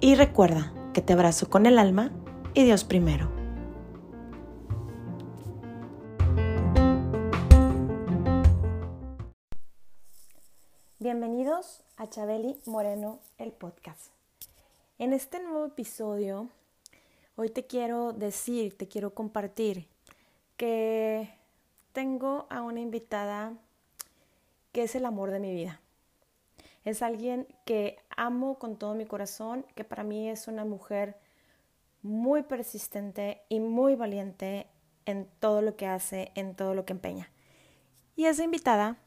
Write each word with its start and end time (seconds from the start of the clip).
y 0.00 0.14
recuerda 0.14 0.72
que 0.92 1.02
te 1.02 1.12
abrazo 1.12 1.48
con 1.48 1.66
el 1.66 1.78
alma 1.78 2.10
y 2.54 2.64
Dios 2.64 2.84
primero. 2.84 3.30
Bienvenidos 10.98 11.82
a 11.96 12.08
Chabeli 12.08 12.58
Moreno, 12.66 13.20
el 13.38 13.52
podcast. 13.52 14.10
En 14.98 15.12
este 15.12 15.40
nuevo 15.40 15.66
episodio, 15.66 16.48
hoy 17.36 17.48
te 17.50 17.66
quiero 17.66 18.12
decir, 18.12 18.76
te 18.76 18.88
quiero 18.88 19.14
compartir 19.14 19.86
que 20.56 21.30
tengo 21.92 22.46
a 22.50 22.62
una 22.62 22.80
invitada 22.80 23.54
que 24.72 24.82
es 24.82 24.94
el 24.94 25.06
amor 25.06 25.30
de 25.30 25.40
mi 25.40 25.52
vida. 25.52 25.80
Es 26.86 27.02
alguien 27.02 27.48
que 27.64 27.98
amo 28.16 28.60
con 28.60 28.76
todo 28.76 28.94
mi 28.94 29.06
corazón, 29.06 29.66
que 29.74 29.82
para 29.82 30.04
mí 30.04 30.30
es 30.30 30.46
una 30.46 30.64
mujer 30.64 31.16
muy 32.00 32.44
persistente 32.44 33.42
y 33.48 33.58
muy 33.58 33.96
valiente 33.96 34.68
en 35.04 35.28
todo 35.40 35.62
lo 35.62 35.74
que 35.74 35.88
hace, 35.88 36.30
en 36.36 36.54
todo 36.54 36.74
lo 36.74 36.84
que 36.84 36.92
empeña. 36.92 37.28
Y 38.14 38.26
esa 38.26 38.44
invitada 38.44 38.98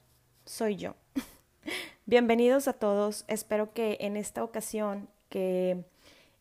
soy 0.43 0.75
yo. 0.75 0.95
Bienvenidos 2.05 2.67
a 2.67 2.73
todos. 2.73 3.23
Espero 3.29 3.71
que 3.71 3.95
en 4.01 4.17
esta 4.17 4.43
ocasión 4.43 5.07
que 5.29 5.85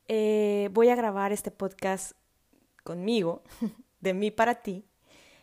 eh, 0.09 0.71
voy 0.73 0.89
a 0.89 0.97
grabar 0.97 1.31
este 1.31 1.53
podcast 1.53 2.17
conmigo, 2.83 3.43
de 4.01 4.13
mí 4.13 4.33
para 4.33 4.57
ti, 4.57 4.85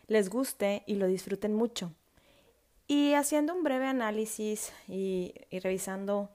les 0.08 0.28
guste 0.28 0.82
y 0.84 0.96
lo 0.96 1.06
disfruten 1.06 1.54
mucho. 1.54 1.94
Y 2.88 3.14
haciendo 3.14 3.54
un 3.54 3.64
breve 3.64 3.86
análisis 3.86 4.72
y, 4.86 5.34
revisando 5.50 6.30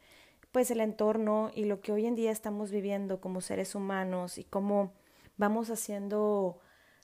pues 0.52 0.70
el 0.70 0.82
entorno 0.82 1.50
y 1.56 1.64
lo 1.64 1.80
que 1.80 1.94
hoy 1.94 2.06
en 2.06 2.16
día 2.16 2.32
estamos 2.32 2.72
viviendo 2.72 3.22
como 3.22 3.40
seres 3.40 3.74
humanos 3.74 4.38
y 4.38 4.44
cómo 4.44 4.92
vamos 5.38 5.70
haciendo 5.70 6.60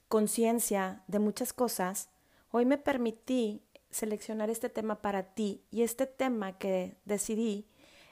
conciencia 0.09 1.03
de 1.07 1.19
muchas 1.19 1.53
cosas, 1.53 2.09
hoy 2.51 2.65
me 2.65 2.77
permití 2.77 3.63
seleccionar 3.89 4.49
este 4.49 4.67
tema 4.67 5.01
para 5.01 5.33
ti 5.33 5.63
y 5.71 5.83
este 5.83 6.07
tema 6.07 6.57
que 6.57 6.97
decidí 7.05 7.69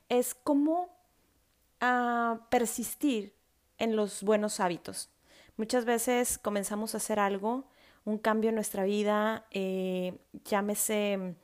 es 0.08 0.36
cómo 0.36 0.98
ah, 1.82 2.48
persistir 2.50 3.36
en 3.78 3.98
los 3.98 4.24
buenos 4.24 4.62
hábitos. 4.62 5.10
Muchas 5.58 5.84
veces 5.84 6.38
comenzamos 6.38 6.94
a 6.94 6.98
hacer 6.98 7.20
algo, 7.20 7.68
un 8.06 8.18
cambio 8.18 8.50
en 8.50 8.56
nuestra 8.56 8.84
vida, 8.84 9.46
eh, 9.52 10.18
llámese 10.46 11.36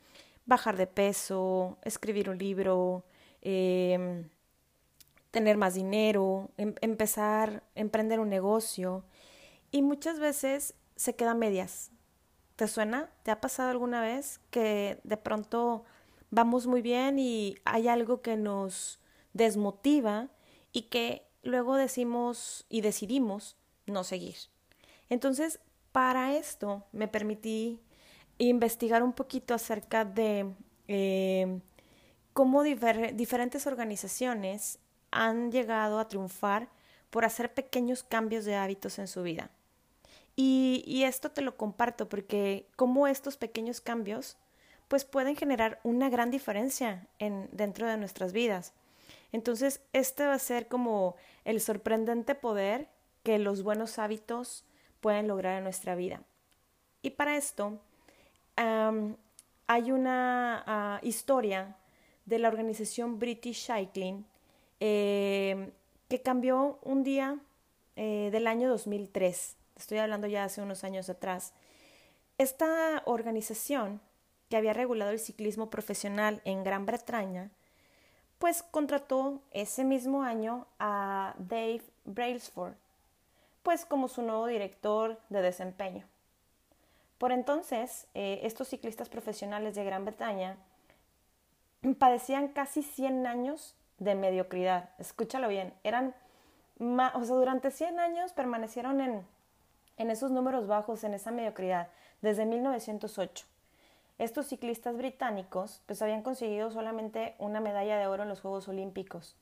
bajar 0.46 0.78
de 0.78 0.88
peso, 0.88 1.78
escribir 1.84 2.30
un 2.30 2.38
libro, 2.38 3.04
em, 3.42 4.30
tener 5.32 5.58
más 5.58 5.74
dinero, 5.76 6.52
em, 6.58 6.76
empezar, 6.82 7.64
emprender 7.76 8.20
un 8.20 8.30
negocio 8.30 9.04
y 9.72 9.82
muchas 9.82 10.20
veces 10.20 10.76
se 10.96 11.16
queda 11.16 11.34
medias, 11.34 11.92
¿Te 12.62 12.68
suena? 12.68 13.10
¿Te 13.24 13.32
ha 13.32 13.42
pasado 13.42 13.72
alguna 13.72 14.04
vez 14.04 14.40
que 14.52 15.00
de 15.04 15.18
pronto 15.18 15.84
vamos 16.30 16.68
muy 16.68 16.84
bien 16.84 17.18
y 17.18 17.58
hay 17.66 17.88
algo 17.88 18.22
que 18.22 18.38
nos 18.38 19.00
desmotiva 19.34 20.28
y 20.72 20.84
que 20.84 21.26
luego 21.42 21.76
decimos 21.76 22.68
y 22.70 22.82
decidimos 22.82 23.58
no 23.88 24.04
seguir? 24.04 24.36
Entonces, 25.10 25.60
para 25.92 26.36
esto 26.36 26.84
me 26.92 27.08
permití 27.08 27.80
investigar 28.38 29.04
un 29.04 29.14
poquito 29.14 29.54
acerca 29.54 30.06
de 30.06 30.52
eh, 30.88 31.60
cómo 32.34 32.64
diferentes 32.64 33.68
organizaciones 33.68 34.80
han 35.12 35.52
llegado 35.52 36.00
a 36.00 36.08
triunfar 36.08 36.70
por 37.10 37.26
hacer 37.26 37.54
pequeños 37.54 38.04
cambios 38.04 38.46
de 38.46 38.56
hábitos 38.56 38.98
en 39.00 39.08
su 39.08 39.22
vida. 39.22 39.52
Y, 40.36 41.04
esto 41.04 41.30
te 41.30 41.42
lo 41.42 41.58
comparto 41.58 42.08
porque 42.08 42.66
como 42.76 43.06
estos 43.06 43.38
pequeños 43.38 43.82
cambios 43.82 44.38
pues 44.88 45.06
pueden 45.06 45.36
generar 45.36 45.80
una 45.84 46.10
gran 46.10 46.32
diferencia 46.32 47.08
en, 47.20 47.50
dentro 47.52 47.88
de 47.88 47.98
nuestras 47.98 48.34
vidas. 48.34 48.74
Entonces, 49.32 49.82
este 49.94 50.26
va 50.26 50.34
a 50.34 50.40
ser 50.40 50.68
como 50.68 51.16
el 51.46 51.62
sorprendente 51.62 52.36
poder 52.36 52.90
que 53.24 53.40
los 53.40 53.64
buenos 53.64 54.00
hábitos 54.00 54.66
pueden 55.02 55.28
lograr 55.28 55.58
en 55.58 55.64
nuestra 55.64 55.96
vida. 55.96 56.22
Y 57.02 57.12
para 57.12 57.36
esto 57.36 57.80
hay 58.56 59.92
una 59.92 60.64
ah, 60.66 61.00
historia 61.02 61.76
de 62.26 62.40
la 62.40 62.48
organización 62.48 63.18
British 63.18 63.66
Cycling 63.66 64.26
eh, 64.80 65.72
que 66.08 66.22
cambió 66.22 66.80
un 66.84 67.04
día 67.04 67.40
eh, 67.96 68.30
del 68.32 68.48
año 68.48 68.70
2003 68.70 69.58
estoy 69.82 69.98
hablando 69.98 70.28
ya 70.28 70.44
hace 70.44 70.62
unos 70.62 70.84
años 70.84 71.10
atrás, 71.10 71.54
esta 72.38 73.02
organización 73.06 74.00
que 74.50 74.58
había 74.58 74.74
regulado 74.74 75.12
el 75.12 75.20
ciclismo 75.20 75.70
profesional 75.70 76.42
en 76.46 76.64
Gran 76.64 76.86
Bretaña, 76.86 77.52
pues 78.38 78.64
contrató 78.64 79.42
ese 79.52 79.84
mismo 79.84 80.24
año 80.24 80.68
a 80.80 81.36
Dave 81.38 81.84
Brailsford, 82.06 82.74
pues 83.64 83.86
como 83.86 84.08
su 84.08 84.22
nuevo 84.22 84.48
director 84.48 85.20
de 85.30 85.42
desempeño. 85.42 86.06
Por 87.18 87.32
entonces, 87.32 88.08
eh, 88.14 88.40
estos 88.44 88.68
ciclistas 88.68 89.10
profesionales 89.10 89.76
de 89.76 89.84
Gran 89.84 90.06
Bretaña 90.06 90.58
padecían 92.00 92.50
casi 92.50 92.84
100 92.84 93.28
años 93.28 93.76
de 94.00 94.16
mediocridad. 94.16 94.90
Escúchalo 94.98 95.48
bien, 95.48 95.74
eran, 95.84 96.16
o 96.80 97.24
sea, 97.24 97.36
durante 97.36 97.72
100 97.72 98.00
años 98.00 98.34
permanecieron 98.34 99.02
en 99.02 99.26
en 100.02 100.10
esos 100.10 100.32
números 100.32 100.68
bajos, 100.68 101.04
en 101.04 101.14
esa 101.14 101.32
mediocridad, 101.32 101.88
desde 102.22 102.46
1908. 102.46 103.46
Estos 104.18 104.48
ciclistas 104.48 104.98
británicos 104.98 105.82
pues 105.86 106.02
habían 106.02 106.24
conseguido 106.24 106.72
solamente 106.72 107.36
una 107.38 107.60
medalla 107.60 107.98
de 107.98 108.08
oro 108.08 108.24
en 108.24 108.30
los 108.30 108.42
Juegos 108.42 108.68
Olímpicos 108.68 109.36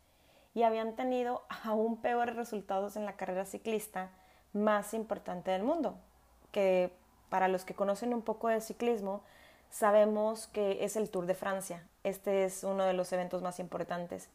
y 0.60 0.64
habían 0.64 0.94
tenido 0.94 1.44
aún 1.64 1.96
peores 1.96 2.36
resultados 2.36 2.98
en 2.98 3.06
la 3.06 3.16
carrera 3.16 3.46
ciclista 3.46 4.10
más 4.52 4.94
importante 4.94 5.52
del 5.52 5.64
mundo, 5.64 5.96
que 6.52 6.92
para 7.30 7.48
los 7.48 7.64
que 7.64 7.74
conocen 7.74 8.14
un 8.14 8.22
poco 8.22 8.50
de 8.50 8.60
ciclismo, 8.60 9.22
sabemos 9.70 10.48
que 10.48 10.84
es 10.84 10.98
el 10.98 11.10
Tour 11.10 11.28
de 11.28 11.34
Francia. 11.34 11.88
Este 12.04 12.44
es 12.44 12.66
uno 12.66 12.84
de 12.84 12.92
los 12.92 13.14
eventos 13.14 13.42
más 13.42 13.62
importantes. 13.62 14.28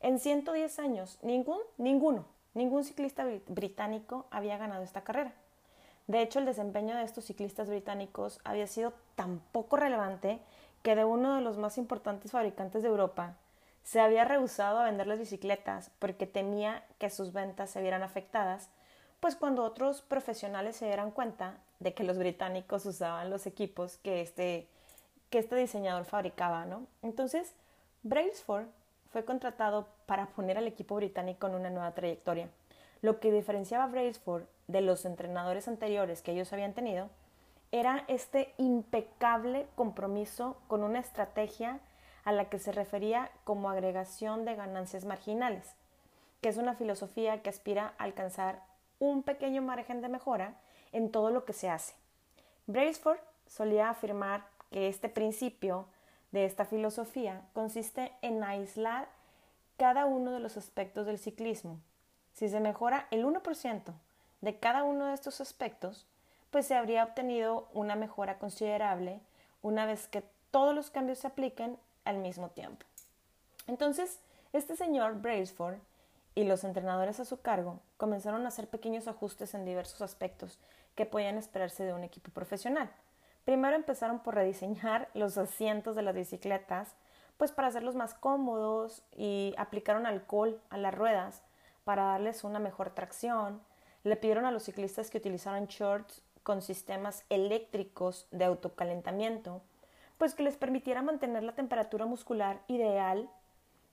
En 0.00 0.18
110 0.18 0.78
años, 0.80 1.18
ningún, 1.22 1.60
ninguno, 1.78 2.26
ningún 2.52 2.84
ciclista 2.84 3.26
británico 3.48 4.26
había 4.30 4.58
ganado 4.58 4.82
esta 4.82 5.00
carrera. 5.00 5.32
De 6.08 6.20
hecho, 6.20 6.40
el 6.40 6.44
desempeño 6.44 6.94
de 6.94 7.04
estos 7.04 7.24
ciclistas 7.24 7.70
británicos 7.70 8.38
había 8.44 8.66
sido 8.66 8.92
tan 9.14 9.40
poco 9.50 9.78
relevante 9.78 10.40
que 10.82 10.94
de 10.94 11.06
uno 11.06 11.36
de 11.36 11.40
los 11.40 11.56
más 11.56 11.78
importantes 11.78 12.32
fabricantes 12.32 12.82
de 12.82 12.90
Europa 12.90 13.38
se 13.84 14.00
había 14.00 14.24
rehusado 14.24 14.78
a 14.78 14.84
venderles 14.84 15.20
bicicletas 15.20 15.90
porque 15.98 16.26
temía 16.26 16.82
que 16.98 17.10
sus 17.10 17.32
ventas 17.32 17.70
se 17.70 17.82
vieran 17.82 18.02
afectadas, 18.02 18.70
pues 19.20 19.36
cuando 19.36 19.62
otros 19.62 20.00
profesionales 20.00 20.76
se 20.76 20.86
dieran 20.86 21.10
cuenta 21.10 21.58
de 21.80 21.94
que 21.94 22.02
los 22.02 22.18
británicos 22.18 22.86
usaban 22.86 23.30
los 23.30 23.46
equipos 23.46 23.98
que 23.98 24.22
este, 24.22 24.66
que 25.30 25.38
este 25.38 25.56
diseñador 25.56 26.06
fabricaba, 26.06 26.64
¿no? 26.64 26.86
Entonces, 27.02 27.52
Brailsford 28.02 28.66
fue 29.12 29.24
contratado 29.24 29.86
para 30.06 30.26
poner 30.26 30.58
al 30.58 30.66
equipo 30.66 30.96
británico 30.96 31.46
en 31.46 31.54
una 31.54 31.70
nueva 31.70 31.92
trayectoria. 31.92 32.48
Lo 33.02 33.20
que 33.20 33.30
diferenciaba 33.30 33.84
a 33.84 33.88
Brailsford 33.88 34.44
de 34.66 34.80
los 34.80 35.04
entrenadores 35.04 35.68
anteriores 35.68 36.22
que 36.22 36.32
ellos 36.32 36.52
habían 36.52 36.72
tenido 36.72 37.10
era 37.70 38.04
este 38.08 38.54
impecable 38.56 39.66
compromiso 39.74 40.56
con 40.68 40.82
una 40.82 41.00
estrategia 41.00 41.80
a 42.24 42.32
la 42.32 42.48
que 42.48 42.58
se 42.58 42.72
refería 42.72 43.30
como 43.44 43.70
agregación 43.70 44.44
de 44.44 44.54
ganancias 44.54 45.04
marginales, 45.04 45.74
que 46.40 46.48
es 46.48 46.56
una 46.56 46.74
filosofía 46.74 47.42
que 47.42 47.50
aspira 47.50 47.94
a 47.98 48.04
alcanzar 48.04 48.62
un 48.98 49.22
pequeño 49.22 49.62
margen 49.62 50.00
de 50.00 50.08
mejora 50.08 50.56
en 50.92 51.10
todo 51.10 51.30
lo 51.30 51.44
que 51.44 51.52
se 51.52 51.68
hace. 51.68 51.94
Brailsford 52.66 53.18
solía 53.46 53.90
afirmar 53.90 54.46
que 54.70 54.88
este 54.88 55.08
principio 55.08 55.86
de 56.32 56.44
esta 56.44 56.64
filosofía 56.64 57.42
consiste 57.52 58.12
en 58.22 58.42
aislar 58.42 59.08
cada 59.76 60.06
uno 60.06 60.30
de 60.30 60.40
los 60.40 60.56
aspectos 60.56 61.06
del 61.06 61.18
ciclismo 61.18 61.80
si 62.34 62.48
se 62.48 62.60
mejora 62.60 63.06
el 63.10 63.24
1% 63.24 63.94
de 64.40 64.58
cada 64.58 64.82
uno 64.82 65.06
de 65.06 65.14
estos 65.14 65.40
aspectos, 65.40 66.06
pues 66.50 66.66
se 66.66 66.74
habría 66.74 67.04
obtenido 67.04 67.68
una 67.72 67.96
mejora 67.96 68.38
considerable 68.38 69.20
una 69.62 69.86
vez 69.86 70.08
que 70.08 70.24
todos 70.50 70.74
los 70.74 70.90
cambios 70.90 71.20
se 71.20 71.28
apliquen 71.28 71.78
al 72.04 72.18
mismo 72.18 72.50
tiempo. 72.50 72.84
Entonces, 73.66 74.20
este 74.52 74.76
señor 74.76 75.20
Brailsford 75.20 75.78
y 76.34 76.44
los 76.44 76.64
entrenadores 76.64 77.20
a 77.20 77.24
su 77.24 77.40
cargo 77.40 77.80
comenzaron 77.96 78.44
a 78.44 78.48
hacer 78.48 78.68
pequeños 78.68 79.08
ajustes 79.08 79.54
en 79.54 79.64
diversos 79.64 80.02
aspectos 80.02 80.58
que 80.94 81.06
podían 81.06 81.38
esperarse 81.38 81.84
de 81.84 81.92
un 81.92 82.04
equipo 82.04 82.30
profesional. 82.30 82.90
Primero 83.44 83.76
empezaron 83.76 84.20
por 84.20 84.34
rediseñar 84.34 85.08
los 85.14 85.38
asientos 85.38 85.96
de 85.96 86.02
las 86.02 86.14
bicicletas, 86.14 86.94
pues 87.36 87.52
para 87.52 87.68
hacerlos 87.68 87.94
más 87.94 88.14
cómodos 88.14 89.02
y 89.16 89.54
aplicaron 89.58 90.06
alcohol 90.06 90.60
a 90.70 90.78
las 90.78 90.94
ruedas 90.94 91.42
para 91.84 92.04
darles 92.04 92.44
una 92.44 92.58
mejor 92.58 92.90
tracción. 92.90 93.60
Le 94.04 94.16
pidieron 94.16 94.44
a 94.44 94.50
los 94.50 94.64
ciclistas 94.64 95.10
que 95.10 95.18
utilizaran 95.18 95.66
shorts 95.66 96.22
con 96.42 96.62
sistemas 96.62 97.24
eléctricos 97.30 98.28
de 98.30 98.44
autocalentamiento, 98.44 99.62
pues 100.18 100.34
que 100.34 100.42
les 100.42 100.56
permitiera 100.56 101.02
mantener 101.02 101.42
la 101.42 101.54
temperatura 101.54 102.06
muscular 102.06 102.60
ideal 102.68 103.28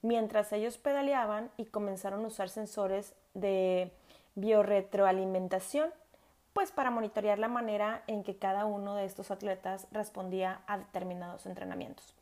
mientras 0.02 0.52
ellos 0.52 0.78
pedaleaban 0.78 1.50
y 1.56 1.66
comenzaron 1.66 2.24
a 2.24 2.28
usar 2.28 2.48
sensores 2.48 3.14
de 3.34 3.92
biorretroalimentación, 4.34 5.90
pues 6.52 6.72
para 6.72 6.90
monitorear 6.90 7.38
la 7.38 7.48
manera 7.48 8.02
en 8.06 8.22
que 8.24 8.36
cada 8.36 8.66
uno 8.66 8.94
de 8.96 9.04
estos 9.04 9.30
atletas 9.30 9.86
respondía 9.90 10.60
a 10.66 10.78
determinados 10.78 11.46
entrenamientos. 11.46 12.14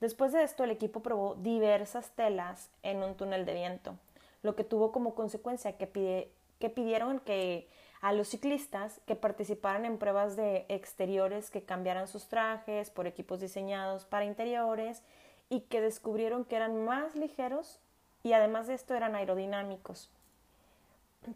Después 0.00 0.32
de 0.32 0.44
esto, 0.44 0.64
el 0.64 0.70
equipo 0.70 1.00
probó 1.00 1.34
diversas 1.34 2.10
telas 2.10 2.70
en 2.82 3.02
un 3.02 3.16
túnel 3.16 3.44
de 3.44 3.54
viento, 3.54 3.96
lo 4.42 4.54
que 4.54 4.64
tuvo 4.64 4.92
como 4.92 5.14
consecuencia 5.14 5.76
que, 5.76 6.30
que 6.60 6.70
pidieron 6.70 7.18
que 7.20 7.68
a 8.00 8.12
los 8.12 8.28
ciclistas 8.28 9.00
que 9.06 9.16
participaran 9.16 9.84
en 9.84 9.98
pruebas 9.98 10.36
de 10.36 10.66
exteriores 10.68 11.50
que 11.50 11.64
cambiaran 11.64 12.06
sus 12.06 12.28
trajes 12.28 12.90
por 12.90 13.06
equipos 13.06 13.40
diseñados 13.40 14.04
para 14.04 14.24
interiores 14.24 15.02
y 15.48 15.62
que 15.62 15.80
descubrieron 15.80 16.44
que 16.44 16.56
eran 16.56 16.84
más 16.84 17.16
ligeros 17.16 17.80
y 18.22 18.32
además 18.32 18.66
de 18.66 18.74
esto 18.74 18.94
eran 18.94 19.14
aerodinámicos. 19.14 20.10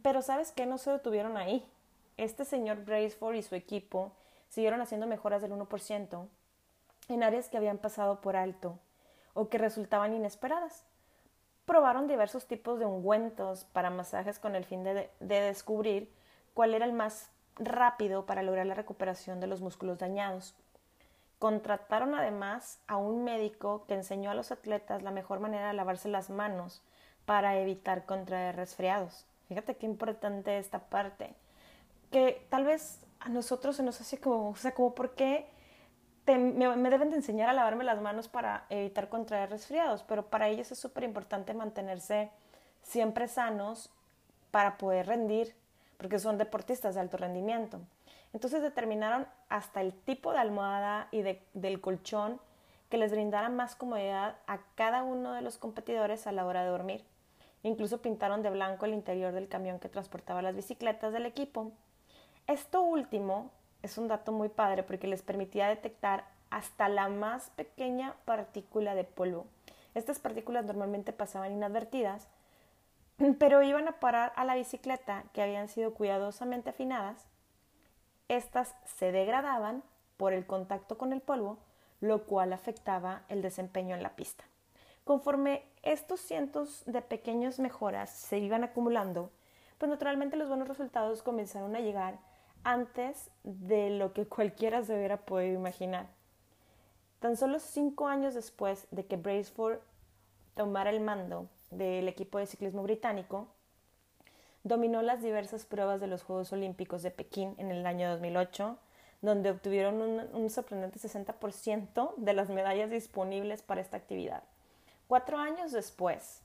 Pero 0.02 0.22
sabes 0.22 0.52
qué, 0.52 0.66
no 0.66 0.78
se 0.78 0.90
detuvieron 0.90 1.36
ahí. 1.36 1.66
Este 2.16 2.44
señor 2.44 2.84
Braceford 2.84 3.36
y 3.36 3.42
su 3.42 3.54
equipo 3.54 4.12
siguieron 4.48 4.80
haciendo 4.80 5.06
mejoras 5.06 5.42
del 5.42 5.52
1% 5.52 6.28
en 7.08 7.22
áreas 7.22 7.48
que 7.48 7.56
habían 7.56 7.78
pasado 7.78 8.20
por 8.20 8.36
alto 8.36 8.78
o 9.34 9.48
que 9.48 9.58
resultaban 9.58 10.14
inesperadas. 10.14 10.84
Probaron 11.64 12.06
diversos 12.06 12.46
tipos 12.46 12.78
de 12.78 12.86
ungüentos 12.86 13.64
para 13.64 13.90
masajes 13.90 14.38
con 14.38 14.54
el 14.54 14.64
fin 14.64 14.84
de, 14.84 15.10
de 15.20 15.40
descubrir 15.40 16.12
cuál 16.54 16.74
era 16.74 16.84
el 16.84 16.92
más 16.92 17.30
rápido 17.56 18.26
para 18.26 18.42
lograr 18.42 18.66
la 18.66 18.74
recuperación 18.74 19.40
de 19.40 19.46
los 19.46 19.60
músculos 19.60 19.98
dañados. 19.98 20.54
Contrataron 21.38 22.14
además 22.14 22.78
a 22.86 22.96
un 22.96 23.24
médico 23.24 23.84
que 23.86 23.94
enseñó 23.94 24.30
a 24.30 24.34
los 24.34 24.52
atletas 24.52 25.02
la 25.02 25.10
mejor 25.10 25.40
manera 25.40 25.68
de 25.68 25.74
lavarse 25.74 26.08
las 26.08 26.30
manos 26.30 26.82
para 27.24 27.58
evitar 27.58 28.04
contraer 28.04 28.56
resfriados. 28.56 29.26
Fíjate 29.48 29.76
qué 29.76 29.86
importante 29.86 30.58
esta 30.58 30.78
parte. 30.78 31.34
Que 32.10 32.46
tal 32.48 32.64
vez 32.64 33.00
a 33.20 33.28
nosotros 33.28 33.76
se 33.76 33.82
nos 33.82 34.00
hace 34.00 34.18
como, 34.18 34.50
o 34.50 34.56
sea, 34.56 34.72
como 34.72 34.94
por 34.94 35.14
qué 35.14 35.46
me, 36.26 36.76
me, 36.76 36.90
deben 36.90 37.10
de 37.10 37.16
enseñar 37.16 37.48
a 37.48 37.52
lavarme 37.52 37.84
las 37.84 38.00
manos 38.00 38.28
para 38.28 38.66
evitar 38.70 39.08
contraer 39.08 39.50
resfriados, 39.50 40.02
pero 40.04 40.26
para 40.26 40.48
ellos 40.48 40.70
es 40.70 40.78
súper 40.78 41.04
importante 41.04 41.54
mantenerse 41.54 42.30
siempre 42.82 43.28
sanos 43.28 43.90
para 44.50 44.78
poder 44.78 45.06
rendir, 45.06 45.54
porque 46.02 46.18
son 46.18 46.36
deportistas 46.36 46.96
de 46.96 47.00
alto 47.00 47.16
rendimiento. 47.16 47.78
Entonces 48.32 48.60
determinaron 48.60 49.24
hasta 49.48 49.80
el 49.80 49.92
tipo 49.92 50.32
de 50.32 50.40
almohada 50.40 51.06
y 51.12 51.22
del 51.22 51.80
colchón 51.80 52.40
que 52.88 52.98
les 52.98 53.12
brindara 53.12 53.48
más 53.50 53.76
comodidad 53.76 54.34
a 54.48 54.58
cada 54.74 55.04
uno 55.04 55.32
de 55.32 55.42
los 55.42 55.58
competidores 55.58 56.26
a 56.26 56.32
la 56.32 56.44
hora 56.44 56.64
de 56.64 56.70
dormir. 56.70 57.04
Incluso 57.62 58.02
pintaron 58.02 58.42
de 58.42 58.50
blanco 58.50 58.84
el 58.84 58.94
interior 58.94 59.32
del 59.32 59.46
camión 59.46 59.78
que 59.78 59.88
transportaba 59.88 60.42
las 60.42 60.56
bicicletas 60.56 61.12
del 61.12 61.24
equipo. 61.24 61.70
Esto 62.48 62.82
último 62.82 63.52
es 63.82 63.96
un 63.96 64.08
dato 64.08 64.32
muy 64.32 64.48
padre 64.48 64.82
porque 64.82 65.06
les 65.06 65.22
permitía 65.22 65.68
detectar 65.68 66.24
hasta 66.50 66.88
la 66.88 67.08
más 67.10 67.50
pequeña 67.50 68.16
partícula 68.24 68.96
de 68.96 69.04
polvo. 69.04 69.46
Estas 69.94 70.18
partículas 70.18 70.64
normalmente 70.64 71.12
pasaban 71.12 71.52
inadvertidas, 71.52 72.26
pero 73.38 73.62
iban 73.62 73.88
a 73.88 74.00
parar 74.00 74.32
a 74.36 74.44
la 74.44 74.54
bicicleta 74.54 75.24
que 75.32 75.42
habían 75.42 75.68
sido 75.68 75.94
cuidadosamente 75.94 76.70
afinadas 76.70 77.26
estas 78.32 78.74
se 78.86 79.12
degradaban 79.12 79.82
por 80.16 80.32
el 80.32 80.46
contacto 80.46 80.96
con 80.96 81.12
el 81.12 81.20
polvo, 81.20 81.58
lo 82.00 82.24
cual 82.24 82.54
afectaba 82.54 83.24
el 83.28 83.42
desempeño 83.42 83.94
en 83.94 84.02
la 84.02 84.16
pista. 84.16 84.44
Conforme 85.04 85.64
estos 85.82 86.20
cientos 86.20 86.82
de 86.86 87.02
pequeñas 87.02 87.58
mejoras 87.58 88.08
se 88.08 88.38
iban 88.38 88.64
acumulando, 88.64 89.30
pues 89.76 89.90
naturalmente 89.90 90.38
los 90.38 90.48
buenos 90.48 90.66
resultados 90.66 91.22
comenzaron 91.22 91.76
a 91.76 91.80
llegar 91.80 92.20
antes 92.64 93.30
de 93.42 93.90
lo 93.90 94.14
que 94.14 94.26
cualquiera 94.28 94.82
se 94.82 94.96
hubiera 94.96 95.18
podido 95.18 95.54
imaginar. 95.54 96.06
Tan 97.20 97.36
solo 97.36 97.58
cinco 97.58 98.08
años 98.08 98.32
después 98.32 98.86
de 98.90 99.04
que 99.04 99.18
Braceford 99.18 99.80
tomara 100.54 100.88
el 100.88 101.00
mando 101.00 101.48
del 101.72 102.08
equipo 102.08 102.38
de 102.38 102.46
ciclismo 102.46 102.82
británico, 102.82 103.48
Dominó 104.64 105.02
las 105.02 105.22
diversas 105.22 105.64
pruebas 105.64 106.00
de 106.00 106.06
los 106.06 106.22
Juegos 106.22 106.52
Olímpicos 106.52 107.02
de 107.02 107.10
Pekín 107.10 107.56
en 107.58 107.72
el 107.72 107.84
año 107.84 108.08
2008, 108.10 108.78
donde 109.20 109.50
obtuvieron 109.50 110.00
un, 110.00 110.50
sorprendente 110.50 111.00
60% 111.00 112.14
de 112.16 112.32
las 112.32 112.48
medallas 112.48 112.88
disponibles 112.88 113.62
para 113.62 113.80
esta 113.80 113.96
actividad. 113.96 114.44
Cuatro 115.08 115.38
años 115.38 115.72
después, 115.72 116.42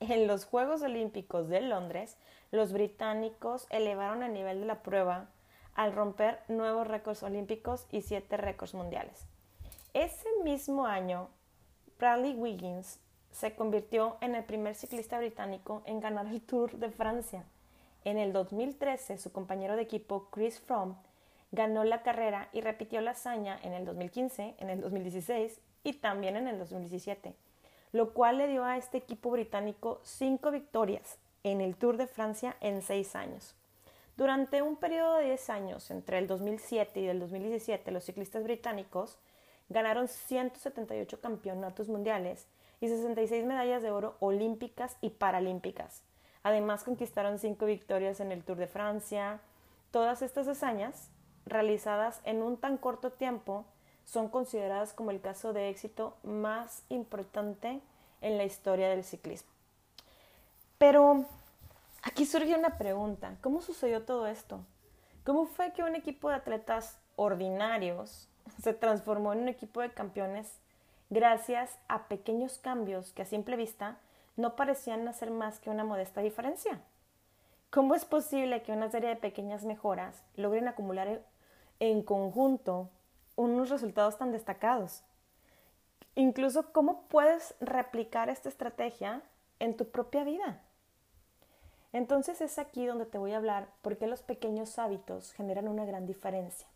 en 0.00 0.26
los 0.26 0.44
Juegos 0.44 0.82
Olímpicos 0.82 1.48
de 1.48 1.62
Londres, 1.62 2.18
los 2.50 2.74
británicos 2.74 3.66
elevaron 3.70 4.22
el 4.22 4.34
nivel 4.34 4.60
de 4.60 4.66
la 4.66 4.82
prueba 4.82 5.30
al 5.74 5.94
romper 5.94 6.40
nuevos 6.48 6.86
récords 6.86 7.22
olímpicos 7.22 7.86
y 7.90 8.02
siete 8.02 8.36
récords 8.36 8.74
mundiales. 8.74 9.24
Ese 9.94 10.28
mismo 10.44 10.84
año, 10.84 11.28
Bradley 11.98 12.34
Wiggins 12.34 13.00
se 13.30 13.54
convirtió 13.54 14.16
en 14.20 14.34
el 14.34 14.44
primer 14.44 14.74
ciclista 14.74 15.18
británico 15.18 15.82
en 15.86 16.00
ganar 16.00 16.26
el 16.26 16.40
Tour 16.40 16.72
de 16.78 16.90
Francia. 16.90 17.44
En 18.04 18.18
el 18.18 18.32
2013, 18.32 19.18
su 19.18 19.32
compañero 19.32 19.76
de 19.76 19.82
equipo 19.82 20.28
Chris 20.30 20.60
Froome 20.60 20.94
ganó 21.52 21.84
la 21.84 22.02
carrera 22.02 22.48
y 22.52 22.60
repitió 22.60 23.00
la 23.00 23.12
hazaña 23.12 23.58
en 23.62 23.72
el 23.72 23.84
2015, 23.84 24.54
en 24.58 24.70
el 24.70 24.80
2016 24.80 25.60
y 25.84 25.94
también 25.94 26.36
en 26.36 26.48
el 26.48 26.58
2017, 26.58 27.34
lo 27.92 28.12
cual 28.12 28.38
le 28.38 28.48
dio 28.48 28.64
a 28.64 28.76
este 28.76 28.98
equipo 28.98 29.30
británico 29.30 30.00
cinco 30.02 30.50
victorias 30.50 31.18
en 31.42 31.60
el 31.60 31.76
Tour 31.76 31.96
de 31.96 32.06
Francia 32.06 32.56
en 32.60 32.82
seis 32.82 33.16
años. 33.16 33.54
Durante 34.16 34.60
un 34.60 34.76
periodo 34.76 35.16
de 35.16 35.28
10 35.28 35.48
años, 35.48 35.90
entre 35.90 36.18
el 36.18 36.26
2007 36.26 37.00
y 37.00 37.06
el 37.06 37.20
2017, 37.20 37.90
los 37.90 38.04
ciclistas 38.04 38.44
británicos 38.44 39.16
ganaron 39.70 40.08
178 40.08 41.20
campeonatos 41.22 41.88
mundiales 41.88 42.46
y 42.80 42.88
66 42.88 43.44
medallas 43.44 43.82
de 43.82 43.90
oro 43.90 44.16
olímpicas 44.20 44.96
y 45.00 45.10
paralímpicas. 45.10 46.02
Además 46.42 46.84
conquistaron 46.84 47.38
cinco 47.38 47.66
victorias 47.66 48.20
en 48.20 48.32
el 48.32 48.42
Tour 48.42 48.56
de 48.56 48.66
Francia. 48.66 49.40
Todas 49.90 50.22
estas 50.22 50.48
hazañas, 50.48 51.10
realizadas 51.44 52.20
en 52.24 52.42
un 52.42 52.56
tan 52.56 52.78
corto 52.78 53.12
tiempo, 53.12 53.64
son 54.04 54.28
consideradas 54.28 54.92
como 54.92 55.10
el 55.10 55.20
caso 55.20 55.52
de 55.52 55.68
éxito 55.68 56.16
más 56.22 56.82
importante 56.88 57.80
en 58.22 58.38
la 58.38 58.44
historia 58.44 58.88
del 58.88 59.04
ciclismo. 59.04 59.50
Pero 60.78 61.26
aquí 62.02 62.24
surge 62.24 62.54
una 62.54 62.78
pregunta, 62.78 63.36
¿cómo 63.42 63.60
sucedió 63.60 64.02
todo 64.02 64.26
esto? 64.26 64.60
¿Cómo 65.24 65.46
fue 65.46 65.72
que 65.72 65.82
un 65.82 65.94
equipo 65.94 66.30
de 66.30 66.36
atletas 66.36 66.98
ordinarios 67.16 68.28
se 68.62 68.72
transformó 68.72 69.32
en 69.32 69.40
un 69.40 69.48
equipo 69.48 69.80
de 69.82 69.92
campeones 69.92 70.50
gracias 71.10 71.76
a 71.88 72.08
pequeños 72.08 72.58
cambios 72.58 73.12
que 73.12 73.22
a 73.22 73.26
simple 73.26 73.56
vista 73.56 73.98
no 74.36 74.56
parecían 74.56 75.06
hacer 75.08 75.30
más 75.30 75.58
que 75.58 75.68
una 75.68 75.84
modesta 75.84 76.20
diferencia. 76.20 76.80
¿Cómo 77.70 77.94
es 77.94 78.04
posible 78.04 78.62
que 78.62 78.72
una 78.72 78.90
serie 78.90 79.10
de 79.10 79.16
pequeñas 79.16 79.64
mejoras 79.64 80.22
logren 80.36 80.66
acumular 80.66 81.20
en 81.78 82.02
conjunto 82.02 82.88
unos 83.36 83.70
resultados 83.70 84.18
tan 84.18 84.32
destacados? 84.32 85.02
Incluso, 86.14 86.72
¿cómo 86.72 87.02
puedes 87.08 87.54
replicar 87.60 88.28
esta 88.28 88.48
estrategia 88.48 89.22
en 89.58 89.76
tu 89.76 89.90
propia 89.90 90.24
vida? 90.24 90.62
Entonces 91.92 92.40
es 92.40 92.58
aquí 92.58 92.86
donde 92.86 93.06
te 93.06 93.18
voy 93.18 93.32
a 93.32 93.36
hablar 93.36 93.68
por 93.82 93.98
qué 93.98 94.06
los 94.06 94.22
pequeños 94.22 94.78
hábitos 94.78 95.32
generan 95.32 95.68
una 95.68 95.84
gran 95.84 96.06
diferencia. 96.06 96.69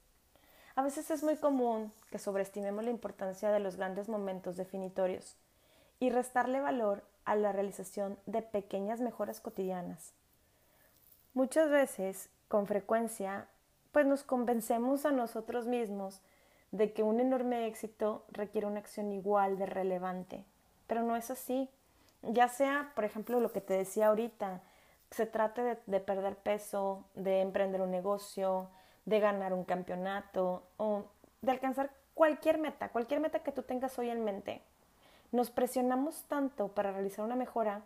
A 0.76 0.83
veces 0.83 1.11
es 1.11 1.23
muy 1.23 1.37
común 1.37 1.93
que 2.11 2.19
sobreestimemos 2.19 2.85
la 2.85 2.90
importancia 2.90 3.50
de 3.50 3.61
los 3.61 3.76
grandes 3.76 4.09
momentos 4.09 4.57
definitorios 4.57 5.37
y 6.00 6.11
restarle 6.11 6.61
valor 6.61 7.04
a 7.25 7.37
la 7.37 7.52
realización 7.52 8.19
de 8.26 8.43
pequeñas 8.43 9.00
mejoras 9.00 9.40
cotidianas. 9.40 10.14
Muchas 11.33 11.71
veces, 11.71 12.28
con 12.49 12.66
frecuencia, 12.66 13.47
pues 13.93 14.04
nos 14.04 14.25
convencemos 14.25 15.07
a 15.07 15.12
nosotros 15.12 15.66
mismos 15.66 16.21
de 16.73 16.93
que 16.93 17.04
un 17.04 17.21
enorme 17.21 17.66
éxito 17.69 18.25
requiere 18.33 18.66
una 18.66 18.81
acción 18.81 19.12
igual 19.12 19.57
de 19.59 19.66
relevante, 19.66 20.45
pero 20.88 21.02
no 21.02 21.14
es 21.14 21.31
así. 21.31 21.71
Ya 22.23 22.49
sea, 22.49 22.90
por 22.97 23.04
ejemplo, 23.04 23.38
lo 23.38 23.52
que 23.52 23.61
te 23.61 23.75
decía 23.75 24.09
ahorita, 24.09 24.62
se 25.11 25.26
trate 25.26 25.62
de, 25.62 25.78
de 25.87 26.00
perder 26.00 26.37
peso, 26.37 27.04
de 27.14 27.43
emprender 27.43 27.81
un 27.81 27.93
negocio, 27.93 28.71
de 29.05 29.21
ganar 29.21 29.53
un 29.53 29.65
campeonato 29.65 30.63
o 30.77 31.05
de 31.43 31.53
alcanzar 31.53 31.91
cualquier 32.15 32.59
meta, 32.59 32.89
cualquier 32.89 33.21
meta 33.21 33.41
que 33.41 33.53
tú 33.53 33.63
tengas 33.63 33.99
hoy 33.99 34.11
en 34.11 34.25
mente. 34.25 34.63
Nos 35.33 35.51
presionamos 35.51 36.23
tanto 36.25 36.69
para 36.69 36.93
realizar 36.93 37.25
una 37.25 37.37
mejora 37.37 37.83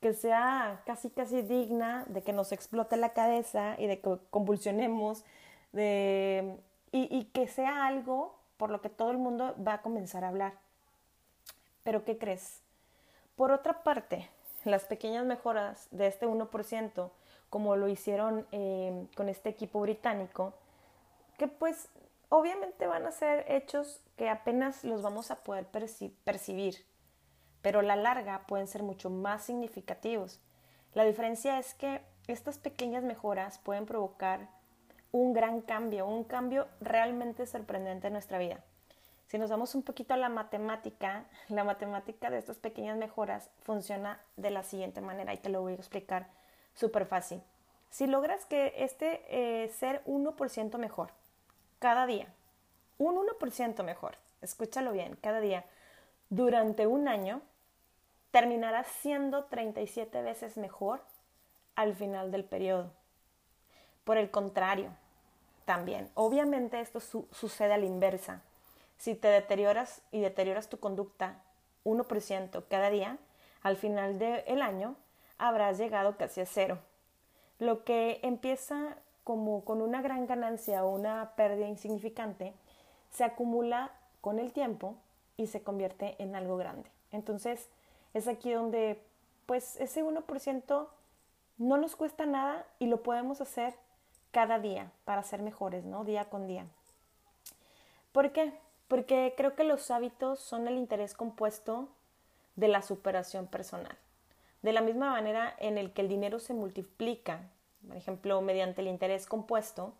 que 0.00 0.12
sea 0.14 0.82
casi 0.84 1.10
casi 1.10 1.42
digna 1.42 2.04
de 2.08 2.22
que 2.22 2.32
nos 2.32 2.52
explote 2.52 2.96
la 2.96 3.12
cabeza 3.12 3.76
y 3.78 3.86
de 3.86 4.00
que 4.00 4.18
convulsionemos 4.30 5.24
de, 5.72 6.58
y, 6.90 7.08
y 7.16 7.24
que 7.26 7.46
sea 7.46 7.86
algo 7.86 8.36
por 8.56 8.70
lo 8.70 8.80
que 8.80 8.88
todo 8.88 9.10
el 9.10 9.18
mundo 9.18 9.54
va 9.66 9.74
a 9.74 9.82
comenzar 9.82 10.24
a 10.24 10.28
hablar. 10.28 10.54
Pero 11.82 12.04
¿qué 12.04 12.18
crees? 12.18 12.60
Por 13.36 13.50
otra 13.50 13.82
parte, 13.82 14.28
las 14.64 14.84
pequeñas 14.84 15.24
mejoras 15.24 15.88
de 15.90 16.06
este 16.06 16.26
1%, 16.26 17.10
como 17.52 17.76
lo 17.76 17.86
hicieron 17.86 18.46
eh, 18.50 19.08
con 19.14 19.28
este 19.28 19.50
equipo 19.50 19.78
británico, 19.82 20.54
que 21.36 21.48
pues 21.48 21.90
obviamente 22.30 22.86
van 22.86 23.04
a 23.04 23.10
ser 23.10 23.44
hechos 23.46 24.00
que 24.16 24.30
apenas 24.30 24.84
los 24.84 25.02
vamos 25.02 25.30
a 25.30 25.44
poder 25.44 25.66
percibir, 25.66 26.86
pero 27.60 27.80
a 27.80 27.82
la 27.82 27.94
larga 27.94 28.46
pueden 28.46 28.68
ser 28.68 28.82
mucho 28.82 29.10
más 29.10 29.42
significativos. 29.42 30.40
La 30.94 31.04
diferencia 31.04 31.58
es 31.58 31.74
que 31.74 32.00
estas 32.26 32.56
pequeñas 32.56 33.04
mejoras 33.04 33.58
pueden 33.58 33.84
provocar 33.84 34.48
un 35.10 35.34
gran 35.34 35.60
cambio, 35.60 36.06
un 36.06 36.24
cambio 36.24 36.68
realmente 36.80 37.44
sorprendente 37.44 38.06
en 38.06 38.14
nuestra 38.14 38.38
vida. 38.38 38.64
Si 39.26 39.36
nos 39.36 39.50
vamos 39.50 39.74
un 39.74 39.82
poquito 39.82 40.14
a 40.14 40.16
la 40.16 40.30
matemática, 40.30 41.26
la 41.50 41.64
matemática 41.64 42.30
de 42.30 42.38
estas 42.38 42.56
pequeñas 42.56 42.96
mejoras 42.96 43.50
funciona 43.60 44.22
de 44.38 44.48
la 44.48 44.62
siguiente 44.62 45.02
manera 45.02 45.34
y 45.34 45.36
te 45.36 45.50
lo 45.50 45.60
voy 45.60 45.72
a 45.72 45.76
explicar 45.76 46.40
súper 46.74 47.06
fácil. 47.06 47.42
Si 47.90 48.06
logras 48.06 48.46
que 48.46 48.72
este 48.78 49.22
eh, 49.28 49.68
ser 49.68 50.02
1% 50.06 50.78
mejor, 50.78 51.10
cada 51.78 52.06
día. 52.06 52.26
Un 52.98 53.16
1% 53.16 53.82
mejor. 53.82 54.16
Escúchalo 54.40 54.92
bien, 54.92 55.16
cada 55.20 55.40
día. 55.40 55.64
Durante 56.30 56.86
un 56.86 57.08
año 57.08 57.42
terminarás 58.30 58.86
siendo 58.86 59.44
37 59.44 60.22
veces 60.22 60.56
mejor 60.56 61.02
al 61.74 61.94
final 61.94 62.30
del 62.30 62.44
periodo. 62.44 62.90
Por 64.04 64.16
el 64.16 64.30
contrario, 64.30 64.90
también, 65.64 66.10
obviamente 66.14 66.80
esto 66.80 67.00
sucede 67.00 67.74
a 67.74 67.78
la 67.78 67.84
inversa. 67.84 68.42
Si 68.98 69.14
te 69.14 69.28
deterioras 69.28 70.02
y 70.10 70.20
deterioras 70.20 70.68
tu 70.68 70.78
conducta 70.78 71.36
1% 71.84 72.64
cada 72.68 72.90
día, 72.90 73.18
al 73.62 73.76
final 73.76 74.18
del 74.18 74.62
año 74.62 74.96
habrás 75.48 75.78
llegado 75.78 76.16
casi 76.16 76.40
a 76.40 76.46
cero. 76.46 76.78
Lo 77.58 77.84
que 77.84 78.20
empieza 78.22 78.96
como 79.24 79.64
con 79.64 79.82
una 79.82 80.02
gran 80.02 80.26
ganancia 80.26 80.84
o 80.84 80.90
una 80.90 81.32
pérdida 81.36 81.68
insignificante, 81.68 82.54
se 83.10 83.24
acumula 83.24 83.92
con 84.20 84.38
el 84.38 84.52
tiempo 84.52 84.96
y 85.36 85.46
se 85.46 85.62
convierte 85.62 86.16
en 86.18 86.34
algo 86.34 86.56
grande. 86.56 86.90
Entonces, 87.10 87.68
es 88.14 88.28
aquí 88.28 88.52
donde, 88.52 89.02
pues, 89.46 89.76
ese 89.76 90.02
1% 90.02 90.88
no 91.58 91.76
nos 91.76 91.96
cuesta 91.96 92.26
nada 92.26 92.66
y 92.78 92.86
lo 92.86 93.02
podemos 93.02 93.40
hacer 93.40 93.74
cada 94.30 94.58
día 94.58 94.90
para 95.04 95.22
ser 95.22 95.42
mejores, 95.42 95.84
¿no? 95.84 96.04
Día 96.04 96.28
con 96.28 96.46
día. 96.46 96.66
¿Por 98.12 98.32
qué? 98.32 98.52
Porque 98.88 99.34
creo 99.36 99.54
que 99.54 99.64
los 99.64 99.90
hábitos 99.90 100.40
son 100.40 100.68
el 100.68 100.76
interés 100.76 101.14
compuesto 101.14 101.88
de 102.56 102.68
la 102.68 102.82
superación 102.82 103.46
personal. 103.46 103.96
De 104.62 104.72
la 104.72 104.80
misma 104.80 105.10
manera 105.10 105.54
en 105.58 105.76
el 105.76 105.92
que 105.92 106.02
el 106.02 106.08
dinero 106.08 106.38
se 106.38 106.54
multiplica 106.54 107.50
por 107.86 107.96
ejemplo, 107.96 108.40
mediante 108.40 108.80
el 108.80 108.88
interés 108.88 109.26
compuesto, 109.26 109.94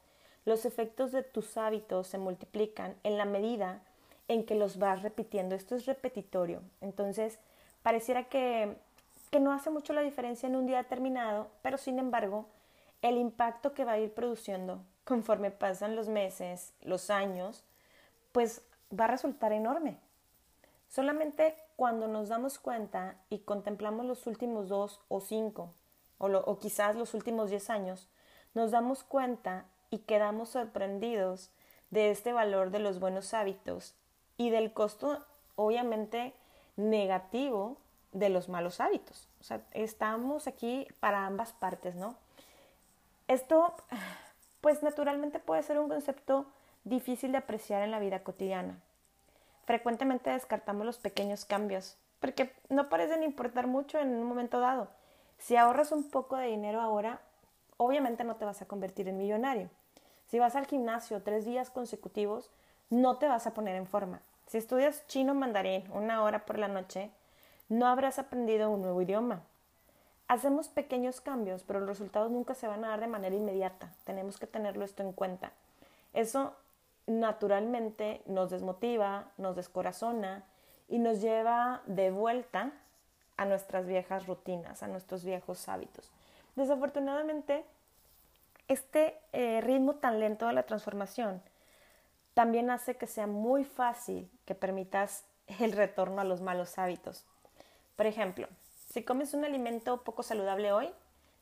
los 0.44 0.64
efectos 0.64 1.12
de 1.12 1.22
tus 1.22 1.56
hábitos 1.56 2.06
se 2.06 2.18
multiplican 2.18 2.96
en 3.02 3.18
la 3.18 3.24
medida 3.24 3.82
en 4.28 4.44
que 4.44 4.54
los 4.54 4.78
vas 4.78 5.02
repitiendo. 5.02 5.54
Esto 5.54 5.76
es 5.76 5.86
repetitorio. 5.86 6.62
Entonces, 6.80 7.38
pareciera 7.82 8.24
que, 8.24 8.76
que 9.30 9.40
no 9.40 9.52
hace 9.52 9.70
mucho 9.70 9.92
la 9.92 10.02
diferencia 10.02 10.48
en 10.48 10.56
un 10.56 10.66
día 10.66 10.78
determinado, 10.78 11.48
pero 11.62 11.76
sin 11.76 11.98
embargo, 11.98 12.46
el 13.02 13.16
impacto 13.18 13.74
que 13.74 13.84
va 13.84 13.92
a 13.92 13.98
ir 13.98 14.12
produciendo 14.12 14.80
conforme 15.04 15.50
pasan 15.50 15.96
los 15.96 16.08
meses, 16.08 16.72
los 16.82 17.10
años, 17.10 17.64
pues 18.30 18.62
va 18.98 19.04
a 19.04 19.08
resultar 19.08 19.52
enorme. 19.52 19.98
Solamente 20.88 21.56
cuando 21.82 22.06
nos 22.06 22.28
damos 22.28 22.60
cuenta 22.60 23.16
y 23.28 23.40
contemplamos 23.40 24.06
los 24.06 24.28
últimos 24.28 24.68
dos 24.68 25.00
o 25.08 25.20
cinco 25.20 25.74
o, 26.18 26.58
quizás 26.60 26.94
los 26.94 27.12
últimos 27.12 27.50
10 27.50 27.70
años, 27.70 28.08
nos 28.54 28.70
damos 28.70 29.02
cuenta 29.02 29.64
y 29.90 29.98
quedamos 29.98 30.50
sorprendidos 30.50 31.50
de 31.90 32.12
este 32.12 32.32
valor 32.32 32.70
de 32.70 32.78
los 32.78 33.00
buenos 33.00 33.34
hábitos 33.34 33.96
y 34.36 34.50
del 34.50 34.72
costo 34.72 35.26
obviamente 35.56 36.34
negativo 36.76 37.78
de 38.12 38.28
los 38.28 38.48
malos 38.48 38.78
hábitos. 38.78 39.28
O 39.40 39.42
sea, 39.42 39.66
estamos 39.72 40.46
aquí 40.46 40.86
para 41.00 41.26
ambas 41.26 41.52
partes, 41.52 41.96
¿no? 41.96 42.14
Esto, 43.26 43.74
pues 44.60 44.84
naturalmente 44.84 45.40
puede 45.40 45.64
ser 45.64 45.80
un 45.80 45.88
concepto 45.88 46.46
difícil 46.84 47.32
de 47.32 47.38
apreciar 47.38 47.82
en 47.82 47.90
la 47.90 47.98
vida 47.98 48.22
cotidiana. 48.22 48.80
Frecuentemente 49.64 50.30
descartamos 50.30 50.86
los 50.86 50.98
pequeños 50.98 51.44
cambios 51.44 51.96
porque 52.20 52.54
no 52.68 52.88
parecen 52.88 53.22
importar 53.22 53.66
mucho 53.66 53.98
en 53.98 54.08
un 54.14 54.24
momento 54.24 54.60
dado 54.60 54.88
si 55.42 55.56
ahorras 55.56 55.90
un 55.90 56.04
poco 56.04 56.36
de 56.36 56.46
dinero 56.46 56.80
ahora, 56.80 57.20
obviamente 57.76 58.22
no 58.22 58.36
te 58.36 58.44
vas 58.44 58.62
a 58.62 58.66
convertir 58.66 59.08
en 59.08 59.18
millonario. 59.18 59.68
Si 60.28 60.38
vas 60.38 60.54
al 60.54 60.66
gimnasio 60.66 61.20
tres 61.22 61.44
días 61.44 61.68
consecutivos, 61.68 62.50
no 62.90 63.16
te 63.16 63.26
vas 63.26 63.46
a 63.48 63.52
poner 63.52 63.74
en 63.74 63.88
forma. 63.88 64.20
Si 64.46 64.58
estudias 64.58 65.04
chino 65.08 65.34
mandarín 65.34 65.90
una 65.92 66.22
hora 66.22 66.46
por 66.46 66.58
la 66.58 66.68
noche, 66.68 67.10
no 67.68 67.86
habrás 67.86 68.20
aprendido 68.20 68.70
un 68.70 68.82
nuevo 68.82 69.02
idioma. 69.02 69.42
Hacemos 70.28 70.68
pequeños 70.68 71.20
cambios, 71.20 71.64
pero 71.64 71.80
los 71.80 71.88
resultados 71.88 72.30
nunca 72.30 72.54
se 72.54 72.68
van 72.68 72.84
a 72.84 72.88
dar 72.88 73.00
de 73.00 73.08
manera 73.08 73.34
inmediata. 73.34 73.92
Tenemos 74.04 74.38
que 74.38 74.46
tenerlo 74.46 74.84
esto 74.84 75.02
en 75.02 75.12
cuenta. 75.12 75.50
Eso 76.12 76.54
naturalmente 77.06 78.22
nos 78.26 78.50
desmotiva, 78.50 79.30
nos 79.36 79.56
descorazona 79.56 80.44
y 80.88 80.98
nos 80.98 81.20
lleva 81.20 81.82
de 81.86 82.10
vuelta 82.10 82.72
a 83.36 83.44
nuestras 83.44 83.86
viejas 83.86 84.26
rutinas, 84.26 84.82
a 84.82 84.88
nuestros 84.88 85.24
viejos 85.24 85.68
hábitos. 85.68 86.10
Desafortunadamente, 86.54 87.64
este 88.68 89.18
eh, 89.32 89.60
ritmo 89.60 89.94
tan 89.94 90.20
lento 90.20 90.46
de 90.46 90.52
la 90.52 90.64
transformación 90.64 91.42
también 92.34 92.70
hace 92.70 92.96
que 92.96 93.06
sea 93.06 93.26
muy 93.26 93.64
fácil 93.64 94.30
que 94.44 94.54
permitas 94.54 95.24
el 95.60 95.72
retorno 95.72 96.20
a 96.20 96.24
los 96.24 96.40
malos 96.40 96.78
hábitos. 96.78 97.26
Por 97.96 98.06
ejemplo, 98.06 98.48
si 98.88 99.02
comes 99.02 99.34
un 99.34 99.44
alimento 99.44 100.02
poco 100.02 100.22
saludable 100.22 100.72
hoy, 100.72 100.90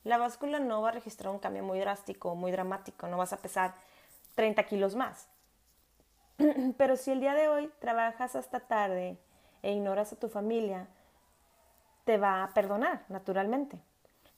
la 0.05 0.19
báscula 0.19 0.59
no 0.59 0.83
va 0.83 0.89
a 0.89 0.93
registrar 0.93 1.33
un 1.33 1.39
cambio 1.39 1.63
muy 1.63 1.79
drástico, 1.79 2.35
muy 2.35 2.51
dramático, 2.51 3.07
no 3.07 3.19
vas 3.19 3.33
a 3.33 3.39
pesar 3.39 3.75
30 4.35 4.63
kilos 4.65 4.95
más. 4.95 5.29
Pero 6.77 6.97
si 6.97 7.11
el 7.11 7.21
día 7.21 7.35
de 7.35 7.49
hoy 7.49 7.71
trabajas 7.79 8.37
hasta 8.37 8.61
tarde 8.61 9.19
e 9.63 9.73
ignoras 9.73 10.13
a 10.13 10.17
tu 10.17 10.29
familia, 10.29 10.87
te 12.05 12.19
va 12.19 12.43
a 12.43 12.55
perdonar, 12.55 13.05
naturalmente. 13.09 13.79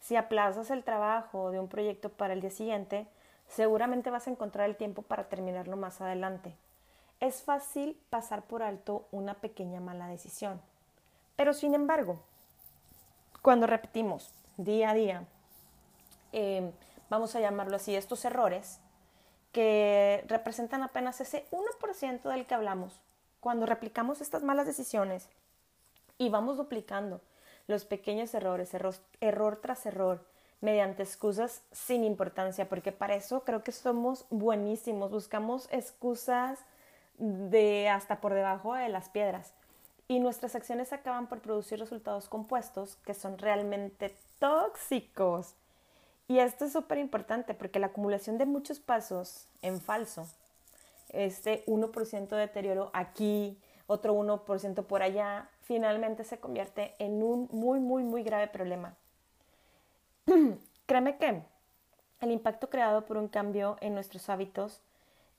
Si 0.01 0.17
aplazas 0.17 0.71
el 0.71 0.83
trabajo 0.83 1.51
de 1.51 1.61
un 1.61 1.69
proyecto 1.69 2.09
para 2.09 2.35
el 2.35 2.41
día 2.41 2.51
siguiente, 2.51 3.07
seguramente 3.49 4.11
vas 4.11 4.27
a 4.27 4.31
encontrar 4.31 4.69
el 4.69 4.77
tiempo 4.77 5.03
para 5.03 5.29
terminarlo 5.29 5.77
más 5.77 6.01
adelante. 6.01 6.55
Es 7.21 7.43
fácil 7.43 7.97
pasar 8.11 8.43
por 8.43 8.63
alto 8.63 9.07
una 9.13 9.35
pequeña 9.35 9.81
mala 9.81 10.09
decisión. 10.09 10.61
Pero 11.37 11.55
sin 11.55 11.75
embargo, 11.75 12.21
cuando 13.43 13.67
repetimos 13.67 14.33
día 14.57 14.91
a 14.91 14.95
día, 14.95 15.25
em, 16.33 16.73
vamos 17.09 17.37
a 17.37 17.41
llamarlo 17.41 17.77
así, 17.77 17.95
estos 17.95 18.25
errores, 18.25 18.81
que 19.53 20.25
representan 20.29 20.83
apenas 20.83 21.21
ese 21.21 21.47
1% 21.51 22.23
del 22.23 22.47
que 22.47 22.55
hablamos, 22.55 23.01
cuando 23.41 23.67
replicamos 23.67 24.21
estas 24.21 24.43
malas 24.43 24.67
decisiones 24.67 25.29
y 26.19 26.31
vamos 26.31 26.57
duplicando 26.57 27.21
los 27.67 27.85
pequeños 27.85 28.35
errores, 28.35 28.75
error, 29.21 29.57
tras 29.57 29.87
error, 29.87 30.25
mediante 30.61 31.03
excusas 31.03 31.63
sin 31.73 32.05
importancia, 32.05 32.69
porque 32.69 32.93
para 32.93 33.15
eso 33.15 33.45
creo 33.45 33.63
que 33.63 33.73
somos 33.73 34.27
buenísimos, 34.31 35.11
buscamos 35.11 35.69
excusas 35.71 36.61
de 37.19 37.89
hasta 37.89 38.21
por 38.21 38.33
debajo 38.35 38.75
de 38.75 38.89
las 38.89 39.09
piedras. 39.09 39.53
y 40.09 40.19
nuestras 40.21 40.55
acciones 40.55 40.93
acaban 40.93 41.27
por 41.27 41.41
producir 41.41 41.79
resultados 41.79 42.29
compuestos 42.29 42.97
que 43.07 43.15
son 43.15 43.39
realmente 43.39 44.15
tóxicos. 44.39 45.55
Y 46.29 46.39
esto 46.39 46.65
es 46.65 46.73
súper 46.73 46.99
importante 46.99 47.55
porque 47.55 47.79
la 47.79 47.89
acumulación 47.89 48.39
de 48.39 48.47
muchos 48.47 48.81
pasos 48.81 49.49
en 49.61 49.81
falso, 49.81 50.27
este 51.11 51.65
1% 51.67 52.29
de 52.29 52.37
deterioro 52.37 52.91
aquí, 52.95 53.59
otro 53.87 54.15
1% 54.15 54.85
por 54.85 55.03
allá, 55.03 55.49
finalmente 55.63 56.25
se 56.25 56.39
convierte 56.39 56.95
en 56.99 57.23
un 57.23 57.49
muy, 57.53 57.81
muy, 57.81 58.05
muy 58.05 58.23
grave 58.23 58.49
problema. 58.49 58.95
Créeme 60.87 61.19
que 61.19 61.43
el 62.21 62.31
impacto 62.31 62.71
creado 62.71 63.05
por 63.05 63.17
un 63.17 63.29
cambio 63.29 63.77
en 63.81 63.95
nuestros 63.95 64.29
hábitos 64.29 64.81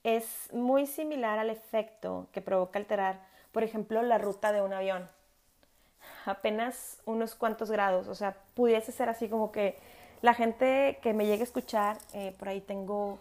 es 0.03 0.49
muy 0.51 0.85
similar 0.85 1.39
al 1.39 1.49
efecto 1.49 2.27
que 2.31 2.41
provoca 2.41 2.77
alterar, 2.77 3.21
por 3.51 3.63
ejemplo, 3.63 4.01
la 4.01 4.17
ruta 4.17 4.51
de 4.51 4.61
un 4.61 4.73
avión. 4.73 5.09
Apenas 6.25 7.01
unos 7.05 7.35
cuantos 7.35 7.71
grados, 7.71 8.07
o 8.07 8.15
sea, 8.15 8.35
pudiese 8.53 8.91
ser 8.91 9.07
así 9.07 9.29
como 9.29 9.51
que 9.51 9.79
la 10.23 10.33
gente 10.33 10.99
que 11.03 11.13
me 11.13 11.25
llegue 11.25 11.41
a 11.41 11.43
escuchar, 11.43 11.97
eh, 12.13 12.33
por 12.39 12.47
ahí 12.47 12.61
tengo 12.61 13.19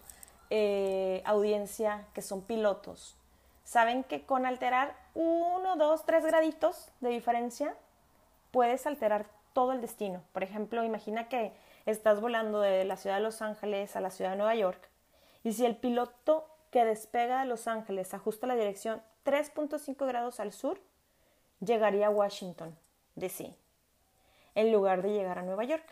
eh, 0.51 1.21
audiencia 1.25 2.07
que 2.15 2.23
son 2.23 2.43
pilotos, 2.43 3.17
saben 3.65 4.05
que 4.05 4.25
con 4.25 4.47
alterar 4.47 4.95
uno, 5.13 5.75
dos, 5.75 6.07
tres 6.07 6.25
graditos 6.25 6.93
de 7.01 7.11
diferencia, 7.11 7.75
puedes 8.53 8.87
alterar 8.87 9.27
todo 9.53 9.73
el 9.73 9.81
destino. 9.81 10.23
Por 10.33 10.45
ejemplo, 10.45 10.85
imagina 10.85 11.29
que 11.29 11.53
estás 11.87 12.21
volando 12.21 12.61
de 12.61 12.85
la 12.85 12.97
ciudad 12.97 13.17
de 13.17 13.23
Los 13.23 13.43
Ángeles 13.43 13.97
a 13.97 14.01
la 14.01 14.11
ciudad 14.11 14.31
de 14.31 14.37
Nueva 14.37 14.55
York 14.55 14.89
y 15.43 15.55
si 15.55 15.67
el 15.67 15.75
piloto 15.75 16.47
que 16.71 16.85
despega 16.85 17.41
de 17.41 17.47
Los 17.47 17.67
Ángeles 17.67 18.15
ajusta 18.15 18.47
la 18.47 18.55
dirección 18.55 19.03
3.5 19.25 20.07
grados 20.07 20.39
al 20.39 20.53
sur, 20.53 20.81
llegaría 21.59 22.07
a 22.07 22.11
Washington, 22.11 22.79
D.C., 23.17 23.57
en 24.55 24.71
lugar 24.71 25.03
de 25.03 25.11
llegar 25.11 25.41
a 25.41 25.43
Nueva 25.43 25.65
York. 25.65 25.85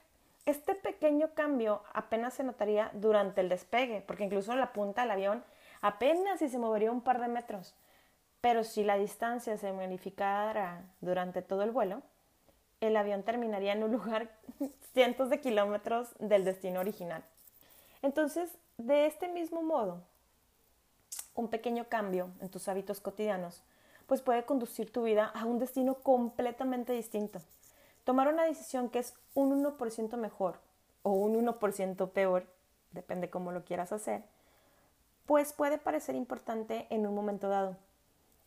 Este 0.47 0.75
pequeño 0.75 1.35
cambio 1.35 1.83
apenas 1.93 2.35
se 2.35 2.45
notaría 2.45 2.91
durante 2.95 3.41
el 3.41 3.49
despegue, 3.49 4.03
porque 4.07 4.25
incluso 4.25 4.55
la 4.57 4.73
punta 4.73 5.03
del 5.03 5.11
avión 5.13 5.45
apenas 5.81 6.39
si 6.39 6.49
se 6.49 6.59
movería 6.59 6.91
un 6.91 7.03
par 7.03 7.21
de 7.21 7.29
metros. 7.29 7.75
Pero 8.41 8.65
si 8.65 8.83
la 8.85 8.97
distancia 8.97 9.57
se 9.59 9.73
magnificara 9.73 10.83
durante 11.01 11.43
todo 11.43 11.63
el 11.63 11.71
vuelo, 11.71 12.03
el 12.81 12.97
avión 12.97 13.23
terminaría 13.23 13.73
en 13.73 13.83
un 13.83 13.93
lugar 13.93 14.31
cientos 14.95 15.29
de 15.29 15.41
kilómetros 15.41 16.15
del 16.19 16.45
destino 16.45 16.81
original. 16.81 17.23
Entonces, 18.03 18.51
de 18.79 19.07
este 19.07 19.29
mismo 19.29 19.63
modo, 19.63 20.03
un 21.35 21.49
pequeño 21.49 21.85
cambio 21.89 22.31
en 22.41 22.49
tus 22.49 22.67
hábitos 22.69 23.01
cotidianos, 23.01 23.63
pues 24.07 24.23
puede 24.23 24.45
conducir 24.45 24.91
tu 24.93 25.03
vida 25.03 25.27
a 25.27 25.45
un 25.45 25.59
destino 25.59 25.95
completamente 25.97 26.93
distinto. 26.93 27.41
Tomar 28.05 28.29
una 28.29 28.45
decisión 28.45 28.89
que 28.89 28.99
es 28.99 29.15
un 29.35 29.65
1% 29.65 30.17
mejor 30.17 30.59
o 31.03 31.13
un 31.13 31.35
1% 31.47 32.11
peor, 32.11 32.47
depende 32.93 33.31
cómo 33.31 33.53
lo 33.53 33.65
quieras 33.65 33.93
hacer, 33.93 34.23
pues 35.27 35.53
puede 35.53 35.79
parecer 35.79 36.15
importante 36.15 36.87
en 36.91 37.07
un 37.07 37.15
momento 37.15 37.49
dado. 37.49 37.77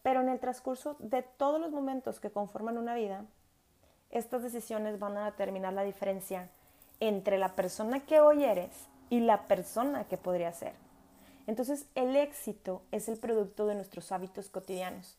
Pero 0.02 0.22
en 0.22 0.30
el 0.30 0.40
transcurso 0.40 0.98
de 1.00 1.22
todos 1.24 1.62
los 1.62 1.72
momentos 1.72 2.20
que 2.20 2.32
conforman 2.32 2.78
una 2.78 2.96
vida, 2.96 3.26
estas 4.10 4.44
decisiones 4.44 5.00
van 5.00 5.18
a 5.18 5.26
determinar 5.26 5.74
la 5.74 5.84
diferencia 5.84 6.50
entre 7.00 7.38
la 7.38 7.56
persona 7.56 8.02
que 8.06 8.20
hoy 8.20 8.44
eres 8.44 8.88
y 9.10 9.22
la 9.22 9.48
persona 9.48 10.06
que 10.06 10.18
podría 10.18 10.52
ser. 10.52 10.74
Entonces 11.48 11.88
el 11.96 12.16
éxito 12.16 12.82
es 12.92 13.10
el 13.10 13.18
producto 13.18 13.66
de 13.66 13.76
nuestros 13.76 14.12
hábitos 14.12 14.50
cotidianos, 14.50 15.18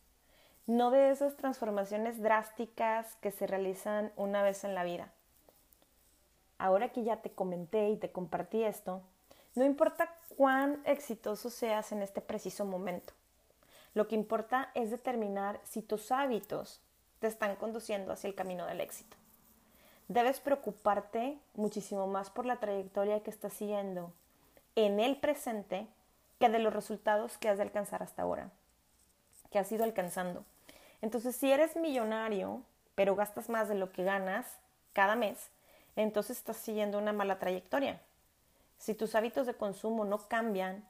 no 0.66 0.90
de 0.90 1.10
esas 1.10 1.36
transformaciones 1.36 2.20
drásticas 2.22 3.16
que 3.16 3.30
se 3.30 3.46
realizan 3.46 4.12
una 4.16 4.42
vez 4.42 4.64
en 4.64 4.74
la 4.74 4.84
vida. 4.84 5.12
Ahora 6.58 6.90
que 6.90 7.04
ya 7.04 7.18
te 7.18 7.30
comenté 7.30 7.90
y 7.90 7.96
te 7.96 8.10
compartí 8.10 8.62
esto, 8.62 9.02
no 9.54 9.64
importa 9.64 10.14
cuán 10.36 10.82
exitoso 10.84 11.50
seas 11.50 11.92
en 11.92 12.02
este 12.02 12.20
preciso 12.20 12.64
momento. 12.64 13.12
Lo 13.92 14.08
que 14.08 14.14
importa 14.14 14.70
es 14.74 14.90
determinar 14.90 15.60
si 15.64 15.82
tus 15.82 16.10
hábitos 16.10 16.80
te 17.20 17.26
están 17.26 17.56
conduciendo 17.56 18.12
hacia 18.12 18.28
el 18.28 18.34
camino 18.34 18.66
del 18.66 18.80
éxito. 18.80 19.16
Debes 20.08 20.40
preocuparte 20.40 21.38
muchísimo 21.54 22.06
más 22.06 22.30
por 22.30 22.46
la 22.46 22.56
trayectoria 22.56 23.22
que 23.22 23.30
estás 23.30 23.52
siguiendo 23.52 24.12
en 24.76 24.98
el 24.98 25.16
presente 25.18 25.86
que 26.38 26.48
de 26.48 26.58
los 26.58 26.74
resultados 26.74 27.38
que 27.38 27.48
has 27.48 27.58
de 27.58 27.62
alcanzar 27.62 28.02
hasta 28.02 28.22
ahora, 28.22 28.50
que 29.50 29.58
has 29.58 29.70
ido 29.70 29.84
alcanzando. 29.84 30.44
Entonces, 31.04 31.36
si 31.36 31.52
eres 31.52 31.76
millonario, 31.76 32.62
pero 32.94 33.14
gastas 33.14 33.50
más 33.50 33.68
de 33.68 33.74
lo 33.74 33.92
que 33.92 34.04
ganas 34.04 34.46
cada 34.94 35.16
mes, 35.16 35.50
entonces 35.96 36.38
estás 36.38 36.56
siguiendo 36.56 36.96
una 36.96 37.12
mala 37.12 37.38
trayectoria. 37.38 38.00
Si 38.78 38.94
tus 38.94 39.14
hábitos 39.14 39.46
de 39.46 39.52
consumo 39.52 40.06
no 40.06 40.16
cambian, 40.28 40.82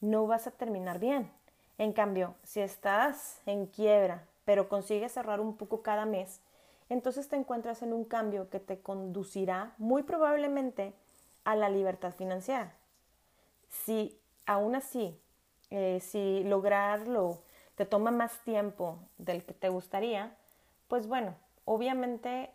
no 0.00 0.26
vas 0.26 0.46
a 0.46 0.50
terminar 0.50 0.98
bien. 0.98 1.30
En 1.76 1.92
cambio, 1.92 2.36
si 2.42 2.62
estás 2.62 3.42
en 3.44 3.66
quiebra, 3.66 4.24
pero 4.46 4.70
consigues 4.70 5.18
ahorrar 5.18 5.42
un 5.42 5.54
poco 5.54 5.82
cada 5.82 6.06
mes, 6.06 6.40
entonces 6.88 7.28
te 7.28 7.36
encuentras 7.36 7.82
en 7.82 7.92
un 7.92 8.04
cambio 8.04 8.48
que 8.48 8.60
te 8.60 8.80
conducirá 8.80 9.74
muy 9.76 10.04
probablemente 10.04 10.94
a 11.44 11.54
la 11.54 11.68
libertad 11.68 12.14
financiera. 12.14 12.72
Si 13.68 14.18
aún 14.46 14.74
así, 14.74 15.20
eh, 15.68 16.00
si 16.00 16.44
lograrlo 16.44 17.42
te 17.80 17.86
toma 17.86 18.10
más 18.10 18.40
tiempo 18.40 18.98
del 19.16 19.42
que 19.42 19.54
te 19.54 19.70
gustaría, 19.70 20.36
pues 20.86 21.06
bueno, 21.06 21.34
obviamente 21.64 22.50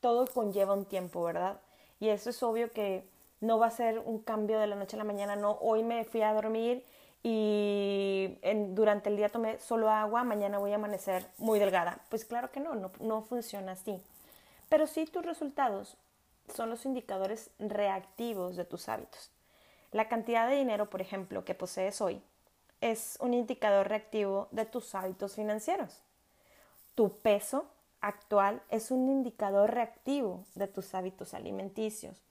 todo 0.00 0.26
conlleva 0.26 0.72
un 0.72 0.86
tiempo, 0.86 1.22
¿verdad? 1.22 1.60
Y 2.00 2.08
eso 2.08 2.30
es 2.30 2.42
obvio 2.42 2.72
que 2.72 3.06
no 3.42 3.58
va 3.58 3.66
a 3.66 3.70
ser 3.70 3.98
un 3.98 4.18
cambio 4.18 4.58
de 4.58 4.66
la 4.66 4.74
noche 4.74 4.96
a 4.96 4.98
la 4.98 5.04
mañana, 5.04 5.36
no, 5.36 5.58
hoy 5.60 5.82
me 5.82 6.06
fui 6.06 6.22
a 6.22 6.32
dormir 6.32 6.82
y 7.22 8.38
durante 8.70 9.10
el 9.10 9.18
día 9.18 9.28
tomé 9.28 9.58
solo 9.58 9.90
agua, 9.90 10.24
mañana 10.24 10.56
voy 10.56 10.72
a 10.72 10.76
amanecer 10.76 11.26
muy 11.36 11.58
delgada. 11.58 11.98
Pues 12.08 12.24
claro 12.24 12.50
que 12.50 12.60
no, 12.60 12.74
no, 12.74 12.90
no 12.98 13.20
funciona 13.20 13.72
así. 13.72 14.00
Pero 14.70 14.86
sí 14.86 15.04
tus 15.04 15.26
resultados 15.26 15.98
son 16.54 16.70
los 16.70 16.86
indicadores 16.86 17.50
reactivos 17.58 18.56
de 18.56 18.64
tus 18.64 18.88
hábitos. 18.88 19.30
La 19.92 20.08
cantidad 20.08 20.48
de 20.48 20.56
dinero, 20.56 20.88
por 20.88 21.02
ejemplo, 21.02 21.44
que 21.44 21.54
posees 21.54 22.00
hoy 22.00 22.22
es 22.80 23.16
un 23.20 23.34
indicador 23.34 23.88
reactivo 23.88 24.48
de 24.50 24.64
tus 24.64 24.94
hábitos 24.94 25.34
financieros. 25.34 26.02
Tu 26.94 27.10
peso 27.18 27.66
actual 28.00 28.62
es 28.70 28.90
un 28.90 29.08
indicador 29.08 29.72
reactivo 29.72 30.44
de 30.54 30.66
tus 30.66 30.94
hábitos 30.94 31.34
alimenticios. 31.34 32.22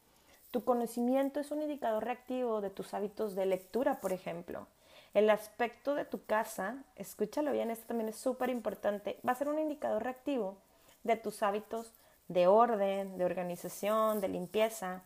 Tu 0.52 0.64
conocimiento 0.64 1.40
es 1.40 1.52
un 1.52 1.62
indicador 1.62 2.06
reactivo 2.06 2.62
de 2.62 2.70
tus 2.70 2.94
hábitos 2.94 3.36
de 3.36 3.46
lectura, 3.46 4.00
por 4.00 4.14
ejemplo. 4.14 4.68
El 5.14 5.30
aspecto 5.30 5.96
de 5.96 6.06
tu 6.06 6.26
casa, 6.26 6.84
escúchalo 6.96 7.52
bien, 7.52 7.72
esto 7.72 7.88
también 7.88 8.10
es 8.10 8.18
súper 8.18 8.50
importante, 8.50 9.20
va 9.28 9.34
a 9.34 9.36
ser 9.36 9.50
un 9.50 9.60
indicador 9.60 10.04
reactivo 10.04 10.58
de 11.04 11.16
tus 11.16 11.44
hábitos 11.44 11.92
de 12.28 12.48
orden, 12.48 13.18
de 13.18 13.26
organización, 13.26 14.20
de 14.22 14.28
limpieza. 14.28 15.04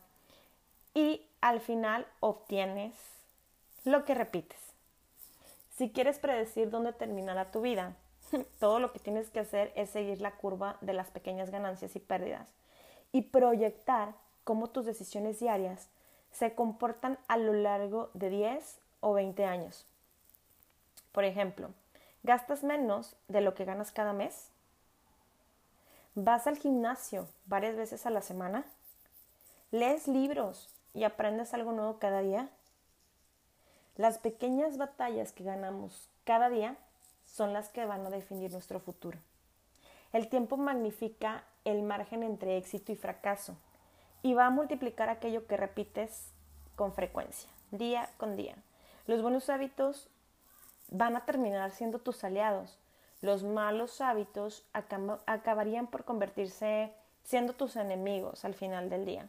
Y 0.94 1.26
al 1.40 1.60
final 1.60 2.06
obtienes 2.20 2.94
lo 3.84 4.04
que 4.04 4.14
repites. 4.14 4.69
Si 5.80 5.90
quieres 5.90 6.18
predecir 6.18 6.68
dónde 6.68 6.92
terminará 6.92 7.50
tu 7.50 7.62
vida, 7.62 7.96
todo 8.60 8.80
lo 8.80 8.92
que 8.92 8.98
tienes 8.98 9.30
que 9.30 9.40
hacer 9.40 9.72
es 9.76 9.88
seguir 9.88 10.20
la 10.20 10.32
curva 10.32 10.76
de 10.82 10.92
las 10.92 11.10
pequeñas 11.10 11.48
ganancias 11.48 11.96
y 11.96 12.00
pérdidas 12.00 12.46
y 13.12 13.22
proyectar 13.22 14.12
cómo 14.44 14.68
tus 14.68 14.84
decisiones 14.84 15.40
diarias 15.40 15.88
se 16.32 16.54
comportan 16.54 17.18
a 17.28 17.38
lo 17.38 17.54
largo 17.54 18.10
de 18.12 18.28
10 18.28 18.78
o 19.00 19.14
20 19.14 19.42
años. 19.46 19.86
Por 21.12 21.24
ejemplo, 21.24 21.70
¿gastas 22.24 22.62
menos 22.62 23.16
de 23.28 23.40
lo 23.40 23.54
que 23.54 23.64
ganas 23.64 23.90
cada 23.90 24.12
mes? 24.12 24.50
¿Vas 26.14 26.46
al 26.46 26.58
gimnasio 26.58 27.26
varias 27.46 27.76
veces 27.76 28.04
a 28.04 28.10
la 28.10 28.20
semana? 28.20 28.66
¿Lees 29.70 30.08
libros 30.08 30.68
y 30.92 31.04
aprendes 31.04 31.54
algo 31.54 31.72
nuevo 31.72 31.98
cada 31.98 32.20
día? 32.20 32.50
Las 34.00 34.16
pequeñas 34.16 34.78
batallas 34.78 35.30
que 35.30 35.44
ganamos 35.44 36.08
cada 36.24 36.48
día 36.48 36.74
son 37.26 37.52
las 37.52 37.68
que 37.68 37.84
van 37.84 38.06
a 38.06 38.08
definir 38.08 38.50
nuestro 38.50 38.80
futuro. 38.80 39.18
El 40.14 40.30
tiempo 40.30 40.56
magnifica 40.56 41.44
el 41.66 41.82
margen 41.82 42.22
entre 42.22 42.56
éxito 42.56 42.92
y 42.92 42.96
fracaso 42.96 43.58
y 44.22 44.32
va 44.32 44.46
a 44.46 44.50
multiplicar 44.50 45.10
aquello 45.10 45.46
que 45.46 45.58
repites 45.58 46.32
con 46.76 46.94
frecuencia, 46.94 47.50
día 47.72 48.08
con 48.16 48.36
día. 48.36 48.56
Los 49.06 49.20
buenos 49.20 49.50
hábitos 49.50 50.08
van 50.88 51.14
a 51.14 51.26
terminar 51.26 51.70
siendo 51.70 51.98
tus 51.98 52.24
aliados. 52.24 52.78
Los 53.20 53.42
malos 53.42 54.00
hábitos 54.00 54.64
acabarían 55.26 55.88
por 55.88 56.06
convertirse 56.06 56.94
siendo 57.22 57.52
tus 57.52 57.76
enemigos 57.76 58.46
al 58.46 58.54
final 58.54 58.88
del 58.88 59.04
día. 59.04 59.28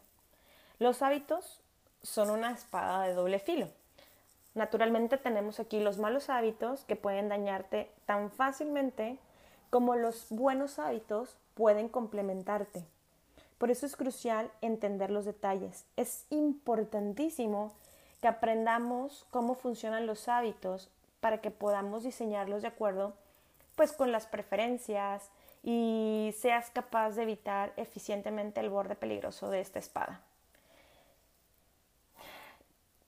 Los 0.79 1.01
hábitos 1.01 1.59
son 2.03 2.29
una 2.29 2.51
espada 2.51 3.05
de 3.05 3.13
doble 3.13 3.39
filo. 3.39 3.67
Naturalmente 4.53 5.17
tenemos 5.17 5.59
aquí 5.59 5.79
los 5.79 5.97
malos 5.97 6.29
hábitos 6.29 6.83
que 6.83 6.95
pueden 6.95 7.29
dañarte 7.29 7.89
tan 8.05 8.31
fácilmente 8.31 9.17
como 9.69 9.95
los 9.95 10.27
buenos 10.29 10.77
hábitos 10.79 11.37
pueden 11.53 11.87
complementarte. 11.87 12.85
Por 13.57 13.71
eso 13.71 13.85
es 13.85 13.95
crucial 13.95 14.51
entender 14.61 15.11
los 15.11 15.23
detalles. 15.23 15.85
Es 15.95 16.25
importantísimo 16.29 17.71
que 18.21 18.27
aprendamos 18.27 19.25
cómo 19.31 19.55
funcionan 19.55 20.05
los 20.05 20.27
hábitos 20.27 20.89
para 21.21 21.39
que 21.39 21.51
podamos 21.51 22.03
diseñarlos 22.03 22.63
de 22.63 22.67
acuerdo 22.67 23.13
pues 23.75 23.93
con 23.93 24.11
las 24.11 24.27
preferencias 24.27 25.29
y 25.63 26.33
seas 26.37 26.69
capaz 26.71 27.11
de 27.11 27.23
evitar 27.23 27.71
eficientemente 27.77 28.59
el 28.59 28.69
borde 28.69 28.95
peligroso 28.95 29.49
de 29.49 29.61
esta 29.61 29.79
espada. 29.79 30.21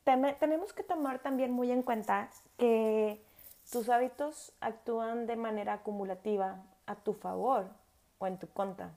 Tenemos 0.03 0.73
que 0.73 0.83
tomar 0.83 1.19
también 1.19 1.51
muy 1.51 1.71
en 1.71 1.81
cuenta 1.81 2.29
que 2.57 3.23
tus 3.71 3.87
hábitos 3.89 4.51
actúan 4.59 5.27
de 5.27 5.37
manera 5.37 5.73
acumulativa 5.73 6.61
a 6.85 6.95
tu 6.95 7.13
favor 7.13 7.67
o 8.17 8.27
en 8.27 8.37
tu 8.37 8.47
contra. 8.49 8.91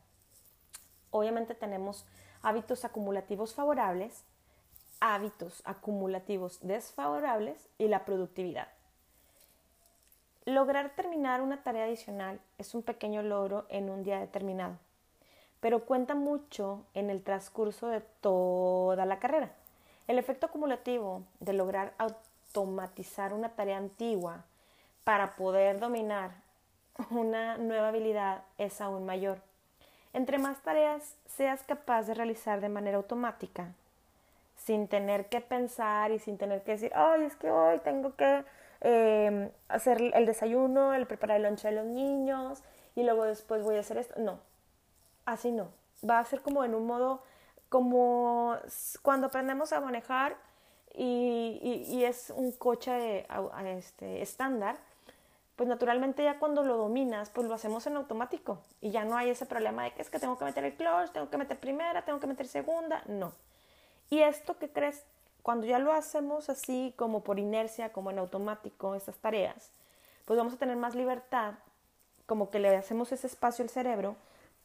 Obviamente 1.10 1.54
tenemos 1.54 2.04
hábitos 2.42 2.84
acumulativos 2.84 3.54
favorables, 3.54 4.24
hábitos 5.00 5.62
acumulativos 5.64 6.58
desfavorables 6.62 7.68
y 7.78 7.86
la 7.88 8.04
productividad. 8.04 8.68
Lograr 10.44 10.90
terminar 10.94 11.40
una 11.40 11.62
tarea 11.62 11.84
adicional 11.84 12.40
es 12.58 12.74
un 12.74 12.82
pequeño 12.82 13.22
logro 13.22 13.66
en 13.68 13.90
un 13.90 14.02
día 14.02 14.18
determinado, 14.18 14.76
pero 15.60 15.84
cuenta 15.84 16.14
mucho 16.14 16.84
en 16.94 17.10
el 17.10 17.22
transcurso 17.22 17.88
de 17.88 18.00
toda 18.00 19.06
la 19.06 19.18
carrera. 19.18 19.52
El 20.06 20.18
efecto 20.18 20.46
acumulativo 20.46 21.22
de 21.40 21.52
lograr 21.52 21.92
automatizar 21.98 23.32
una 23.32 23.50
tarea 23.50 23.76
antigua 23.76 24.44
para 25.04 25.34
poder 25.36 25.80
dominar 25.80 26.30
una 27.10 27.58
nueva 27.58 27.88
habilidad 27.88 28.42
es 28.58 28.80
aún 28.80 29.04
mayor. 29.04 29.38
Entre 30.12 30.38
más 30.38 30.62
tareas 30.62 31.16
seas 31.26 31.62
capaz 31.62 32.04
de 32.04 32.14
realizar 32.14 32.60
de 32.60 32.68
manera 32.68 32.96
automática, 32.96 33.72
sin 34.56 34.88
tener 34.88 35.26
que 35.26 35.40
pensar 35.40 36.10
y 36.10 36.18
sin 36.18 36.38
tener 36.38 36.62
que 36.62 36.72
decir, 36.72 36.92
ay, 36.94 37.24
es 37.24 37.36
que 37.36 37.50
hoy 37.50 37.78
tengo 37.80 38.16
que 38.16 38.44
eh, 38.80 39.50
hacer 39.68 40.00
el 40.14 40.26
desayuno, 40.26 40.94
el 40.94 41.06
preparar 41.06 41.36
el 41.36 41.42
lonche 41.42 41.68
de 41.68 41.74
los 41.74 41.86
niños 41.86 42.62
y 42.94 43.02
luego 43.02 43.24
después 43.24 43.62
voy 43.62 43.76
a 43.76 43.80
hacer 43.80 43.98
esto. 43.98 44.14
No, 44.18 44.38
así 45.24 45.52
no. 45.52 45.68
Va 46.08 46.18
a 46.18 46.24
ser 46.24 46.40
como 46.40 46.64
en 46.64 46.74
un 46.74 46.86
modo 46.86 47.22
como 47.68 48.56
cuando 49.02 49.28
aprendemos 49.28 49.72
a 49.72 49.80
manejar 49.80 50.36
y, 50.94 52.04
es 52.04 52.30
un 52.34 52.52
coche 52.52 53.26
este, 53.76 54.22
estándar, 54.22 54.76
pues 55.56 55.68
naturalmente 55.68 56.22
ya 56.22 56.38
cuando 56.38 56.62
lo 56.62 56.76
dominas, 56.76 57.30
pues 57.30 57.46
lo 57.46 57.54
hacemos 57.54 57.86
en 57.86 57.96
automático 57.96 58.58
y 58.80 58.90
ya 58.90 59.04
no 59.04 59.16
hay 59.16 59.30
ese 59.30 59.46
problema 59.46 59.84
de 59.84 59.92
que 59.92 60.02
es 60.02 60.10
que 60.10 60.18
tengo 60.18 60.38
que 60.38 60.44
meter 60.44 60.64
el 60.64 60.74
clutch, 60.74 61.10
tengo 61.12 61.30
que 61.30 61.38
meter 61.38 61.58
primera, 61.58 62.04
tengo 62.04 62.20
que 62.20 62.26
meter 62.26 62.46
segunda, 62.46 63.02
no. 63.06 63.32
Y 64.10 64.20
esto 64.20 64.58
que 64.58 64.70
crees, 64.70 65.04
cuando 65.42 65.66
ya 65.66 65.78
lo 65.78 65.92
hacemos 65.92 66.48
así 66.48 66.94
como 66.96 67.24
por 67.24 67.38
inercia, 67.38 67.92
como 67.92 68.10
en 68.10 68.18
automático, 68.18 68.94
estas 68.94 69.16
tareas, 69.16 69.72
pues 70.24 70.36
vamos 70.36 70.54
a 70.54 70.58
tener 70.58 70.76
más 70.76 70.94
libertad, 70.94 71.54
como 72.26 72.50
que 72.50 72.58
le 72.58 72.76
hacemos 72.76 73.12
ese 73.12 73.26
espacio 73.26 73.62
al 73.62 73.70
cerebro 73.70 74.16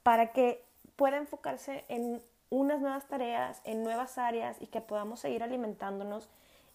para 0.04 0.34
que 0.34 0.64
pueda 0.96 1.18
enfocarse 1.18 1.86
en 1.88 2.22
unas 2.52 2.82
nuevas 2.82 3.08
tareas 3.08 3.62
en 3.64 3.84
nuevas 3.84 4.18
áreas 4.18 4.58
y 4.60 4.68
que 4.68 4.82
podamos 4.82 5.22
seguir 5.22 5.42
alimentándonos 5.42 6.28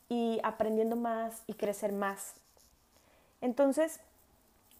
y 0.08 0.40
aprendiendo 0.42 0.96
más 0.96 1.42
y 1.46 1.54
crecer 1.54 1.92
más. 1.92 2.34
Entonces, 3.42 4.00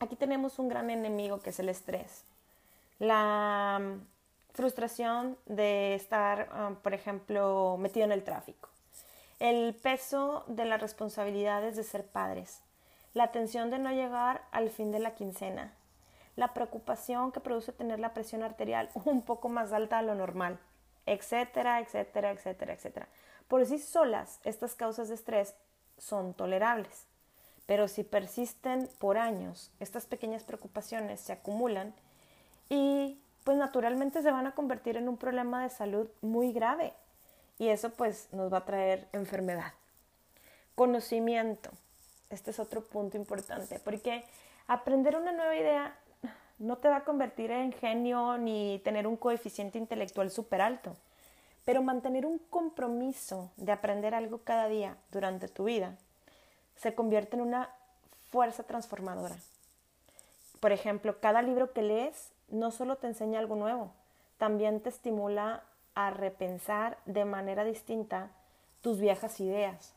aquí 0.00 0.16
tenemos 0.16 0.58
un 0.58 0.68
gran 0.68 0.88
enemigo 0.88 1.40
que 1.40 1.50
es 1.50 1.60
el 1.60 1.68
estrés. 1.68 2.24
La 2.98 3.78
mm, 3.80 4.54
frustración 4.54 5.36
de 5.44 5.94
estar, 5.94 6.48
ah, 6.50 6.72
por 6.82 6.94
ejemplo, 6.94 7.76
metido 7.78 8.06
en 8.06 8.12
el 8.12 8.24
tráfico. 8.24 8.70
El 9.38 9.74
peso 9.74 10.44
de 10.46 10.64
las 10.64 10.80
responsabilidades 10.80 11.76
de 11.76 11.84
ser 11.84 12.06
padres. 12.06 12.62
La 13.12 13.32
tensión 13.32 13.68
de 13.70 13.78
no 13.78 13.90
llegar 13.90 14.42
al 14.50 14.70
fin 14.70 14.92
de 14.92 15.00
la 15.00 15.14
quincena. 15.14 15.74
La 16.36 16.54
preocupación 16.54 17.32
que 17.32 17.40
produce 17.40 17.72
tener 17.72 18.00
la 18.00 18.14
presión 18.14 18.42
arterial 18.42 18.88
un 19.04 19.20
poco 19.20 19.50
más 19.50 19.74
alta 19.74 19.98
de 19.98 20.04
lo 20.04 20.14
normal 20.14 20.58
etcétera, 21.06 21.80
etcétera, 21.80 22.32
etcétera, 22.32 22.74
etcétera. 22.74 23.08
Por 23.48 23.64
sí 23.64 23.78
solas, 23.78 24.40
estas 24.44 24.74
causas 24.74 25.08
de 25.08 25.14
estrés 25.14 25.54
son 25.98 26.34
tolerables, 26.34 27.06
pero 27.66 27.88
si 27.88 28.04
persisten 28.04 28.90
por 28.98 29.18
años, 29.18 29.70
estas 29.80 30.06
pequeñas 30.06 30.42
preocupaciones 30.44 31.20
se 31.20 31.32
acumulan 31.32 31.94
y 32.68 33.18
pues 33.44 33.56
naturalmente 33.56 34.22
se 34.22 34.30
van 34.30 34.46
a 34.46 34.54
convertir 34.54 34.96
en 34.96 35.08
un 35.08 35.16
problema 35.16 35.62
de 35.62 35.70
salud 35.70 36.08
muy 36.20 36.52
grave 36.52 36.92
y 37.58 37.68
eso 37.68 37.90
pues 37.90 38.28
nos 38.32 38.52
va 38.52 38.58
a 38.58 38.64
traer 38.64 39.08
enfermedad. 39.12 39.72
Conocimiento. 40.74 41.70
Este 42.28 42.50
es 42.50 42.58
otro 42.58 42.82
punto 42.82 43.16
importante 43.16 43.78
porque 43.78 44.24
aprender 44.66 45.16
una 45.16 45.32
nueva 45.32 45.54
idea 45.54 45.96
no 46.58 46.78
te 46.78 46.88
va 46.88 46.96
a 46.96 47.04
convertir 47.04 47.50
en 47.50 47.72
genio 47.72 48.38
ni 48.38 48.80
tener 48.84 49.06
un 49.06 49.16
coeficiente 49.16 49.78
intelectual 49.78 50.30
súper 50.30 50.60
alto, 50.60 50.96
pero 51.64 51.82
mantener 51.82 52.26
un 52.26 52.38
compromiso 52.38 53.50
de 53.56 53.72
aprender 53.72 54.14
algo 54.14 54.38
cada 54.38 54.68
día 54.68 54.96
durante 55.10 55.48
tu 55.48 55.64
vida 55.64 55.96
se 56.76 56.94
convierte 56.94 57.36
en 57.36 57.42
una 57.42 57.70
fuerza 58.30 58.62
transformadora. 58.62 59.36
Por 60.60 60.72
ejemplo, 60.72 61.20
cada 61.20 61.42
libro 61.42 61.72
que 61.72 61.82
lees 61.82 62.30
no 62.48 62.70
solo 62.70 62.96
te 62.96 63.06
enseña 63.06 63.38
algo 63.38 63.56
nuevo, 63.56 63.92
también 64.38 64.80
te 64.80 64.88
estimula 64.88 65.62
a 65.94 66.10
repensar 66.10 66.98
de 67.06 67.24
manera 67.24 67.64
distinta 67.64 68.30
tus 68.82 69.00
viejas 69.00 69.40
ideas. 69.40 69.94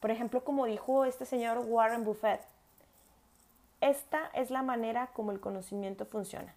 Por 0.00 0.10
ejemplo, 0.10 0.44
como 0.44 0.66
dijo 0.66 1.04
este 1.04 1.24
señor 1.24 1.58
Warren 1.66 2.04
Buffett, 2.04 2.42
esta 3.84 4.30
es 4.32 4.50
la 4.50 4.62
manera 4.62 5.08
como 5.08 5.30
el 5.30 5.40
conocimiento 5.40 6.06
funciona. 6.06 6.54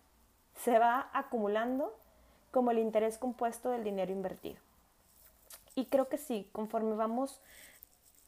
Se 0.64 0.80
va 0.80 1.10
acumulando 1.12 1.94
como 2.52 2.72
el 2.72 2.80
interés 2.80 3.18
compuesto 3.18 3.70
del 3.70 3.84
dinero 3.84 4.14
invertido. 4.14 4.56
Y 5.76 5.88
creo 5.88 6.08
que 6.08 6.18
sí, 6.18 6.48
conforme 6.54 6.96
vamos 6.96 7.42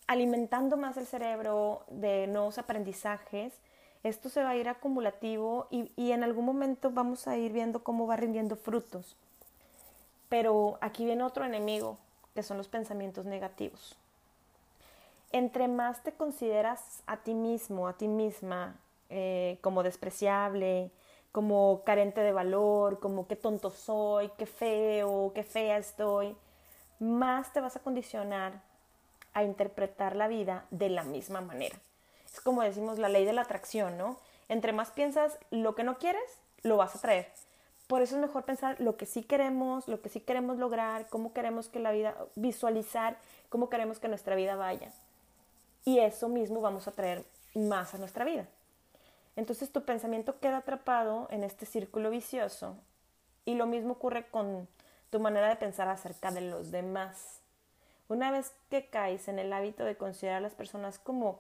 alimentando 0.05 0.75
más 0.75 0.97
el 0.97 1.07
cerebro 1.07 1.85
de 1.87 2.27
nuevos 2.27 2.57
aprendizajes, 2.57 3.53
esto 4.03 4.27
se 4.27 4.43
va 4.43 4.49
a 4.49 4.57
ir 4.57 4.67
acumulativo 4.67 5.67
y, 5.71 5.93
y, 5.95 6.11
en 6.11 6.25
algún 6.25 6.43
momento 6.43 6.91
vamos 6.91 7.25
a 7.25 7.37
ir 7.37 7.53
viendo 7.53 7.85
cómo 7.85 8.05
va 8.05 8.17
rindiendo 8.17 8.57
frutos. 8.57 9.15
Pero 10.27 10.77
aquí 10.81 11.05
viene 11.05 11.23
otro 11.23 11.45
enemigo, 11.45 11.97
que 12.35 12.43
son 12.43 12.57
los 12.57 12.67
pensamientos 12.67 13.25
negativos. 13.25 13.95
Entre 15.31 15.69
más 15.69 16.03
te 16.03 16.11
consideras 16.11 17.01
a 17.07 17.17
ti 17.17 17.33
mismo, 17.33 17.87
a 17.87 17.93
ti 17.93 18.09
misma, 18.09 18.75
eh, 19.09 19.57
como 19.61 19.83
despreciable, 19.83 20.91
como 21.31 21.83
carente 21.85 22.21
de 22.21 22.31
valor, 22.31 22.99
como 22.99 23.27
qué 23.27 23.35
tonto 23.35 23.71
soy, 23.71 24.29
qué 24.37 24.45
feo, 24.45 25.31
qué 25.33 25.43
fea 25.43 25.77
estoy, 25.77 26.35
más 26.99 27.53
te 27.53 27.61
vas 27.61 27.75
a 27.75 27.81
condicionar 27.81 28.61
a 29.33 29.43
interpretar 29.43 30.15
la 30.15 30.27
vida 30.27 30.65
de 30.71 30.89
la 30.89 31.03
misma 31.03 31.41
manera. 31.41 31.77
Es 32.25 32.41
como 32.41 32.61
decimos 32.61 32.99
la 32.99 33.09
ley 33.09 33.25
de 33.25 33.33
la 33.33 33.41
atracción, 33.41 33.97
¿no? 33.97 34.17
Entre 34.47 34.73
más 34.73 34.91
piensas 34.91 35.37
lo 35.51 35.75
que 35.75 35.83
no 35.83 35.97
quieres, 35.97 36.39
lo 36.63 36.77
vas 36.77 36.95
a 36.95 36.99
traer. 36.99 37.31
Por 37.87 38.01
eso 38.01 38.15
es 38.15 38.21
mejor 38.21 38.43
pensar 38.43 38.79
lo 38.79 38.97
que 38.97 39.05
sí 39.05 39.23
queremos, 39.23 39.87
lo 39.87 40.01
que 40.01 40.09
sí 40.09 40.19
queremos 40.19 40.57
lograr, 40.57 41.07
cómo 41.09 41.33
queremos 41.33 41.69
que 41.69 41.79
la 41.79 41.91
vida, 41.91 42.15
visualizar 42.35 43.17
cómo 43.49 43.69
queremos 43.69 43.99
que 43.99 44.07
nuestra 44.07 44.35
vida 44.35 44.55
vaya. 44.55 44.91
Y 45.85 45.99
eso 45.99 46.29
mismo 46.29 46.61
vamos 46.61 46.87
a 46.87 46.91
traer 46.91 47.25
más 47.55 47.95
a 47.95 47.97
nuestra 47.97 48.25
vida. 48.25 48.47
Entonces 49.39 49.71
tu 49.71 49.85
pensamiento 49.85 50.37
queda 50.41 50.57
atrapado 50.57 51.29
en 51.31 51.45
este 51.45 51.65
círculo 51.65 52.09
vicioso 52.09 52.75
y 53.45 53.55
lo 53.55 53.67
mismo 53.67 53.93
ocurre 53.93 54.27
con 54.27 54.67
tu 55.09 55.21
manera 55.21 55.47
de 55.47 55.55
pensar 55.55 55.87
acerca 55.87 56.29
de 56.29 56.41
los 56.41 56.71
demás. 56.71 57.39
Una 58.09 58.31
vez 58.31 58.51
que 58.69 58.87
caes 58.87 59.29
en 59.29 59.39
el 59.39 59.53
hábito 59.53 59.85
de 59.85 59.95
considerar 59.95 60.39
a 60.39 60.41
las 60.41 60.55
personas 60.55 60.99
como 60.99 61.39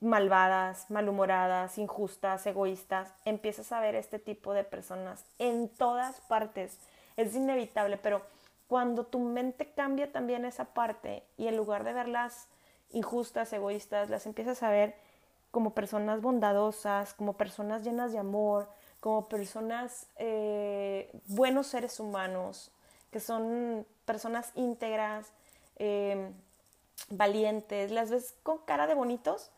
malvadas, 0.00 0.88
malhumoradas, 0.88 1.78
injustas, 1.78 2.46
egoístas, 2.46 3.12
empiezas 3.24 3.72
a 3.72 3.80
ver 3.80 3.96
este 3.96 4.20
tipo 4.20 4.52
de 4.52 4.62
personas 4.62 5.24
en 5.40 5.68
todas 5.70 6.20
partes. 6.20 6.78
Es 7.16 7.34
inevitable, 7.34 7.96
pero 7.96 8.22
cuando 8.68 9.04
tu 9.04 9.18
mente 9.18 9.66
cambia 9.66 10.12
también 10.12 10.44
esa 10.44 10.66
parte 10.66 11.24
y 11.38 11.48
en 11.48 11.56
lugar 11.56 11.82
de 11.82 11.92
verlas 11.92 12.46
injustas, 12.92 13.52
egoístas, 13.52 14.10
las 14.10 14.26
empiezas 14.26 14.62
a 14.62 14.70
ver 14.70 14.94
como 15.54 15.72
personas 15.72 16.20
bondadosas, 16.20 17.14
como 17.14 17.34
personas 17.34 17.84
llenas 17.84 18.10
de 18.10 18.18
amor, 18.18 18.68
como 18.98 19.28
personas 19.28 20.08
eh, 20.16 21.08
buenos 21.26 21.68
seres 21.68 22.00
humanos, 22.00 22.72
que 23.12 23.20
son 23.20 23.86
personas 24.04 24.50
íntegras, 24.56 25.28
em, 25.76 26.32
valientes, 27.08 27.92
las 27.92 28.10
ves 28.10 28.34
con 28.42 28.58
cara 28.64 28.88
de 28.88 28.94
bonitos, 28.94 29.52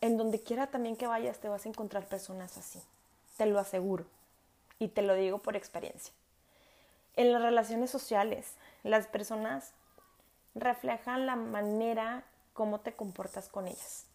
en 0.00 0.16
donde 0.16 0.42
quiera 0.42 0.66
también 0.66 0.96
que 0.96 1.06
vayas 1.06 1.38
te 1.38 1.48
vas 1.48 1.66
a 1.66 1.68
encontrar 1.68 2.08
personas 2.08 2.58
así, 2.58 2.82
te 3.36 3.46
lo 3.46 3.60
aseguro, 3.60 4.06
y 4.80 4.88
te 4.88 5.02
lo 5.02 5.14
digo 5.14 5.38
por 5.38 5.54
experiencia. 5.54 6.12
En 7.14 7.32
las 7.32 7.42
relaciones 7.42 7.90
sociales, 7.90 8.56
las 8.82 9.06
personas 9.06 9.72
reflejan 10.56 11.26
la 11.26 11.36
manera 11.36 12.24
como 12.54 12.80
te 12.80 12.92
comportas 12.92 13.48
con 13.48 13.68
ellas. 13.68 14.06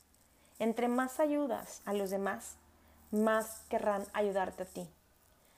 Entre 0.62 0.88
más 0.88 1.19
ayudas 1.19 1.82
a 1.86 1.93
los 1.93 2.12
demás, 2.12 2.56
más 3.10 3.65
querrán 3.67 4.06
ayudarte 4.13 4.62
a 4.62 4.65
ti. 4.67 4.88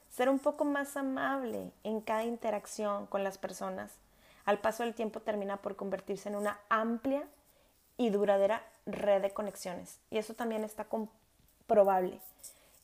Ser 0.09 0.29
un 0.29 0.39
poco 0.39 0.63
más 0.63 0.95
amable 0.95 1.73
en 1.83 1.99
cada 1.99 2.23
interacción 2.23 3.05
con 3.07 3.21
las 3.21 3.37
personas, 3.37 3.91
al 4.45 4.59
paso 4.59 4.83
del 4.83 4.93
tiempo 4.93 5.19
termina 5.19 5.57
por 5.57 5.75
convertirse 5.75 6.29
en 6.29 6.37
una 6.37 6.57
amplia 6.69 7.27
y 7.97 8.11
duradera 8.11 8.63
red 8.85 9.21
de 9.21 9.31
conexiones. 9.31 9.99
Y 10.09 10.19
eso 10.19 10.35
también 10.35 10.63
está 10.63 10.85
comprobable. 10.85 12.21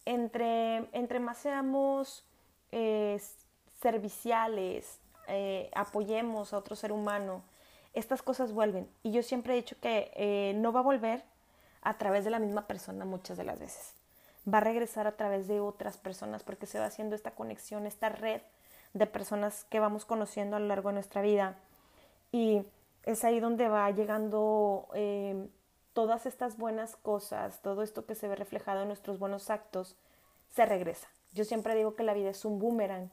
Entre, 0.03 0.89
entre 0.91 1.21
más 1.21 1.37
seamos 1.37 2.25
eh, 2.73 3.17
serviciales, 3.81 4.99
eh, 5.29 5.71
apoyemos 5.73 6.51
a 6.51 6.57
otro 6.57 6.75
ser 6.75 6.91
humano, 6.91 7.43
estas 7.93 8.21
cosas 8.21 8.51
vuelven. 8.51 8.89
Y 9.03 9.11
yo 9.11 9.23
siempre 9.23 9.53
he 9.53 9.55
dicho 9.55 9.77
que 9.79 10.11
eh, 10.15 10.51
no 10.57 10.73
va 10.73 10.81
a 10.81 10.83
volver 10.83 11.23
a 11.81 11.97
través 11.97 12.23
de 12.23 12.29
la 12.29 12.39
misma 12.39 12.67
persona 12.67 13.05
muchas 13.05 13.37
de 13.37 13.43
las 13.43 13.59
veces. 13.59 13.93
Va 14.51 14.59
a 14.59 14.61
regresar 14.61 15.07
a 15.07 15.15
través 15.15 15.47
de 15.47 15.59
otras 15.59 15.97
personas 15.97 16.43
porque 16.43 16.65
se 16.65 16.79
va 16.79 16.85
haciendo 16.85 17.15
esta 17.15 17.31
conexión, 17.31 17.85
esta 17.85 18.09
red 18.09 18.41
de 18.93 19.05
personas 19.05 19.65
que 19.65 19.79
vamos 19.79 20.05
conociendo 20.05 20.55
a 20.55 20.59
lo 20.59 20.67
largo 20.67 20.89
de 20.89 20.95
nuestra 20.95 21.21
vida. 21.21 21.57
Y 22.31 22.63
es 23.03 23.23
ahí 23.23 23.39
donde 23.39 23.67
va 23.67 23.89
llegando 23.91 24.87
eh, 24.93 25.47
todas 25.93 26.25
estas 26.25 26.57
buenas 26.57 26.95
cosas, 26.95 27.61
todo 27.61 27.83
esto 27.83 28.05
que 28.05 28.15
se 28.15 28.27
ve 28.27 28.35
reflejado 28.35 28.81
en 28.81 28.87
nuestros 28.87 29.19
buenos 29.19 29.49
actos, 29.49 29.95
se 30.55 30.65
regresa. 30.65 31.07
Yo 31.33 31.43
siempre 31.43 31.75
digo 31.75 31.95
que 31.95 32.03
la 32.03 32.13
vida 32.13 32.29
es 32.29 32.45
un 32.45 32.59
boomerang. 32.59 33.11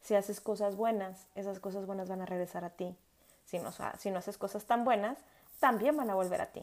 Si 0.00 0.14
haces 0.14 0.40
cosas 0.40 0.76
buenas, 0.76 1.26
esas 1.34 1.60
cosas 1.60 1.86
buenas 1.86 2.08
van 2.08 2.22
a 2.22 2.26
regresar 2.26 2.64
a 2.64 2.70
ti. 2.70 2.96
Si 3.44 3.58
no, 3.58 3.70
si 3.98 4.10
no 4.10 4.18
haces 4.18 4.38
cosas 4.38 4.64
tan 4.64 4.84
buenas, 4.84 5.18
también 5.60 5.96
van 5.96 6.10
a 6.10 6.14
volver 6.14 6.40
a 6.40 6.46
ti. 6.46 6.62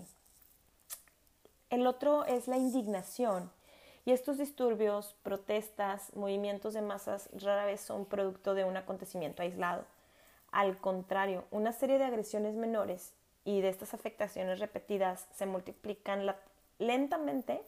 El 1.76 1.88
otro 1.88 2.24
es 2.24 2.48
la 2.48 2.56
indignación. 2.56 3.52
Y 4.06 4.14
estos 4.14 4.38
disturbios, 4.38 5.14
protestas, 5.24 6.16
movimientos 6.16 6.74
de 6.74 6.82
masas 6.82 7.28
rara 7.34 7.66
vez 7.66 7.82
son 7.82 8.06
producto 8.06 8.54
de 8.54 8.64
un 8.64 8.78
acontecimiento 8.78 9.42
aislado. 9.42 9.84
Al 10.54 10.78
contrario, 10.78 11.44
una 11.52 11.74
serie 11.74 11.98
de 11.98 12.06
agresiones 12.06 12.56
menores 12.56 13.12
y 13.44 13.60
de 13.60 13.68
estas 13.68 13.94
afectaciones 13.94 14.60
repetidas 14.60 15.28
se 15.36 15.48
multiplican 15.48 16.26
lentamente 16.80 17.62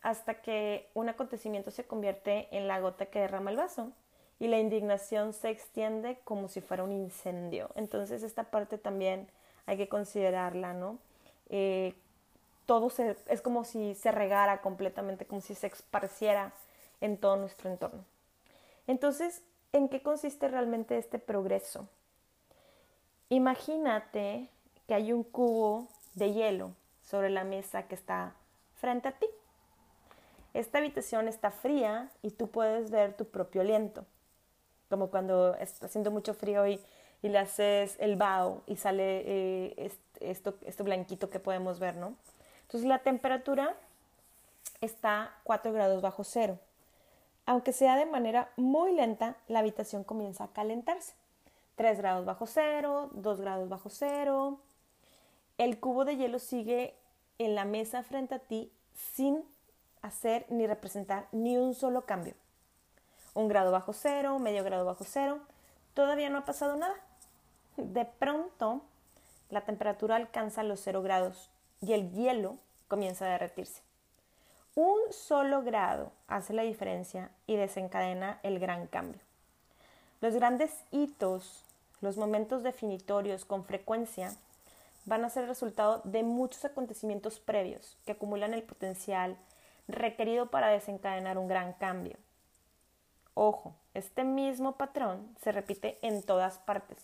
hasta 0.00 0.42
que 0.42 0.88
un 0.94 1.08
acontecimiento 1.08 1.72
se 1.72 1.84
convierte 1.84 2.46
en 2.56 2.68
la 2.68 2.78
gota 2.78 3.06
que 3.06 3.18
derrama 3.18 3.50
el 3.50 3.56
vaso 3.56 3.90
y 4.38 4.46
la 4.46 4.60
indignación 4.60 5.32
se 5.32 5.50
extiende 5.50 6.20
como 6.22 6.46
si 6.46 6.60
fuera 6.60 6.84
un 6.84 6.92
incendio. 6.92 7.70
Entonces 7.74 8.22
esta 8.22 8.44
parte 8.44 8.78
también 8.78 9.26
hay 9.66 9.76
que 9.76 9.88
considerarla, 9.88 10.72
¿no? 10.72 11.00
Eh, 11.48 11.94
todo 12.70 12.92
es 13.26 13.42
como 13.42 13.64
si 13.64 13.96
se 13.96 14.12
regara 14.12 14.60
completamente, 14.60 15.26
como 15.26 15.40
si 15.40 15.56
se 15.56 15.66
esparciera 15.66 16.52
en 17.00 17.16
todo 17.16 17.34
nuestro 17.34 17.68
entorno. 17.68 18.04
Entonces, 18.86 19.42
¿en 19.72 19.88
qué 19.88 20.02
consiste 20.02 20.46
realmente 20.46 20.96
este 20.96 21.18
progreso? 21.18 21.88
Imagínate 23.28 24.48
que 24.86 24.94
hay 24.94 25.12
un 25.12 25.24
cubo 25.24 25.88
de 26.14 26.32
hielo 26.32 26.70
sobre 27.02 27.28
la 27.28 27.42
mesa 27.42 27.88
que 27.88 27.96
está 27.96 28.34
frente 28.76 29.08
a 29.08 29.18
ti. 29.18 29.26
Esta 30.54 30.78
habitación 30.78 31.26
está 31.26 31.50
fría 31.50 32.08
y 32.22 32.30
tú 32.30 32.46
puedes 32.46 32.92
ver 32.92 33.14
tu 33.14 33.24
propio 33.24 33.62
aliento 33.62 34.06
como 34.88 35.10
cuando 35.10 35.56
está 35.56 35.86
haciendo 35.86 36.12
mucho 36.12 36.34
frío 36.34 36.68
y, 36.68 36.80
y 37.20 37.30
le 37.30 37.38
haces 37.38 37.96
el 37.98 38.14
vaho 38.14 38.62
y 38.68 38.76
sale 38.76 39.22
eh, 39.26 39.90
esto, 40.20 40.54
esto 40.64 40.84
blanquito 40.84 41.30
que 41.30 41.40
podemos 41.40 41.80
ver, 41.80 41.96
¿no? 41.96 42.14
Entonces 42.70 42.88
la 42.88 43.00
temperatura 43.00 43.74
está 44.80 45.34
4 45.42 45.72
grados 45.72 46.00
bajo 46.00 46.22
cero. 46.22 46.60
Aunque 47.44 47.72
sea 47.72 47.96
de 47.96 48.06
manera 48.06 48.52
muy 48.56 48.92
lenta, 48.92 49.36
la 49.48 49.58
habitación 49.58 50.04
comienza 50.04 50.44
a 50.44 50.52
calentarse. 50.52 51.14
3 51.74 51.98
grados 51.98 52.24
bajo 52.24 52.46
cero, 52.46 53.10
2 53.14 53.40
grados 53.40 53.68
bajo 53.68 53.90
cero. 53.90 54.60
El 55.58 55.80
cubo 55.80 56.04
de 56.04 56.16
hielo 56.16 56.38
sigue 56.38 56.94
en 57.38 57.56
la 57.56 57.64
mesa 57.64 58.04
frente 58.04 58.36
a 58.36 58.38
ti 58.38 58.70
sin 58.94 59.44
hacer 60.00 60.46
ni 60.48 60.68
representar 60.68 61.26
ni 61.32 61.56
un 61.56 61.74
solo 61.74 62.06
cambio 62.06 62.34
un 63.34 63.48
grado 63.48 63.72
bajo 63.72 63.92
cero, 63.92 64.38
medio 64.38 64.64
grado 64.64 64.84
bajo 64.84 65.04
cero, 65.04 65.40
todavía 65.94 66.30
no 66.30 66.38
ha 66.38 66.44
pasado 66.44 66.76
nada. 66.76 66.94
De 67.76 68.04
pronto, 68.04 68.82
la 69.50 69.62
temperatura 69.62 70.16
alcanza 70.16 70.62
los 70.62 70.80
cero 70.80 71.02
grados 71.02 71.50
y 71.80 71.92
el 71.92 72.10
hielo 72.12 72.58
comienza 72.88 73.26
a 73.26 73.30
derretirse. 73.30 73.82
Un 74.74 74.98
solo 75.10 75.62
grado 75.62 76.12
hace 76.28 76.52
la 76.52 76.62
diferencia 76.62 77.30
y 77.46 77.56
desencadena 77.56 78.38
el 78.42 78.58
gran 78.58 78.86
cambio. 78.86 79.20
Los 80.20 80.34
grandes 80.34 80.72
hitos, 80.90 81.64
los 82.00 82.16
momentos 82.16 82.62
definitorios 82.62 83.44
con 83.44 83.64
frecuencia, 83.64 84.32
van 85.06 85.24
a 85.24 85.30
ser 85.30 85.48
resultado 85.48 86.02
de 86.04 86.22
muchos 86.22 86.64
acontecimientos 86.64 87.40
previos 87.40 87.96
que 88.04 88.12
acumulan 88.12 88.54
el 88.54 88.62
potencial 88.62 89.36
requerido 89.88 90.50
para 90.50 90.68
desencadenar 90.68 91.38
un 91.38 91.48
gran 91.48 91.72
cambio. 91.72 92.16
Ojo, 93.34 93.74
este 93.94 94.24
mismo 94.24 94.72
patrón 94.72 95.34
se 95.42 95.52
repite 95.52 95.98
en 96.02 96.22
todas 96.22 96.58
partes. 96.58 96.98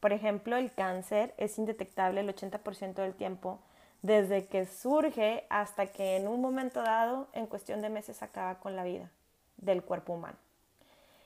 Por 0.00 0.12
ejemplo, 0.12 0.56
el 0.56 0.72
cáncer 0.72 1.34
es 1.36 1.58
indetectable 1.58 2.20
el 2.20 2.34
80% 2.34 2.94
del 2.94 3.14
tiempo 3.14 3.60
desde 4.02 4.46
que 4.46 4.66
surge 4.66 5.44
hasta 5.50 5.86
que 5.86 6.16
en 6.16 6.28
un 6.28 6.40
momento 6.40 6.82
dado, 6.82 7.28
en 7.32 7.46
cuestión 7.46 7.82
de 7.82 7.90
meses, 7.90 8.22
acaba 8.22 8.56
con 8.56 8.76
la 8.76 8.84
vida 8.84 9.10
del 9.56 9.82
cuerpo 9.82 10.14
humano. 10.14 10.36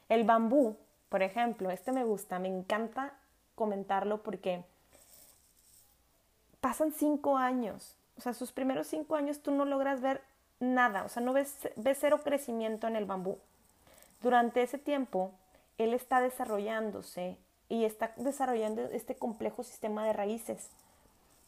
El 0.08 0.24
bambú, 0.24 0.76
por 1.08 1.22
ejemplo, 1.22 1.70
este 1.70 1.92
me 1.92 2.04
gusta, 2.04 2.38
me 2.38 2.48
encanta 2.48 3.12
comentarlo 3.54 4.22
porque 4.22 4.64
pasan 6.60 6.92
cinco 6.92 7.36
años, 7.36 7.96
o 8.16 8.20
sea, 8.20 8.32
sus 8.32 8.52
primeros 8.52 8.86
cinco 8.86 9.16
años 9.16 9.40
tú 9.40 9.50
no 9.50 9.64
logras 9.64 10.00
ver 10.00 10.22
nada, 10.60 11.04
o 11.04 11.08
sea, 11.08 11.22
no 11.22 11.32
ves, 11.32 11.56
cero 11.98 12.20
crecimiento 12.22 12.86
en 12.86 12.96
el 12.96 13.04
bambú. 13.04 13.38
Durante 14.22 14.62
ese 14.62 14.78
tiempo, 14.78 15.32
él 15.76 15.92
está 15.92 16.20
desarrollándose 16.20 17.36
y 17.68 17.84
está 17.84 18.12
desarrollando 18.16 18.82
este 18.82 19.16
complejo 19.16 19.64
sistema 19.64 20.06
de 20.06 20.12
raíces 20.12 20.70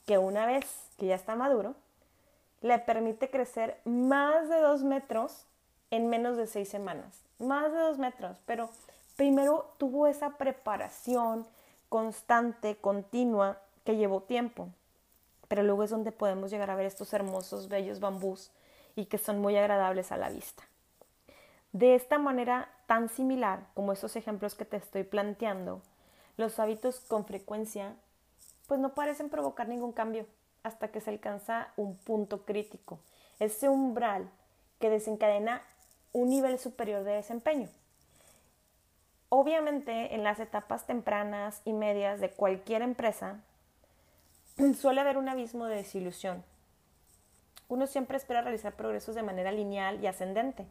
que 0.07 0.19
una 0.19 0.47
vez 0.47 0.64
que 0.99 1.07
ya 1.07 1.14
está 1.14 1.35
maduro, 1.35 1.75
le 2.61 2.79
permite 2.79 3.31
crecer 3.31 3.79
más 3.85 4.49
de 4.49 4.61
dos 4.61 4.83
metros 4.83 5.47
en 5.90 6.09
menos 6.09 6.37
de 6.37 6.47
seis 6.47 6.69
semanas. 6.69 7.23
Más 7.38 7.73
de 7.73 7.79
dos 7.79 7.99
metros, 7.99 8.37
pero 8.47 8.71
primero 9.17 9.73
tuvo 9.79 10.07
esa 10.07 10.31
preparación 10.38 11.47
constante, 11.88 12.77
continua, 12.77 13.59
que 13.85 13.97
llevó 13.97 14.23
tiempo. 14.23 14.69
Pero 15.49 15.62
luego 15.62 15.85
es 15.85 15.90
donde 15.90 16.11
podemos 16.11 16.51
llegar 16.51 16.71
a 16.71 16.75
ver 16.75 16.87
estos 16.87 17.12
hermosos, 17.12 17.69
bellos 17.69 18.01
bambús 18.01 18.51
y 18.97 19.07
que 19.07 19.19
son 19.19 19.40
muy 19.40 19.57
agradables 19.57 20.11
a 20.11 20.17
la 20.17 20.31
vista. 20.31 20.62
De 21.73 21.95
esta 21.95 22.19
manera 22.19 22.69
tan 22.87 23.09
similar 23.09 23.67
como 23.75 23.93
esos 23.93 24.17
ejemplos 24.17 24.55
que 24.55 24.64
te 24.64 24.77
estoy 24.77 25.03
planteando, 25.03 25.83
los 26.37 26.59
hábitos 26.59 27.01
con 27.01 27.27
frecuencia 27.27 27.95
pues 28.66 28.81
no 28.81 28.94
parecen 28.94 29.29
provocar 29.29 29.68
ningún 29.68 29.92
cambio 29.92 30.27
hasta 30.62 30.88
que 30.88 31.00
se 31.00 31.11
alcanza 31.11 31.72
un 31.77 31.96
punto 31.96 32.44
crítico, 32.44 32.98
ese 33.38 33.68
umbral 33.68 34.31
que 34.81 34.90
desencadena 34.90 35.62
un 36.12 36.31
nivel 36.31 36.59
superior 36.59 37.05
de 37.05 37.12
desempeño. 37.12 37.68
Obviamente 39.29 40.14
en 40.14 40.22
las 40.22 40.38
etapas 40.40 40.87
tempranas 40.87 41.61
y 41.64 41.72
medias 41.72 42.20
de 42.20 42.31
cualquier 42.31 42.83
empresa 42.83 43.40
suele 44.79 45.00
haber 45.00 45.18
un 45.18 45.29
abismo 45.29 45.66
de 45.66 45.77
desilusión. 45.77 46.44
Uno 47.68 47.87
siempre 47.87 48.16
espera 48.16 48.42
realizar 48.42 48.74
progresos 48.74 49.14
de 49.14 49.22
manera 49.22 49.50
lineal 49.50 50.03
y 50.03 50.07
ascendente, 50.07 50.66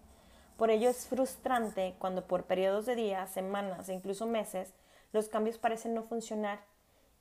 por 0.58 0.69
ello 0.69 0.89
es 0.89 1.08
frustrante 1.08 1.95
cuando 1.99 2.25
por 2.25 2.43
periodos 2.43 2.86
de 2.86 2.95
días, 2.95 3.32
semanas 3.32 3.89
e 3.89 3.93
incluso 3.93 4.27
meses 4.27 4.73
los 5.12 5.27
cambios 5.27 5.58
parecen 5.58 5.93
no 5.93 6.03
funcionar 6.03 6.60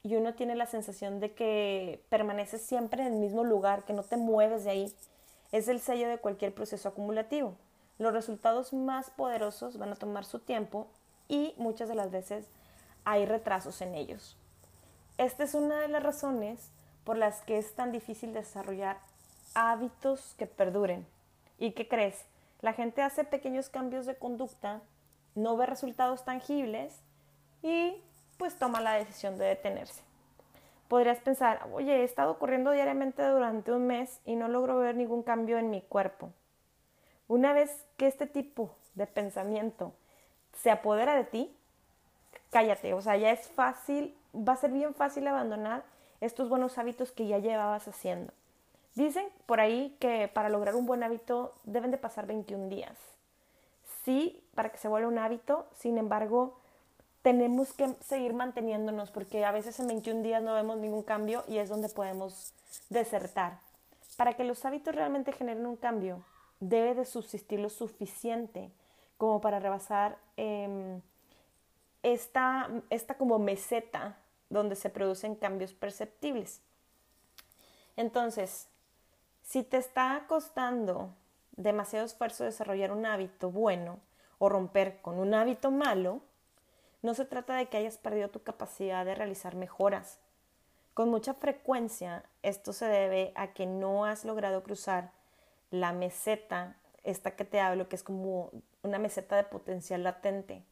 y 0.05 0.17
uno 0.17 0.35
tiene 0.35 0.57
la 0.57 0.67
sensación 0.67 1.21
de 1.21 1.33
que 1.33 2.05
permaneces 2.09 2.63
siempre 2.63 3.03
en 3.03 3.13
el 3.13 3.19
mismo 3.21 3.45
lugar, 3.45 3.85
que 3.85 3.93
no 3.93 4.03
te 4.03 4.17
mueves 4.17 4.65
de 4.65 4.71
ahí. 4.71 4.97
Es 5.53 5.69
el 5.69 5.81
sello 5.81 6.09
de 6.09 6.19
cualquier 6.19 6.53
proceso 6.55 6.89
acumulativo. 6.89 7.57
Los 7.99 8.13
resultados 8.13 8.73
más 8.73 9.11
poderosos 9.11 9.79
van 9.79 9.93
a 9.93 9.97
tomar 9.97 10.25
su 10.25 10.41
tiempo 10.41 10.89
y 11.29 11.55
muchas 11.57 11.89
de 11.89 11.95
las 11.95 12.11
veces 12.11 12.47
hay 13.05 13.27
retrasos 13.27 13.81
en 13.81 13.95
ellos. 13.95 14.37
Esta 15.19 15.45
es 15.45 15.55
una 15.55 15.81
de 15.81 15.89
las 15.89 16.03
razones 16.03 16.71
por 17.05 17.17
las 17.17 17.43
que 17.43 17.59
es 17.59 17.75
tan 17.75 17.93
difícil 17.93 18.33
desarrollar 18.33 18.99
hábitos 19.55 20.35
que 20.37 20.47
perduren. 20.47 21.07
¿Y 21.59 21.73
qué 21.73 21.87
crees? 21.87 22.25
La 22.61 22.73
gente 22.73 23.03
hace 23.03 23.25
pequeños 23.25 23.69
cambios 23.69 24.07
de 24.07 24.17
conducta, 24.17 24.83
no 25.35 25.57
ve 25.57 25.67
resultados 25.67 26.25
tangibles 26.25 26.93
y 27.63 28.03
pues 28.43 28.57
toma 28.57 28.81
la 28.81 28.95
decisión 28.95 29.39
de 29.39 29.45
detenerse. 29.45 30.03
Podrías 30.89 31.21
pensar, 31.21 31.69
oye, 31.73 32.01
he 32.01 32.03
estado 32.03 32.41
corriendo 32.41 32.73
diariamente 32.73 33.25
durante 33.25 33.71
un 33.71 33.87
mes 33.87 34.21
y 34.25 34.35
no 34.35 34.49
logro 34.49 34.79
ver 34.79 34.97
ningún 34.97 35.23
cambio 35.23 35.59
en 35.59 35.71
mi 35.71 35.81
cuerpo. 35.81 36.33
Una 37.29 37.53
vez 37.53 37.87
que 37.97 38.09
este 38.09 38.27
tipo 38.27 38.75
de 38.97 39.07
pensamiento 39.07 39.93
se 40.57 40.73
apodera 40.73 41.15
de 41.15 41.23
ti, 41.23 41.57
cállate, 42.51 42.95
o 42.95 43.01
sea, 43.01 43.17
ya 43.17 43.31
es 43.31 43.47
fácil, 43.47 44.19
va 44.35 44.55
a 44.55 44.57
ser 44.57 44.73
bien 44.73 44.93
fácil 44.93 45.25
abandonar 45.29 45.85
estos 46.21 46.49
buenos 46.49 46.79
hábitos 46.79 47.13
que 47.13 47.29
ya 47.29 47.39
llevabas 47.39 47.87
haciendo. 47.87 48.33
Dicen 48.97 49.29
por 49.47 49.61
ahí 49.61 49.97
que 50.01 50.27
para 50.27 50.49
lograr 50.49 50.75
un 50.75 50.87
buen 50.87 51.05
hábito 51.05 51.55
deben 51.63 51.93
de 51.93 51.99
pasar 51.99 52.27
21 52.27 52.69
días. 52.71 52.99
Sí, 54.05 54.45
para 54.57 54.71
que 54.71 54.79
se 54.79 54.89
vuelva 54.89 55.07
un 55.07 55.19
hábito, 55.21 55.69
sin 55.77 55.97
embargo, 55.97 56.59
tenemos 57.23 57.73
que 57.73 57.95
seguir 58.01 58.35
manteniéndonos 58.35 59.11
porque 59.11 59.45
a 59.45 59.53
veces 59.53 59.79
en 59.81 59.87
21 59.87 60.23
días 60.23 60.43
no 60.43 60.55
vemos 60.55 60.79
ningún 60.79 61.03
cambio 61.03 61.45
y 61.49 61.59
es 61.59 61.69
donde 61.69 61.89
podemos 61.89 62.53
desertar. 62.91 63.61
Para 64.17 64.35
que 64.35 64.45
los 64.45 64.65
hábitos 64.65 64.95
realmente 64.95 65.33
generen 65.33 65.67
un 65.67 65.77
cambio, 65.77 66.25
debe 66.61 66.95
de 66.95 67.05
subsistir 67.05 67.61
lo 67.61 67.71
suficiente 67.71 68.71
como 69.17 69.41
para 69.41 69.61
rebasar 69.61 70.19
em, 70.37 71.01
esta, 72.03 72.69
esta 72.91 73.15
como 73.15 73.39
meseta 73.39 74.19
donde 74.51 74.77
se 74.77 74.91
producen 74.91 75.37
cambios 75.37 75.73
perceptibles. 75.73 76.61
Entonces, 77.97 78.69
si 79.43 79.63
te 79.63 79.77
está 79.77 80.25
costando 80.29 81.15
demasiado 81.53 82.05
esfuerzo 82.05 82.45
desarrollar 82.45 82.91
un 82.91 83.07
hábito 83.07 83.51
bueno 83.51 83.99
o 84.39 84.49
romper 84.49 85.01
con 85.03 85.19
un 85.19 85.35
hábito 85.35 85.71
malo, 85.71 86.21
no 87.03 87.15
se 87.15 87.25
trata 87.25 87.55
de 87.57 87.67
que 87.67 87.77
hayas 87.77 87.99
perdido 87.99 88.31
tu 88.31 88.43
capacidad 88.43 89.05
de 89.05 89.15
realizar 89.15 89.57
mejoras. 89.57 90.19
Con 90.95 91.11
mucha 91.11 91.35
frecuencia 91.35 92.25
esto 92.43 92.73
se 92.73 92.87
debe 92.87 93.33
a 93.35 93.53
que 93.53 93.67
no 93.67 94.05
has 94.05 94.25
logrado 94.25 94.63
cruzar 94.63 95.11
la 95.71 95.93
meseta, 95.93 96.77
esta 97.03 97.35
que 97.35 97.45
te 97.45 97.61
hablo, 97.61 97.89
que 97.89 97.97
es 97.97 98.03
como 98.03 98.51
una 98.83 98.99
meseta 98.99 99.37
de 99.37 99.45
potencial 99.45 100.05
latente. 100.05 100.65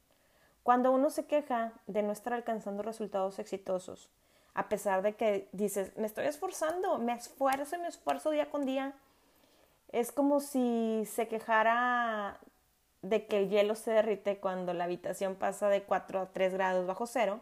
Cuando 0.62 0.92
uno 0.92 1.10
se 1.10 1.26
queja 1.26 1.72
de 1.86 2.02
no 2.02 2.12
estar 2.12 2.32
alcanzando 2.32 2.82
resultados 2.82 3.38
exitosos, 3.38 4.10
a 4.54 4.68
pesar 4.68 5.02
de 5.02 5.16
que 5.16 5.48
dices, 5.52 5.96
me 5.96 6.06
estoy 6.06 6.26
esforzando, 6.26 6.98
me 6.98 7.14
esfuerzo 7.14 7.76
y 7.76 7.78
me 7.78 7.88
esfuerzo 7.88 8.30
día 8.30 8.50
con 8.50 8.66
día, 8.66 8.94
es 9.88 10.12
como 10.12 10.40
si 10.40 11.04
se 11.06 11.28
quejara 11.28 12.38
de 13.02 13.26
que 13.26 13.38
el 13.38 13.48
hielo 13.48 13.74
se 13.74 13.92
derrite 13.92 14.38
cuando 14.38 14.74
la 14.74 14.84
habitación 14.84 15.34
pasa 15.34 15.68
de 15.68 15.82
4 15.82 16.20
a 16.20 16.26
3 16.26 16.52
grados 16.54 16.86
bajo 16.86 17.06
cero, 17.06 17.40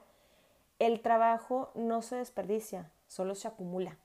el 0.79 1.01
trabajo 1.01 1.71
no 1.75 2.03
se 2.03 2.16
desperdicia, 2.16 2.90
solo 3.09 3.35
se 3.35 3.49
acumula. 3.49 3.97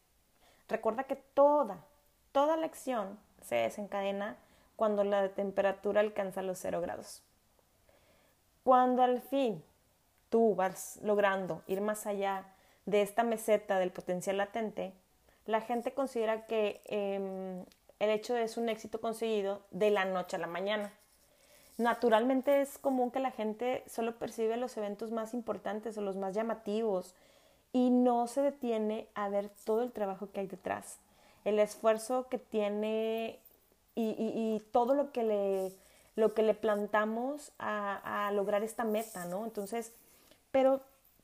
Recuerda 0.67 1.03
que 1.03 1.15
toda, 1.15 1.85
toda 2.31 2.57
la 2.57 2.65
acción 2.65 3.19
se 3.41 3.55
desencadena 3.55 4.37
cuando 4.75 5.03
la 5.03 5.29
temperatura 5.29 6.01
alcanza 6.01 6.41
los 6.41 6.57
0 6.59 6.81
grados. 6.81 7.21
Cuando 8.63 9.03
al 9.03 9.21
fin 9.21 9.63
tú 10.29 10.55
vas 10.55 10.99
logrando 11.03 11.61
ir 11.67 11.81
más 11.81 12.07
allá 12.07 12.45
de 12.85 13.01
esta 13.01 13.23
meseta 13.23 13.77
del 13.77 13.91
potencial 13.91 14.37
latente, 14.37 14.93
la 15.45 15.61
gente 15.61 15.93
considera 15.93 16.47
que 16.47 16.81
em, 16.85 17.65
el 17.99 18.09
hecho 18.09 18.35
es 18.35 18.57
un 18.57 18.69
éxito 18.69 18.99
conseguido 18.99 19.61
de 19.71 19.91
la 19.91 20.05
noche 20.05 20.37
a 20.37 20.39
la 20.39 20.47
mañana 20.47 20.91
naturalmente 21.77 22.61
es 22.61 22.77
común 22.77 23.11
que 23.11 23.19
la 23.19 23.31
gente 23.31 23.83
solo 23.87 24.15
percibe 24.15 24.57
los 24.57 24.77
eventos 24.77 25.11
más 25.11 25.33
importantes 25.33 25.97
o 25.97 26.01
los 26.01 26.17
más 26.17 26.33
llamativos 26.33 27.15
y 27.71 27.89
no 27.89 28.27
se 28.27 28.41
detiene 28.41 29.07
a 29.15 29.29
ver 29.29 29.49
todo 29.65 29.81
el 29.81 29.91
trabajo 29.91 30.31
que 30.31 30.41
hay 30.41 30.47
detrás, 30.47 30.99
el 31.43 31.59
esfuerzo 31.59 32.27
que 32.29 32.37
tiene 32.37 33.39
y, 33.95 34.61
todo 34.71 34.95
lo 34.95 35.11
que 35.11 35.23
le, 35.23 35.71
lo 36.15 36.33
que 36.33 36.41
le 36.41 36.53
plantamos 36.53 37.51
a, 37.59 38.27
a 38.27 38.31
lograr 38.31 38.63
esta 38.63 38.83
meta, 38.83 39.25
¿no? 39.25 39.43
Entonces, 39.43 39.93
pero 40.51 40.81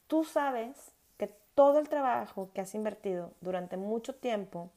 tú 0.07 0.23
sabes 0.23 0.91
que 1.17 1.27
todo 1.55 1.79
el 1.79 1.89
trabajo 1.89 2.49
que 2.53 2.61
has 2.61 2.75
invertido 2.75 3.31
durante 3.41 3.77
mucho 3.77 4.13
tiempo, 4.13 4.69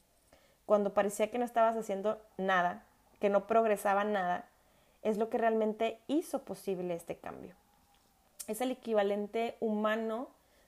cuando 0.65 0.93
parecía 0.93 1.29
que 1.29 1.37
no 1.37 1.45
estabas 1.45 1.75
haciendo 1.75 2.19
nada, 2.37 2.83
que 3.19 3.29
no 3.29 3.45
progresaba 3.45 4.03
nada, 4.03 4.45
es 5.03 5.17
lo 5.17 5.29
que 5.29 5.37
realmente 5.37 5.99
hizo 6.07 6.43
posible 6.43 6.95
este 6.95 7.15
cambio. 7.17 7.55
Es 8.47 8.61
el 8.61 8.71
equivalente 8.71 9.55
humano 9.59 10.27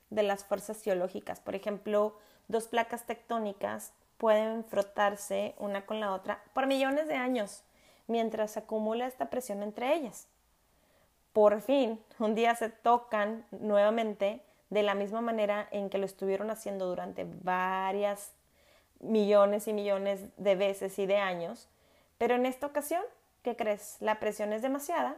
de 0.10 0.24
las 0.24 0.44
fuerzas 0.44 0.82
geológicas. 0.82 1.40
Por 1.40 1.56
ejemplo, 1.56 2.16
dos 2.48 2.68
placas 2.68 3.06
tectónicas 3.06 3.92
pueden 4.18 4.64
frotarse 4.64 5.56
una 5.58 5.86
con 5.86 6.00
la 6.00 6.14
otra 6.14 6.42
por 6.54 6.68
millones 6.68 7.08
de 7.08 7.16
años 7.16 7.64
mientras 8.08 8.52
se 8.52 8.60
acumula 8.60 9.08
esta 9.08 9.30
presión 9.30 9.64
entre 9.64 9.94
ellas. 9.96 10.28
Por 11.34 11.60
fin, 11.62 12.00
un 12.20 12.36
día 12.36 12.56
se 12.56 12.70
tocan 12.70 13.46
nuevamente 13.52 14.42
de 14.70 14.84
la 14.84 14.96
misma 14.96 15.22
manera 15.22 15.68
en 15.72 15.90
que 15.90 15.98
lo 15.98 16.06
estuvieron 16.06 16.50
haciendo 16.50 16.88
durante 16.88 17.26
varias 17.44 18.32
millones 19.00 19.68
y 19.68 19.74
millones 19.74 20.22
de 20.38 20.56
veces 20.56 20.98
y 20.98 21.06
de 21.06 21.18
años, 21.18 21.68
pero 22.18 22.36
en 22.36 22.46
esta 22.46 22.68
ocasión 22.68 23.04
¿qué 23.46 23.56
crees? 23.56 23.98
La 24.00 24.20
presión 24.20 24.54
es 24.54 24.64
demasiada, 24.64 25.16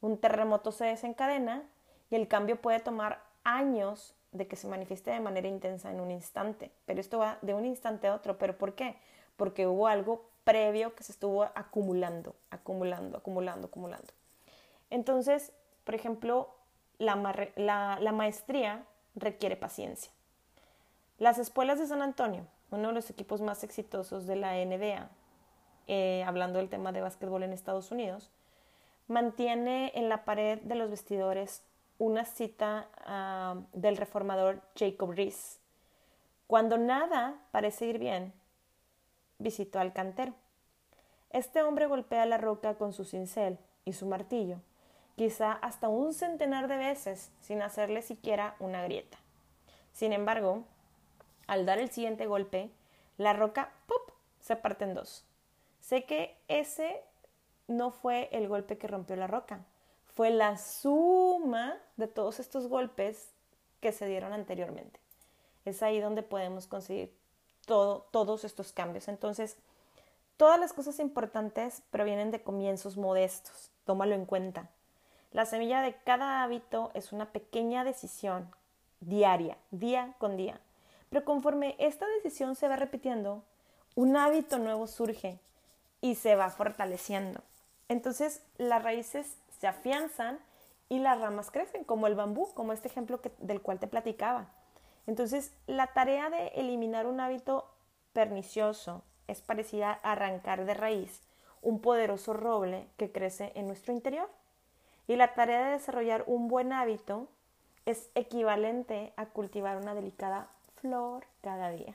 un 0.00 0.16
terremoto 0.16 0.70
se 0.70 0.84
desencadena 0.84 1.64
y 2.08 2.14
el 2.14 2.28
cambio 2.28 2.62
puede 2.62 2.78
tomar 2.78 3.20
años 3.42 4.14
de 4.30 4.46
que 4.46 4.54
se 4.54 4.68
manifieste 4.68 5.10
de 5.10 5.18
manera 5.18 5.48
intensa 5.48 5.90
en 5.90 5.98
un 5.98 6.12
instante. 6.12 6.70
Pero 6.86 7.00
esto 7.00 7.18
va 7.18 7.38
de 7.42 7.54
un 7.54 7.64
instante 7.64 8.06
a 8.06 8.14
otro. 8.14 8.38
¿Pero 8.38 8.56
por 8.56 8.76
qué? 8.76 8.96
Porque 9.36 9.66
hubo 9.66 9.88
algo 9.88 10.30
previo 10.44 10.94
que 10.94 11.02
se 11.02 11.10
estuvo 11.10 11.42
acumulando, 11.42 12.36
acumulando, 12.50 13.18
acumulando, 13.18 13.66
acumulando. 13.66 14.12
Entonces, 14.90 15.52
por 15.82 15.96
ejemplo, 15.96 16.54
la, 16.98 17.16
maestría 18.12 18.84
requiere 19.16 19.56
paciencia. 19.56 20.12
Las 21.18 21.38
escuelas 21.38 21.80
de 21.80 21.88
San 21.88 22.02
Antonio, 22.02 22.46
uno 22.70 22.88
de 22.88 22.94
los 22.94 23.10
equipos 23.10 23.40
más 23.40 23.64
exitosos 23.64 24.28
de 24.28 24.36
la 24.36 24.52
NBA, 24.64 25.10
eh, 25.88 26.22
hablando 26.26 26.58
del 26.58 26.68
tema 26.68 26.92
de 26.92 27.00
básquetbol 27.00 27.42
en 27.42 27.52
Estados 27.52 27.90
Unidos, 27.90 28.30
mantiene 29.08 29.90
en 29.94 30.08
la 30.08 30.24
pared 30.24 30.60
de 30.60 30.74
los 30.74 30.90
vestidores 30.90 31.64
una 31.98 32.24
cita 32.24 32.88
ah, 33.04 33.56
del 33.72 33.96
reformador 33.96 34.62
Jacob 34.78 35.10
Rees. 35.10 35.58
Cuando 36.46 36.78
nada 36.78 37.34
parece 37.50 37.86
ir 37.86 37.98
bien, 37.98 38.32
visitó 39.38 39.80
al 39.80 39.92
cantero. 39.92 40.34
Este 41.30 41.62
hombre 41.62 41.86
golpea 41.86 42.24
la 42.26 42.38
roca 42.38 42.74
con 42.74 42.92
su 42.92 43.04
cincel 43.04 43.58
y 43.84 43.92
su 43.92 44.06
martillo, 44.06 44.60
quizá 45.16 45.52
hasta 45.52 45.88
un 45.88 46.14
centenar 46.14 46.68
de 46.68 46.76
veces 46.76 47.32
sin 47.40 47.60
hacerle 47.60 48.02
siquiera 48.02 48.54
una 48.60 48.82
grieta. 48.82 49.18
Sin 49.92 50.12
embargo, 50.12 50.64
al 51.46 51.66
dar 51.66 51.78
el 51.78 51.90
siguiente 51.90 52.26
golpe, 52.26 52.70
la 53.16 53.32
roca 53.32 53.72
¡pop! 53.86 54.12
se 54.40 54.56
parte 54.56 54.84
en 54.84 54.94
dos. 54.94 55.27
Sé 55.88 56.04
que 56.04 56.36
ese 56.48 57.02
no 57.66 57.90
fue 57.90 58.28
el 58.32 58.46
golpe 58.46 58.76
que 58.76 58.86
rompió 58.86 59.16
la 59.16 59.26
roca, 59.26 59.64
fue 60.04 60.28
la 60.28 60.58
suma 60.58 61.78
de 61.96 62.06
todos 62.06 62.40
estos 62.40 62.66
golpes 62.66 63.30
que 63.80 63.92
se 63.92 64.06
dieron 64.06 64.34
anteriormente. 64.34 65.00
Es 65.64 65.82
ahí 65.82 65.98
donde 65.98 66.22
podemos 66.22 66.66
conseguir 66.66 67.10
todo, 67.64 68.06
todos 68.10 68.44
estos 68.44 68.70
cambios. 68.70 69.08
Entonces, 69.08 69.56
todas 70.36 70.60
las 70.60 70.74
cosas 70.74 70.98
importantes 70.98 71.82
provienen 71.90 72.30
de 72.32 72.42
comienzos 72.42 72.98
modestos, 72.98 73.70
tómalo 73.86 74.14
en 74.14 74.26
cuenta. 74.26 74.68
La 75.32 75.46
semilla 75.46 75.80
de 75.80 75.94
cada 76.04 76.42
hábito 76.42 76.90
es 76.92 77.12
una 77.12 77.32
pequeña 77.32 77.82
decisión 77.84 78.54
diaria, 79.00 79.56
día 79.70 80.14
con 80.18 80.36
día. 80.36 80.60
Pero 81.08 81.24
conforme 81.24 81.76
esta 81.78 82.06
decisión 82.08 82.56
se 82.56 82.68
va 82.68 82.76
repitiendo, 82.76 83.42
un 83.94 84.18
hábito 84.18 84.58
nuevo 84.58 84.86
surge 84.86 85.40
y 86.00 86.14
se 86.14 86.36
va 86.36 86.50
fortaleciendo. 86.50 87.42
Entonces 87.88 88.42
las 88.56 88.82
raíces 88.82 89.36
se 89.60 89.66
afianzan 89.66 90.38
y 90.88 90.98
las 91.00 91.20
ramas 91.20 91.50
crecen, 91.50 91.84
como 91.84 92.06
el 92.06 92.14
bambú, 92.14 92.52
como 92.54 92.72
este 92.72 92.88
ejemplo 92.88 93.20
del 93.38 93.60
cual 93.60 93.78
te 93.78 93.86
platicaba. 93.86 94.46
Entonces 95.06 95.52
la 95.66 95.88
tarea 95.88 96.30
de 96.30 96.48
eliminar 96.48 97.06
un 97.06 97.20
hábito 97.20 97.70
pernicioso 98.12 99.02
es 99.26 99.42
parecida 99.42 99.98
a 100.02 100.12
arrancar 100.12 100.64
de 100.64 100.74
raíz 100.74 101.20
un 101.62 101.80
poderoso 101.80 102.32
roble 102.32 102.88
que 102.96 103.10
crece 103.12 103.52
en 103.54 103.66
nuestro 103.66 103.92
interior. 103.92 104.28
Y 105.06 105.16
la 105.16 105.34
tarea 105.34 105.64
de 105.64 105.72
desarrollar 105.72 106.24
un 106.26 106.48
buen 106.48 106.72
hábito 106.72 107.28
es 107.86 108.10
equivalente 108.14 109.12
a 109.16 109.26
cultivar 109.26 109.78
una 109.78 109.94
delicada 109.94 110.48
flor 110.76 111.26
cada 111.40 111.70
día. 111.70 111.94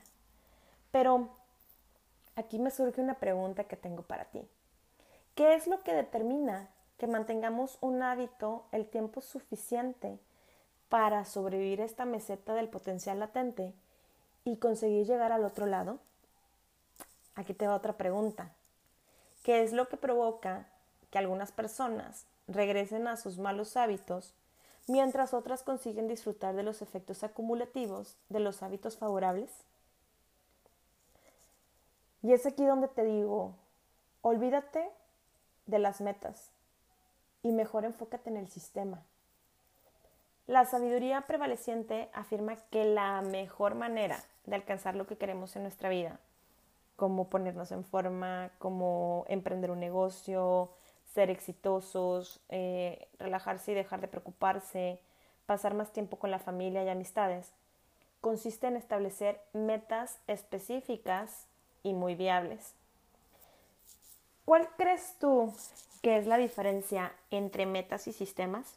Pero 0.90 1.28
aquí 2.36 2.58
me 2.58 2.70
surge 2.70 3.00
una 3.00 3.14
pregunta 3.14 3.64
que 3.64 3.76
tengo 3.76 4.02
para 4.02 4.24
ti. 4.26 4.42
¿Qué 5.34 5.54
es 5.54 5.66
lo 5.66 5.82
que 5.82 5.94
determina 5.94 6.68
que 6.98 7.06
mantengamos 7.06 7.78
un 7.80 8.02
hábito 8.02 8.66
el 8.72 8.86
tiempo 8.86 9.20
suficiente 9.20 10.18
para 10.88 11.24
sobrevivir 11.24 11.82
a 11.82 11.84
esta 11.84 12.04
meseta 12.04 12.54
del 12.54 12.68
potencial 12.68 13.18
latente 13.18 13.74
y 14.44 14.58
conseguir 14.58 15.06
llegar 15.06 15.32
al 15.32 15.44
otro 15.44 15.66
lado? 15.66 15.98
Aquí 17.34 17.52
te 17.52 17.66
va 17.66 17.74
otra 17.74 17.94
pregunta. 17.94 18.52
¿Qué 19.42 19.62
es 19.62 19.72
lo 19.72 19.88
que 19.88 19.96
provoca 19.96 20.66
que 21.10 21.18
algunas 21.18 21.52
personas 21.52 22.26
regresen 22.46 23.08
a 23.08 23.16
sus 23.16 23.38
malos 23.38 23.76
hábitos 23.76 24.34
mientras 24.86 25.34
otras 25.34 25.62
consiguen 25.62 26.08
disfrutar 26.08 26.54
de 26.54 26.62
los 26.62 26.82
efectos 26.82 27.24
acumulativos 27.24 28.16
de 28.28 28.40
los 28.40 28.62
hábitos 28.62 28.96
favorables? 28.96 29.50
Y 32.24 32.32
es 32.32 32.46
aquí 32.46 32.64
donde 32.64 32.88
te 32.88 33.04
digo, 33.04 33.54
olvídate 34.22 34.90
de 35.66 35.78
las 35.78 36.00
metas 36.00 36.50
y 37.42 37.52
mejor 37.52 37.84
enfócate 37.84 38.30
en 38.30 38.38
el 38.38 38.48
sistema. 38.48 39.02
La 40.46 40.64
sabiduría 40.64 41.20
prevaleciente 41.26 42.08
afirma 42.14 42.56
que 42.70 42.86
la 42.86 43.20
mejor 43.20 43.74
manera 43.74 44.24
de 44.46 44.56
alcanzar 44.56 44.96
lo 44.96 45.06
que 45.06 45.18
queremos 45.18 45.54
en 45.54 45.64
nuestra 45.64 45.90
vida, 45.90 46.18
como 46.96 47.28
ponernos 47.28 47.70
en 47.72 47.84
forma, 47.84 48.50
como 48.56 49.26
emprender 49.28 49.70
un 49.70 49.80
negocio, 49.80 50.70
ser 51.12 51.28
exitosos, 51.28 52.40
eh, 52.48 53.06
relajarse 53.18 53.72
y 53.72 53.74
dejar 53.74 54.00
de 54.00 54.08
preocuparse, 54.08 54.98
pasar 55.44 55.74
más 55.74 55.92
tiempo 55.92 56.18
con 56.18 56.30
la 56.30 56.38
familia 56.38 56.84
y 56.84 56.88
amistades, 56.88 57.52
consiste 58.22 58.66
en 58.66 58.76
establecer 58.76 59.42
metas 59.52 60.16
específicas 60.26 61.48
y 61.84 61.92
muy 61.92 62.16
viables. 62.16 62.74
¿Cuál 64.44 64.68
crees 64.76 65.14
tú 65.20 65.54
que 66.02 66.18
es 66.18 66.26
la 66.26 66.36
diferencia 66.36 67.14
entre 67.30 67.66
metas 67.66 68.08
y 68.08 68.12
sistemas? 68.12 68.74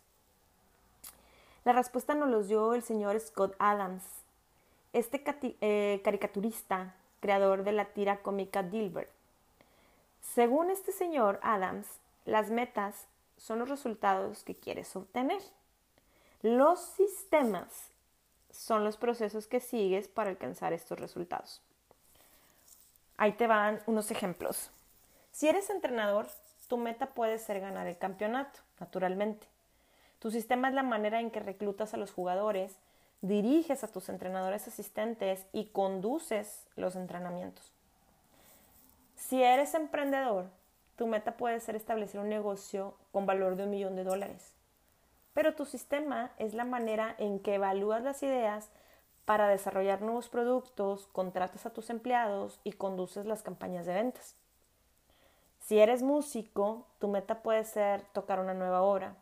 La 1.65 1.73
respuesta 1.73 2.13
nos 2.13 2.29
los 2.29 2.47
dio 2.47 2.73
el 2.75 2.83
señor 2.83 3.19
Scott 3.19 3.55
Adams, 3.57 4.03
este 4.93 5.21
eh, 5.61 5.99
caricaturista, 6.03 6.95
creador 7.19 7.63
de 7.63 7.71
la 7.71 7.85
tira 7.85 8.21
cómica 8.21 8.63
Dilbert. 8.63 9.09
Según 10.21 10.69
este 10.69 10.91
señor 10.91 11.39
Adams, 11.41 11.87
las 12.25 12.49
metas 12.49 13.07
son 13.37 13.59
los 13.59 13.69
resultados 13.69 14.43
que 14.43 14.55
quieres 14.55 14.95
obtener. 14.95 15.41
Los 16.41 16.79
sistemas 16.79 17.89
son 18.51 18.83
los 18.83 18.97
procesos 18.97 19.47
que 19.47 19.59
sigues 19.59 20.07
para 20.07 20.29
alcanzar 20.29 20.73
estos 20.73 20.99
resultados. 20.99 21.61
Ahí 23.17 23.33
te 23.33 23.47
van 23.47 23.81
unos 23.87 24.11
ejemplos. 24.11 24.71
Si 25.31 25.47
eres 25.47 25.69
entrenador, 25.69 26.27
tu 26.67 26.77
meta 26.77 27.07
puede 27.07 27.39
ser 27.39 27.59
ganar 27.59 27.87
el 27.87 27.97
campeonato, 27.97 28.59
naturalmente. 28.79 29.47
Tu 30.19 30.31
sistema 30.31 30.69
es 30.69 30.73
la 30.73 30.83
manera 30.83 31.19
en 31.19 31.31
que 31.31 31.39
reclutas 31.39 31.93
a 31.93 31.97
los 31.97 32.11
jugadores, 32.11 32.77
diriges 33.21 33.83
a 33.83 33.87
tus 33.87 34.09
entrenadores 34.09 34.67
asistentes 34.67 35.45
y 35.51 35.65
conduces 35.65 36.67
los 36.75 36.95
entrenamientos. 36.95 37.71
Si 39.15 39.41
eres 39.41 39.73
emprendedor, 39.73 40.49
tu 40.95 41.07
meta 41.07 41.37
puede 41.37 41.59
ser 41.59 41.75
establecer 41.75 42.19
un 42.19 42.29
negocio 42.29 42.95
con 43.11 43.25
valor 43.25 43.55
de 43.55 43.63
un 43.63 43.71
millón 43.71 43.95
de 43.95 44.03
dólares. 44.03 44.53
Pero 45.33 45.55
tu 45.55 45.65
sistema 45.65 46.31
es 46.37 46.53
la 46.53 46.65
manera 46.65 47.15
en 47.17 47.39
que 47.39 47.55
evalúas 47.55 48.03
las 48.03 48.21
ideas 48.23 48.69
para 49.27 49.49
desarrollar 49.49 50.01
nuevos 50.01 50.29
productos, 50.29 51.07
contratas 51.07 51.65
a 51.65 51.71
tus 51.71 51.89
empleados 51.89 52.61
y 52.63 52.71
conduces 52.71 53.25
las 53.25 53.43
campañas 53.43 53.85
de 53.85 53.93
ventas. 53.93 54.37
Si 55.59 55.79
eres 55.79 56.01
músico, 56.01 56.87
tu 56.97 57.09
meta 57.09 57.43
puede 57.43 57.65
ser 57.65 58.03
tocar 58.13 58.39
una 58.39 58.53
nueva 58.53 58.83
obra, 58.83 59.17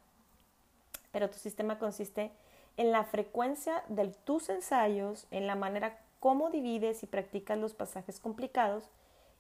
pero 1.12 1.32
tu 1.32 1.40
sistema 1.40 1.80
consiste 1.80 2.32
en 2.78 2.92
la 2.92 3.04
frecuencia 3.04 3.84
de 3.88 4.10
tus 4.10 4.50
ensayos, 4.50 5.26
en 5.32 5.48
la 5.48 5.56
manera 5.56 5.98
como 6.20 6.52
divides 6.52 7.02
y 7.02 7.08
practicas 7.08 7.58
los 7.58 7.74
pasajes 7.74 8.20
complicados 8.20 8.92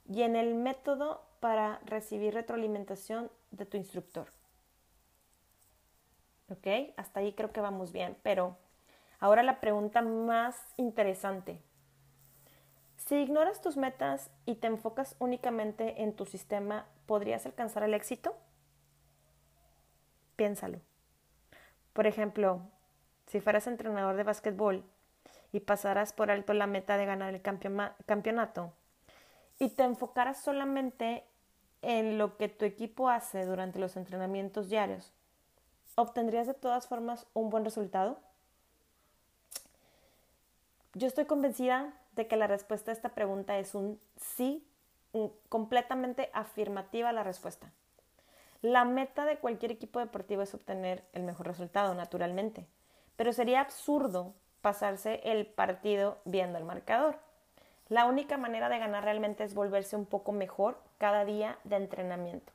y 0.09 0.23
en 0.23 0.35
el 0.35 0.55
método 0.55 1.21
para 1.41 1.79
recibir 1.85 2.33
retroalimentación 2.33 3.29
de 3.51 3.67
tu 3.67 3.77
instructor. 3.77 4.29
¿Ok? 6.49 6.95
Hasta 6.97 7.19
ahí 7.19 7.33
creo 7.33 7.51
que 7.51 7.61
vamos 7.61 7.91
bien, 7.91 8.17
pero 8.23 8.57
Ahora 9.19 9.43
la 9.43 9.59
pregunta 9.59 10.01
más 10.01 10.55
interesante. 10.77 11.61
Si 12.97 13.15
ignoras 13.15 13.61
tus 13.61 13.77
metas 13.77 14.31
y 14.45 14.55
te 14.55 14.67
enfocas 14.67 15.15
únicamente 15.19 16.01
en 16.01 16.15
tu 16.15 16.25
sistema, 16.25 16.87
¿podrías 17.05 17.45
alcanzar 17.45 17.83
el 17.83 17.93
éxito? 17.93 18.35
Piénsalo. 20.35 20.79
Por 21.93 22.07
ejemplo, 22.07 22.61
si 23.27 23.39
fueras 23.39 23.67
entrenador 23.67 24.15
de 24.15 24.23
básquetbol 24.23 24.83
y 25.51 25.59
pasaras 25.61 26.13
por 26.13 26.31
alto 26.31 26.53
la 26.53 26.67
meta 26.67 26.97
de 26.97 27.05
ganar 27.05 27.33
el 27.33 27.41
campeonato 27.41 28.73
y 29.59 29.69
te 29.69 29.83
enfocaras 29.83 30.41
solamente 30.41 31.23
en 31.81 32.17
lo 32.17 32.37
que 32.37 32.49
tu 32.49 32.65
equipo 32.65 33.09
hace 33.09 33.45
durante 33.45 33.79
los 33.79 33.95
entrenamientos 33.95 34.69
diarios, 34.69 35.13
¿obtendrías 35.95 36.47
de 36.47 36.53
todas 36.53 36.87
formas 36.87 37.27
un 37.33 37.49
buen 37.49 37.63
resultado? 37.63 38.19
Yo 40.97 41.07
estoy 41.07 41.25
convencida 41.25 41.91
de 42.13 42.25
que 42.25 42.37
la 42.37 42.47
respuesta 42.47 42.89
a 42.89 42.93
esta 42.93 43.09
pregunta 43.09 43.57
es 43.57 43.75
un 43.75 43.99
sí, 44.15 44.65
completamente 45.49 46.29
afirmativa 46.31 47.11
la 47.11 47.21
respuesta. 47.21 47.69
La 48.61 48.85
meta 48.85 49.25
de 49.25 49.37
cualquier 49.37 49.73
equipo 49.73 49.99
deportivo 49.99 50.41
es 50.41 50.53
obtener 50.53 51.03
el 51.11 51.23
mejor 51.23 51.47
resultado, 51.47 51.93
naturalmente, 51.95 52.65
pero 53.17 53.33
sería 53.33 53.59
absurdo 53.59 54.33
pasarse 54.61 55.19
el 55.25 55.45
partido 55.47 56.17
viendo 56.23 56.57
el 56.57 56.63
marcador. 56.63 57.19
La 57.89 58.05
única 58.05 58.37
manera 58.37 58.69
de 58.69 58.79
ganar 58.79 59.03
realmente 59.03 59.43
es 59.43 59.53
volverse 59.53 59.97
un 59.97 60.05
poco 60.05 60.31
mejor 60.31 60.79
cada 60.97 61.25
día 61.25 61.59
de 61.65 61.75
entrenamiento. 61.75 62.53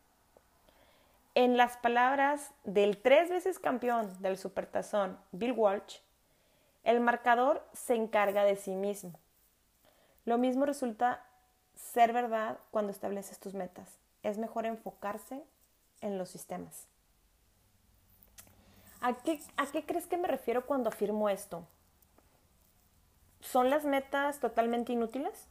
En 1.34 1.58
las 1.58 1.76
palabras 1.76 2.54
del 2.64 2.96
tres 2.96 3.28
veces 3.28 3.58
campeón 3.58 4.10
del 4.22 4.38
Supertazón, 4.38 5.18
Bill 5.30 5.52
Walsh, 5.52 5.98
el 6.84 7.00
marcador 7.00 7.66
se 7.72 7.94
encarga 7.94 8.44
de 8.44 8.56
sí 8.56 8.74
mismo. 8.74 9.18
Lo 10.24 10.38
mismo 10.38 10.66
resulta 10.66 11.24
ser 11.74 12.12
verdad 12.12 12.58
cuando 12.70 12.92
estableces 12.92 13.38
tus 13.38 13.54
metas. 13.54 13.98
Es 14.22 14.38
mejor 14.38 14.66
enfocarse 14.66 15.42
en 16.00 16.18
los 16.18 16.28
sistemas. 16.28 16.86
¿A 19.00 19.14
qué, 19.14 19.40
¿A 19.56 19.66
qué, 19.66 19.84
crees 19.84 20.06
que 20.06 20.18
me 20.18 20.28
refiero 20.28 20.66
cuando 20.66 20.90
afirmo 20.90 21.30
esto? 21.30 21.66
¿Son 23.40 23.70
las 23.70 23.84
metas 23.84 24.40
totalmente 24.40 24.92
inútiles? 24.92 25.48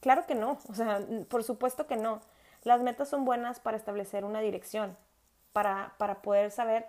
Claro 0.00 0.26
que 0.26 0.34
no, 0.34 0.58
o 0.68 0.74
sea, 0.74 1.00
por 1.28 1.44
supuesto 1.44 1.86
que 1.86 1.96
no. 1.96 2.20
Las 2.64 2.82
metas 2.82 3.08
son 3.08 3.24
buenas 3.24 3.60
para 3.60 3.76
establecer 3.76 4.24
una 4.24 4.40
dirección, 4.40 4.96
para, 5.52 5.94
para 5.98 6.22
poder 6.22 6.50
saber 6.50 6.88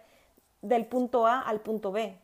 del 0.62 0.88
punto 0.88 1.28
A 1.28 1.42
al 1.42 1.62
punto 1.62 1.92
B, 1.92 2.20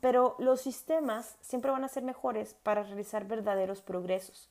pero 0.00 0.36
los 0.38 0.60
sistemas 0.60 1.36
siempre 1.40 1.70
van 1.70 1.84
a 1.84 1.88
ser 1.88 2.02
mejores 2.02 2.54
para 2.62 2.82
realizar 2.82 3.26
verdaderos 3.26 3.82
progresos. 3.82 4.48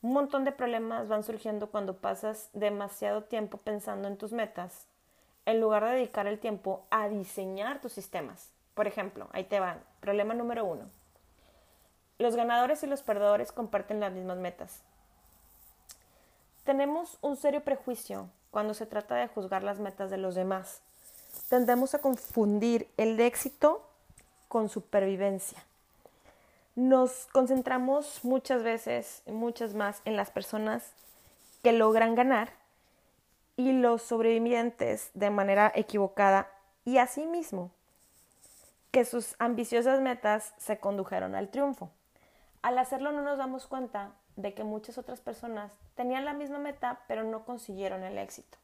Un 0.00 0.12
montón 0.12 0.44
de 0.44 0.52
problemas 0.52 1.08
van 1.08 1.24
surgiendo 1.24 1.70
cuando 1.70 1.96
pasas 1.96 2.50
demasiado 2.52 3.24
tiempo 3.24 3.58
pensando 3.58 4.06
en 4.06 4.16
tus 4.16 4.32
metas, 4.32 4.86
en 5.44 5.60
lugar 5.60 5.84
de 5.84 5.92
dedicar 5.92 6.26
el 6.26 6.38
tiempo 6.38 6.86
a 6.90 7.08
diseñar 7.08 7.80
tus 7.80 7.92
sistemas. 7.94 8.50
Por 8.74 8.86
ejemplo, 8.86 9.28
ahí 9.32 9.44
te 9.44 9.58
van. 9.58 9.82
Problema 10.00 10.34
número 10.34 10.64
uno. 10.64 10.84
Los 12.18 12.36
ganadores 12.36 12.82
y 12.82 12.86
los 12.86 13.02
perdedores 13.02 13.50
comparten 13.50 13.98
las 13.98 14.12
mismas 14.12 14.38
metas. 14.38 14.82
Tenemos 16.64 17.18
un 17.22 17.36
serio 17.36 17.64
prejuicio 17.64 18.28
cuando 18.50 18.74
se 18.74 18.86
trata 18.86 19.16
de 19.16 19.28
juzgar 19.28 19.62
las 19.64 19.80
metas 19.80 20.10
de 20.10 20.18
los 20.18 20.34
demás. 20.34 20.82
Tendemos 21.48 21.94
a 21.94 22.00
confundir 22.00 22.88
el 22.96 23.18
éxito 23.18 23.87
con 24.48 24.68
supervivencia. 24.68 25.62
Nos 26.74 27.26
concentramos 27.32 28.20
muchas 28.22 28.62
veces, 28.62 29.22
muchas 29.26 29.74
más, 29.74 30.00
en 30.04 30.16
las 30.16 30.30
personas 30.30 30.92
que 31.62 31.72
logran 31.72 32.14
ganar 32.14 32.50
y 33.56 33.72
los 33.72 34.02
sobrevivientes 34.02 35.10
de 35.14 35.30
manera 35.30 35.72
equivocada 35.74 36.48
y 36.84 36.98
asimismo 36.98 37.70
que 38.90 39.04
sus 39.04 39.34
ambiciosas 39.38 40.00
metas 40.00 40.54
se 40.58 40.78
condujeron 40.78 41.34
al 41.34 41.48
triunfo. 41.48 41.90
Al 42.62 42.78
hacerlo 42.78 43.12
no 43.12 43.22
nos 43.22 43.38
damos 43.38 43.66
cuenta 43.66 44.12
de 44.36 44.54
que 44.54 44.64
muchas 44.64 44.98
otras 44.98 45.20
personas 45.20 45.72
tenían 45.96 46.24
la 46.24 46.32
misma 46.32 46.58
meta 46.58 47.00
pero 47.08 47.24
no 47.24 47.44
consiguieron 47.44 48.04
el 48.04 48.18
éxito 48.18 48.56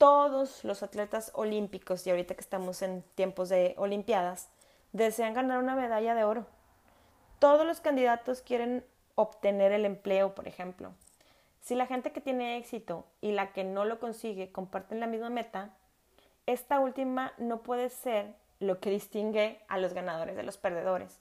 todos 0.00 0.64
los 0.64 0.82
atletas 0.82 1.30
olímpicos, 1.34 2.06
y 2.06 2.10
ahorita 2.10 2.34
que 2.34 2.40
estamos 2.40 2.80
en 2.80 3.02
tiempos 3.16 3.50
de 3.50 3.74
Olimpiadas, 3.76 4.48
desean 4.92 5.34
ganar 5.34 5.58
una 5.58 5.74
medalla 5.74 6.14
de 6.14 6.24
oro. 6.24 6.46
Todos 7.38 7.66
los 7.66 7.82
candidatos 7.82 8.40
quieren 8.40 8.82
obtener 9.14 9.72
el 9.72 9.84
empleo, 9.84 10.34
por 10.34 10.48
ejemplo. 10.48 10.92
Si 11.60 11.74
la 11.74 11.84
gente 11.84 12.12
que 12.12 12.22
tiene 12.22 12.56
éxito 12.56 13.04
y 13.20 13.32
la 13.32 13.52
que 13.52 13.62
no 13.62 13.84
lo 13.84 14.00
consigue 14.00 14.50
comparten 14.50 15.00
la 15.00 15.06
misma 15.06 15.28
meta, 15.28 15.76
esta 16.46 16.80
última 16.80 17.34
no 17.36 17.62
puede 17.62 17.90
ser 17.90 18.34
lo 18.58 18.80
que 18.80 18.88
distingue 18.88 19.60
a 19.68 19.76
los 19.76 19.92
ganadores 19.92 20.34
de 20.34 20.44
los 20.44 20.56
perdedores. 20.56 21.20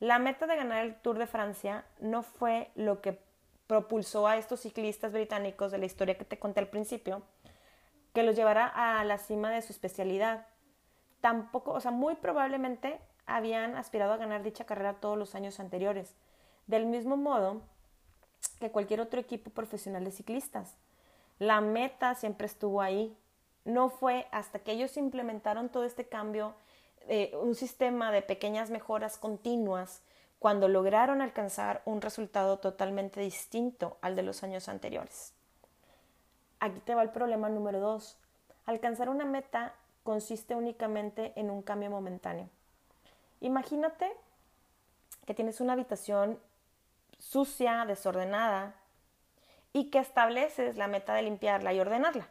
La 0.00 0.18
meta 0.18 0.48
de 0.48 0.56
ganar 0.56 0.84
el 0.84 0.96
Tour 0.96 1.18
de 1.18 1.28
Francia 1.28 1.84
no 2.00 2.24
fue 2.24 2.72
lo 2.74 3.00
que 3.00 3.20
propulsó 3.68 4.26
a 4.26 4.36
estos 4.36 4.60
ciclistas 4.62 5.12
británicos 5.12 5.70
de 5.70 5.78
la 5.78 5.86
historia 5.86 6.18
que 6.18 6.24
te 6.24 6.40
conté 6.40 6.58
al 6.58 6.68
principio, 6.68 7.22
que 8.16 8.22
los 8.22 8.34
llevará 8.34 8.66
a 8.66 9.04
la 9.04 9.18
cima 9.18 9.50
de 9.50 9.60
su 9.60 9.74
especialidad. 9.74 10.46
Tampoco, 11.20 11.72
o 11.72 11.80
sea, 11.82 11.90
muy 11.90 12.14
probablemente 12.14 12.98
habían 13.26 13.76
aspirado 13.76 14.14
a 14.14 14.16
ganar 14.16 14.42
dicha 14.42 14.64
carrera 14.64 14.94
todos 14.94 15.18
los 15.18 15.34
años 15.34 15.60
anteriores, 15.60 16.14
del 16.66 16.86
mismo 16.86 17.18
modo 17.18 17.60
que 18.58 18.70
cualquier 18.70 19.02
otro 19.02 19.20
equipo 19.20 19.50
profesional 19.50 20.02
de 20.02 20.12
ciclistas. 20.12 20.78
La 21.38 21.60
meta 21.60 22.14
siempre 22.14 22.46
estuvo 22.46 22.80
ahí. 22.80 23.14
No 23.66 23.90
fue 23.90 24.28
hasta 24.32 24.60
que 24.60 24.72
ellos 24.72 24.96
implementaron 24.96 25.68
todo 25.68 25.84
este 25.84 26.08
cambio, 26.08 26.54
eh, 27.08 27.36
un 27.42 27.54
sistema 27.54 28.10
de 28.12 28.22
pequeñas 28.22 28.70
mejoras 28.70 29.18
continuas, 29.18 30.00
cuando 30.38 30.68
lograron 30.68 31.20
alcanzar 31.20 31.82
un 31.84 32.00
resultado 32.00 32.60
totalmente 32.60 33.20
distinto 33.20 33.98
al 34.00 34.16
de 34.16 34.22
los 34.22 34.42
años 34.42 34.70
anteriores. 34.70 35.34
Aquí 36.60 36.80
te 36.80 36.94
va 36.94 37.02
el 37.02 37.10
problema 37.10 37.48
número 37.48 37.80
dos. 37.80 38.16
Alcanzar 38.64 39.08
una 39.08 39.24
meta 39.24 39.74
consiste 40.02 40.54
únicamente 40.54 41.32
en 41.36 41.50
un 41.50 41.62
cambio 41.62 41.90
momentáneo. 41.90 42.48
Imagínate 43.40 44.10
que 45.26 45.34
tienes 45.34 45.60
una 45.60 45.74
habitación 45.74 46.38
sucia, 47.18 47.84
desordenada, 47.84 48.74
y 49.72 49.90
que 49.90 49.98
estableces 49.98 50.76
la 50.78 50.88
meta 50.88 51.12
de 51.12 51.22
limpiarla 51.22 51.74
y 51.74 51.80
ordenarla. 51.80 52.26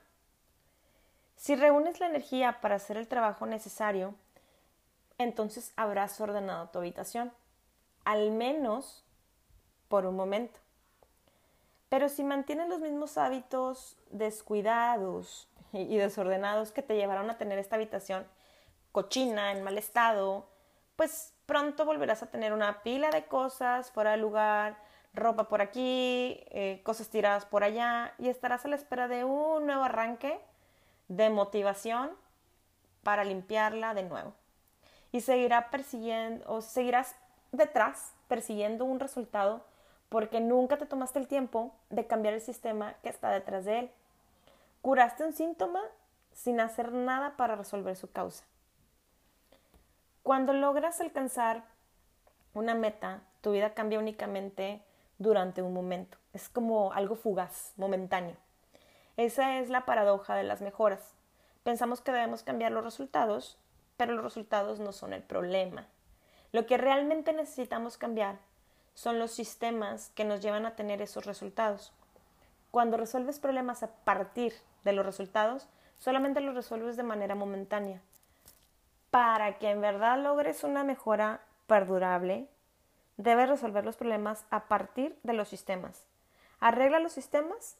Si 1.35 1.55
reúnes 1.55 1.99
la 1.99 2.07
energía 2.07 2.59
para 2.59 2.75
hacer 2.75 2.97
el 2.97 3.07
trabajo 3.07 3.45
necesario, 3.45 4.15
entonces 5.19 5.71
habrás 5.75 6.19
ordenado 6.19 6.69
tu 6.69 6.79
habitación, 6.79 7.31
al 8.03 8.31
menos 8.31 9.03
por 9.89 10.07
un 10.07 10.15
momento. 10.15 10.59
Pero 11.95 12.09
si 12.09 12.25
mantienes 12.25 12.67
los 12.67 12.81
mismos 12.81 13.17
hábitos 13.17 13.95
descuidados 14.11 15.47
y 15.71 15.95
desordenados 15.95 16.73
que 16.73 16.81
te 16.81 16.97
llevaron 16.97 17.29
a 17.29 17.37
tener 17.37 17.57
esta 17.57 17.77
habitación 17.77 18.27
cochina, 18.91 19.53
en 19.53 19.63
mal 19.63 19.77
estado, 19.77 20.45
pues 20.97 21.33
pronto 21.45 21.85
volverás 21.85 22.21
a 22.21 22.29
tener 22.29 22.51
una 22.51 22.83
pila 22.83 23.11
de 23.11 23.23
cosas 23.27 23.91
fuera 23.91 24.11
de 24.11 24.17
lugar, 24.17 24.77
ropa 25.13 25.47
por 25.47 25.61
aquí, 25.61 26.43
eh, 26.49 26.81
cosas 26.83 27.07
tiradas 27.07 27.45
por 27.45 27.63
allá 27.63 28.13
y 28.17 28.27
estarás 28.27 28.65
a 28.65 28.67
la 28.67 28.75
espera 28.75 29.07
de 29.07 29.23
un 29.23 29.65
nuevo 29.65 29.83
arranque 29.83 30.37
de 31.07 31.29
motivación 31.29 32.11
para 33.03 33.23
limpiarla 33.23 33.93
de 33.93 34.03
nuevo. 34.03 34.33
Y 35.13 35.21
seguirá 35.21 35.69
persiguiendo 35.69 36.43
o 36.51 36.59
seguirás 36.59 37.15
detrás 37.53 38.11
persiguiendo 38.27 38.83
un 38.83 38.99
resultado 38.99 39.63
porque 40.09 40.39
nunca 40.39 40.77
te 40.77 40.85
tomaste 40.85 41.19
el 41.19 41.27
tiempo 41.27 41.73
de 41.89 42.07
cambiar 42.07 42.33
el 42.33 42.41
sistema 42.41 42.93
que 43.03 43.09
está 43.09 43.29
detrás 43.29 43.65
de 43.65 43.79
él. 43.79 43.91
Curaste 44.81 45.25
un 45.25 45.33
síntoma 45.33 45.81
sin 46.31 46.59
hacer 46.59 46.91
nada 46.91 47.35
para 47.37 47.55
resolver 47.55 47.95
su 47.95 48.11
causa. 48.11 48.43
Cuando 50.23 50.53
logras 50.53 51.01
alcanzar 51.01 51.63
una 52.53 52.75
meta, 52.75 53.21
tu 53.41 53.51
vida 53.51 53.73
cambia 53.73 53.99
únicamente 53.99 54.81
durante 55.17 55.61
un 55.61 55.73
momento. 55.73 56.17
Es 56.33 56.49
como 56.49 56.93
algo 56.93 57.15
fugaz, 57.15 57.73
momentáneo. 57.77 58.35
Esa 59.17 59.59
es 59.59 59.69
la 59.69 59.85
paradoja 59.85 60.35
de 60.35 60.43
las 60.43 60.61
mejoras. 60.61 61.13
Pensamos 61.63 62.01
que 62.01 62.11
debemos 62.11 62.43
cambiar 62.43 62.71
los 62.71 62.83
resultados, 62.83 63.57
pero 63.97 64.13
los 64.13 64.23
resultados 64.23 64.79
no 64.79 64.91
son 64.91 65.13
el 65.13 65.23
problema. 65.23 65.87
Lo 66.51 66.65
que 66.65 66.77
realmente 66.77 67.33
necesitamos 67.33 67.97
cambiar 67.97 68.37
son 68.95 69.19
los 69.19 69.31
sistemas 69.31 70.11
que 70.15 70.25
nos 70.25 70.41
llevan 70.41 70.65
a 70.65 70.75
tener 70.75 71.03
esos 71.03 71.25
resultados. 71.25 71.93
Cuando 72.71 72.97
resuelves 72.97 73.39
problemas 73.39 73.83
a 73.83 73.91
partir 73.91 74.53
de 74.83 74.93
los 74.93 75.05
resultados, 75.05 75.67
solamente 75.99 76.41
los 76.41 76.55
resuelves 76.55 76.97
de 76.97 77.03
manera 77.03 77.35
momentánea 77.35 78.01
para 79.15 79.57
que 79.59 79.69
en 79.69 79.79
verdad 79.79 80.21
logres 80.21 80.65
una 80.65 80.83
mejora 80.83 81.39
perdurable, 81.67 82.49
debes 83.15 83.47
resolver 83.47 83.85
los 83.85 83.95
problemas 83.95 84.45
a 84.49 84.65
partir 84.65 85.17
de 85.23 85.31
los 85.31 85.47
sistemas. 85.47 86.05
Arregla 86.59 86.99
los 86.99 87.13
sistemas 87.13 87.77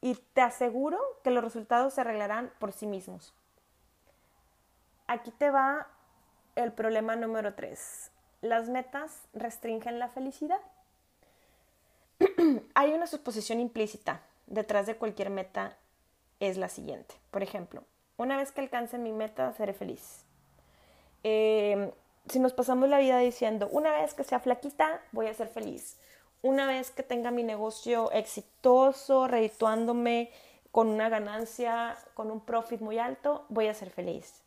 y 0.00 0.14
te 0.14 0.42
aseguro 0.42 1.00
que 1.24 1.32
los 1.32 1.42
resultados 1.42 1.94
se 1.94 2.02
arreglarán 2.02 2.52
por 2.60 2.70
sí 2.70 2.86
mismos. 2.86 3.34
Aquí 5.08 5.32
te 5.32 5.50
va 5.50 5.88
el 6.54 6.72
problema 6.72 7.16
número 7.16 7.54
3. 7.54 8.12
Las 8.40 8.68
metas 8.68 9.22
restringen 9.34 9.98
la 9.98 10.08
felicidad. 10.08 10.60
Hay 12.74 12.92
una 12.92 13.06
suposición 13.06 13.60
implícita 13.60 14.22
detrás 14.46 14.86
de 14.86 14.96
cualquier 14.96 15.30
meta, 15.30 15.76
es 16.40 16.56
la 16.56 16.68
siguiente. 16.68 17.14
Por 17.30 17.42
ejemplo, 17.42 17.84
una 18.16 18.36
vez 18.36 18.50
que 18.52 18.62
alcance 18.62 18.98
mi 18.98 19.12
meta, 19.12 19.52
seré 19.52 19.74
feliz. 19.74 20.24
Em, 21.22 21.90
si 22.28 22.38
nos 22.38 22.52
pasamos 22.52 22.88
la 22.88 22.98
vida 22.98 23.18
diciendo, 23.18 23.68
una 23.72 23.92
vez 23.92 24.14
que 24.14 24.24
sea 24.24 24.40
flaquita, 24.40 25.02
voy 25.12 25.26
a 25.26 25.34
ser 25.34 25.48
feliz. 25.48 25.98
Una 26.42 26.66
vez 26.66 26.90
que 26.90 27.02
tenga 27.02 27.30
mi 27.30 27.42
negocio 27.42 28.10
exitoso, 28.12 29.28
redituándome 29.28 30.30
con 30.72 30.88
una 30.88 31.08
ganancia, 31.08 31.98
con 32.14 32.30
un 32.30 32.40
profit 32.40 32.80
muy 32.80 32.98
alto, 32.98 33.44
voy 33.48 33.66
a 33.66 33.74
ser 33.74 33.90
feliz. 33.90 34.42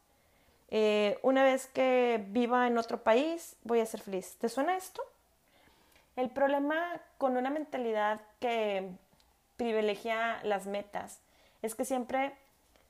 Eh, 0.76 1.20
una 1.22 1.44
vez 1.44 1.68
que 1.68 2.26
viva 2.30 2.66
en 2.66 2.80
otro 2.80 3.04
país, 3.04 3.56
voy 3.62 3.80
a 3.80 3.86
ser 3.86 4.02
feliz. 4.02 4.38
¿Te 4.40 4.50
suena 4.50 4.76
esto? 4.76 5.04
El 6.16 6.32
problema 6.32 7.00
con 7.20 7.38
una 7.38 7.52
mentalidad 7.52 8.22
que 8.40 8.90
privilegia 9.56 10.42
las 10.44 10.66
metas 10.66 11.20
es 11.62 11.76
que 11.76 11.86
siempre 11.86 12.34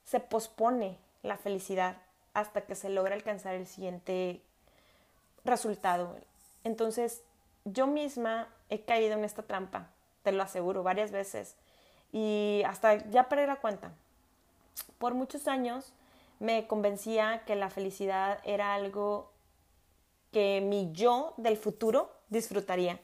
se 0.06 0.22
pospone 0.22 0.98
la 1.24 1.36
felicidad 1.36 1.98
hasta 2.34 2.62
que 2.62 2.76
se 2.76 2.88
logra 2.88 3.16
alcanzar 3.16 3.54
el 3.56 3.68
siguiente 3.68 4.42
resultado. 5.44 6.16
Entonces, 6.64 7.22
yo 7.66 7.86
misma 7.86 8.48
he 8.70 8.80
caído 8.80 9.16
en 9.16 9.26
esta 9.26 9.44
trampa, 9.44 9.90
te 10.24 10.32
lo 10.32 10.42
aseguro, 10.42 10.84
varias 10.84 11.12
veces. 11.12 11.58
Y 12.14 12.64
hasta 12.66 12.96
ya 13.10 13.28
perdí 13.28 13.46
la 13.46 13.58
cuenta. 13.58 13.92
Por 15.00 15.16
muchos 15.16 15.50
años 15.50 15.92
me 16.40 16.68
convencía 16.68 17.44
que 17.46 17.56
la 17.56 17.70
felicidad 17.70 18.40
era 18.44 18.74
algo 18.74 19.32
que 20.32 20.62
mi 20.62 20.92
yo 20.92 21.34
del 21.38 21.58
futuro 21.58 22.12
disfrutaría. 22.30 23.00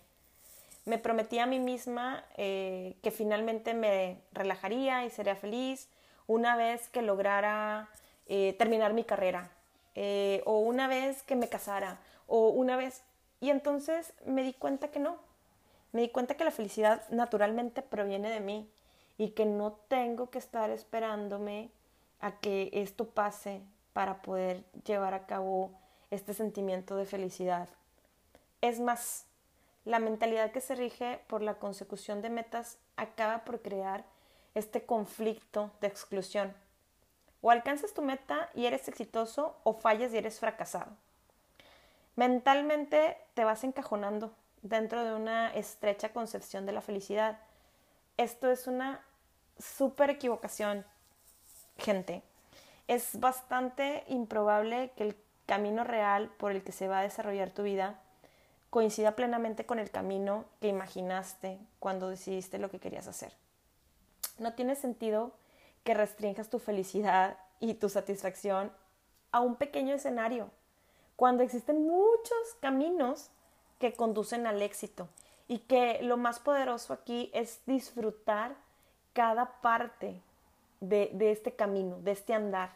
Me 0.86 0.98
prometía 0.98 1.44
a 1.44 1.48
mí 1.48 1.60
misma 1.60 2.26
eh, 2.36 2.98
que 3.04 3.12
finalmente 3.12 3.74
me 3.74 4.22
relajaría 4.32 5.06
y 5.06 5.10
sería 5.10 5.36
feliz 5.36 5.88
una 6.26 6.56
vez 6.56 6.90
que 6.90 7.02
lograra 7.02 7.90
eh, 8.28 8.56
terminar 8.58 8.94
mi 8.94 9.04
carrera, 9.04 9.52
eh, 9.96 10.42
o 10.46 10.60
una 10.60 10.88
vez 10.88 11.24
que 11.24 11.36
me 11.36 11.50
casara, 11.50 12.00
o 12.28 12.50
una 12.50 12.76
vez... 12.76 13.04
Y 13.42 13.50
entonces 13.52 14.14
me 14.26 14.44
di 14.44 14.54
cuenta 14.54 14.90
que 14.90 15.00
no. 15.00 15.18
Me 15.92 16.02
di 16.02 16.10
cuenta 16.10 16.36
que 16.36 16.44
la 16.44 16.52
felicidad 16.52 17.08
naturalmente 17.10 17.82
proviene 17.82 18.30
de 18.30 18.42
mí 18.42 18.70
y 19.18 19.30
que 19.32 19.46
no 19.46 19.74
tengo 19.88 20.30
que 20.30 20.38
estar 20.38 20.70
esperándome 20.70 21.72
a 22.20 22.40
que 22.40 22.70
esto 22.74 23.10
pase 23.10 23.62
para 23.94 24.22
poder 24.22 24.64
llevar 24.86 25.14
a 25.14 25.26
cabo 25.26 25.72
este 26.12 26.34
sentimiento 26.34 26.96
de 26.96 27.06
felicidad. 27.06 27.70
Es 28.62 28.80
más, 28.80 29.26
la 29.86 30.00
mentalidad 30.00 30.52
que 30.52 30.62
se 30.62 30.76
rige 30.76 31.22
por 31.28 31.42
la 31.42 31.56
consecución 31.56 32.22
de 32.22 32.30
metas 32.30 32.78
acaba 32.98 33.46
por 33.46 33.62
crear 33.62 34.06
este 34.56 34.86
conflicto 34.86 35.72
de 35.82 35.88
exclusión 35.88 36.54
o 37.42 37.52
alcanzas 37.52 37.94
tu 37.94 38.02
meta 38.02 38.50
y 38.54 38.66
eres 38.66 38.88
exitoso 38.88 39.58
o 39.64 39.74
fallas 39.74 40.14
y 40.14 40.18
eres 40.18 40.40
fracasado. 40.40 40.92
Mentalmente 42.16 43.18
te 43.34 43.46
vas 43.46 43.64
encajonando 43.64 44.34
dentro 44.62 45.06
de 45.06 45.14
una 45.14 45.54
estrecha 45.54 46.12
concepción 46.12 46.66
de 46.66 46.74
la 46.74 46.82
felicidad. 46.82 47.40
Esto 48.18 48.52
es 48.52 48.68
una 48.68 49.02
súper 49.58 50.10
equivocación, 50.10 50.86
gente. 51.80 52.24
Es 52.88 53.20
bastante 53.20 54.04
improbable 54.08 54.92
que 54.96 55.04
el 55.04 55.16
camino 55.46 55.84
real 55.84 56.30
por 56.38 56.52
el 56.52 56.64
que 56.64 56.72
se 56.72 56.88
va 56.88 57.00
a 57.00 57.04
desarrollar 57.04 57.52
tu 57.52 57.64
vida 57.64 58.00
coincida 58.70 59.16
plenamente 59.16 59.66
con 59.66 59.80
el 59.80 59.90
camino 59.90 60.46
que 60.62 60.68
imaginaste 60.68 61.60
cuando 61.80 62.10
decidiste 62.10 62.60
lo 62.60 62.70
que 62.70 62.80
querías 62.80 63.08
hacer. 63.08 63.34
No 64.38 64.54
tiene 64.54 64.76
sentido 64.76 65.32
que 65.84 65.94
restringas 65.94 66.50
tu 66.50 66.60
felicidad 66.60 67.38
y 67.60 67.74
tu 67.74 67.90
satisfacción 67.90 68.72
a 69.32 69.40
un 69.42 69.56
pequeño 69.56 69.96
escenario, 69.96 70.50
cuando 71.16 71.44
existen 71.44 71.86
muchos 71.86 72.56
caminos 72.62 73.30
que 73.80 73.94
conducen 73.94 74.48
al 74.48 74.62
éxito 74.62 75.08
y 75.48 75.60
que 75.60 76.00
lo 76.02 76.18
más 76.18 76.40
poderoso 76.40 76.94
aquí 76.94 77.32
es 77.34 77.60
disfrutar 77.66 78.56
cada 79.14 79.62
parte 79.62 80.22
de, 80.80 81.12
este 81.32 81.56
camino, 81.56 82.00
de 82.00 82.12
este 82.12 82.34
andar. 82.34 82.72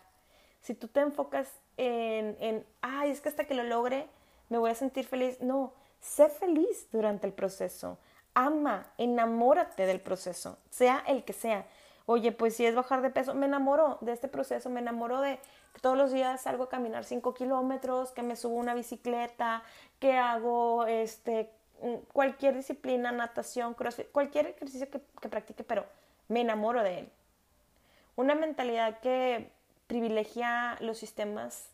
Si 0.61 0.73
tú 0.73 0.87
te 0.87 1.01
enfocas 1.01 1.49
en, 1.77 2.37
en, 2.39 2.65
ay, 2.81 3.11
es 3.11 3.21
que 3.21 3.29
hasta 3.29 3.45
que 3.45 3.53
lo 3.53 3.63
logre 3.63 4.07
me 4.49 4.57
voy 4.57 4.71
a 4.71 4.75
sentir 4.75 5.05
feliz, 5.05 5.41
no, 5.41 5.73
sé 5.99 6.29
feliz 6.29 6.87
durante 6.91 7.25
el 7.25 7.33
proceso, 7.33 7.97
ama, 8.33 8.85
enamórate 8.97 9.85
del 9.85 10.01
proceso, 10.01 10.57
sea 10.69 11.03
el 11.07 11.23
que 11.23 11.33
sea. 11.33 11.65
Oye, 12.05 12.33
pues 12.33 12.55
si 12.55 12.65
es 12.65 12.75
bajar 12.75 13.01
de 13.01 13.09
peso, 13.09 13.33
me 13.33 13.45
enamoro 13.45 13.97
de 14.01 14.11
este 14.11 14.27
proceso, 14.27 14.69
me 14.69 14.81
enamoro 14.81 15.21
de 15.21 15.39
que 15.73 15.79
todos 15.79 15.97
los 15.97 16.11
días 16.11 16.41
salgo 16.41 16.65
a 16.65 16.69
caminar 16.69 17.05
5 17.05 17.33
kilómetros, 17.33 18.11
que 18.11 18.21
me 18.21 18.35
subo 18.35 18.55
una 18.55 18.73
bicicleta, 18.73 19.63
que 19.99 20.17
hago 20.17 20.85
este, 20.85 21.49
cualquier 22.11 22.55
disciplina, 22.55 23.13
natación, 23.13 23.73
crossfit, 23.73 24.11
cualquier 24.11 24.47
ejercicio 24.47 24.87
que 24.89 25.29
practique, 25.29 25.63
pero 25.63 25.85
me 26.27 26.41
enamoro 26.41 26.83
de 26.83 26.99
él. 26.99 27.11
Una 28.15 28.35
mentalidad 28.35 28.99
que 28.99 29.51
privilegia 29.87 30.77
los 30.79 30.97
sistemas 30.97 31.69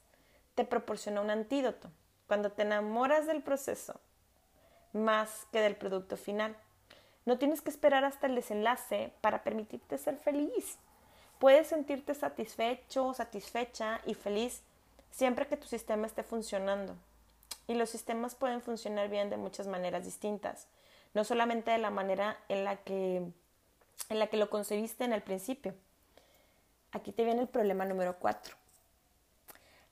te 0.55 0.65
proporciona 0.65 1.21
un 1.21 1.29
antídoto. 1.29 1.89
Cuando 2.27 2.51
te 2.51 2.61
enamoras 2.61 3.27
del 3.27 3.41
proceso 3.41 3.99
más 4.93 5.47
que 5.51 5.61
del 5.61 5.75
producto 5.75 6.17
final. 6.17 6.55
No 7.25 7.37
tienes 7.37 7.61
que 7.61 7.69
esperar 7.69 8.05
hasta 8.05 8.27
el 8.27 8.35
desenlace 8.35 9.13
para 9.21 9.43
permitirte 9.43 9.97
ser 9.97 10.17
feliz. 10.17 10.77
Puedes 11.37 11.67
sentirte 11.67 12.13
satisfecho, 12.13 13.13
satisfecha 13.13 14.01
y 14.05 14.13
feliz 14.13 14.63
siempre 15.11 15.47
que 15.47 15.57
tu 15.57 15.67
sistema 15.67 16.07
esté 16.07 16.23
funcionando. 16.23 16.95
Y 17.67 17.75
los 17.75 17.89
sistemas 17.89 18.35
pueden 18.35 18.61
funcionar 18.61 19.09
bien 19.09 19.29
de 19.29 19.37
muchas 19.37 19.67
maneras 19.67 20.05
distintas, 20.05 20.67
no 21.13 21.23
solamente 21.23 21.71
de 21.71 21.77
la 21.77 21.91
manera 21.91 22.37
en 22.49 22.63
la 22.63 22.77
que, 22.77 23.17
en 24.09 24.19
la 24.19 24.27
que 24.27 24.37
lo 24.37 24.49
concebiste 24.49 25.03
en 25.03 25.13
el 25.13 25.21
principio. 25.21 25.75
Aquí 26.91 27.11
te 27.11 27.23
viene 27.23 27.41
el 27.41 27.47
problema 27.47 27.85
número 27.85 28.17
cuatro. 28.17 28.55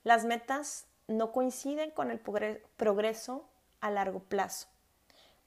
Las 0.04 0.24
metas 0.24 0.86
no 1.06 1.32
coinciden 1.32 1.90
con 1.90 2.10
el 2.10 2.18
progreso 2.18 3.44
a 3.80 3.90
largo 3.90 4.20
plazo. 4.20 4.68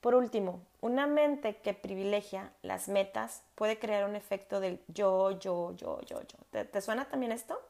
Por 0.02 0.16
último, 0.16 0.62
una 0.82 1.06
mente 1.06 1.58
que 1.58 1.76
privilegia 1.76 2.52
las 2.64 2.88
metas 2.90 3.44
puede 3.54 3.78
crear 3.78 4.10
un 4.10 4.16
efecto 4.16 4.60
del 4.60 4.82
yo, 4.88 5.32
yo, 5.40 5.76
yo, 5.76 6.02
yo, 6.02 6.22
yo. 6.24 6.64
¿Te, 6.66 6.82
suena 6.82 7.06
también 7.06 7.32
esto? 7.32 7.62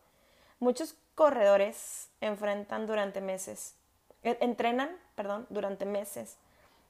Muchos 0.60 0.96
corredores 1.16 2.10
enfrentan 2.22 2.88
durante 2.88 3.20
meses, 3.20 3.76
eh, 4.24 4.38
entrenan, 4.40 4.90
perdón, 5.16 5.46
durante 5.50 5.86
meses, 5.86 6.38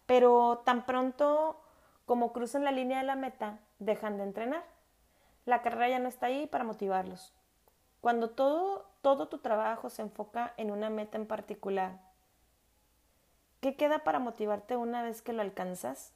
pero 0.05 0.61
tan 0.63 0.85
pronto 0.85 1.59
como 2.05 2.33
cruzan 2.33 2.63
la 2.63 2.71
línea 2.71 2.99
de 2.99 3.05
la 3.05 3.15
meta, 3.15 3.57
dejan 3.79 4.17
de 4.17 4.23
entrenar. 4.23 4.63
La 5.45 5.61
carrera 5.61 5.89
ya 5.89 5.99
no 5.99 6.09
está 6.09 6.27
ahí 6.27 6.47
para 6.47 6.63
motivarlos. 6.63 7.33
Cuando 8.01 8.29
todo, 8.29 8.85
todo 9.01 9.27
tu 9.27 9.39
trabajo 9.39 9.89
se 9.89 10.01
enfoca 10.01 10.53
en 10.57 10.71
una 10.71 10.89
meta 10.89 11.17
en 11.17 11.27
particular 11.27 11.99
¿Qué 13.61 13.75
queda 13.75 13.99
para 13.99 14.17
motivarte 14.17 14.75
una 14.75 15.03
vez 15.03 15.21
que 15.21 15.33
lo 15.33 15.43
alcanzas? 15.43 16.13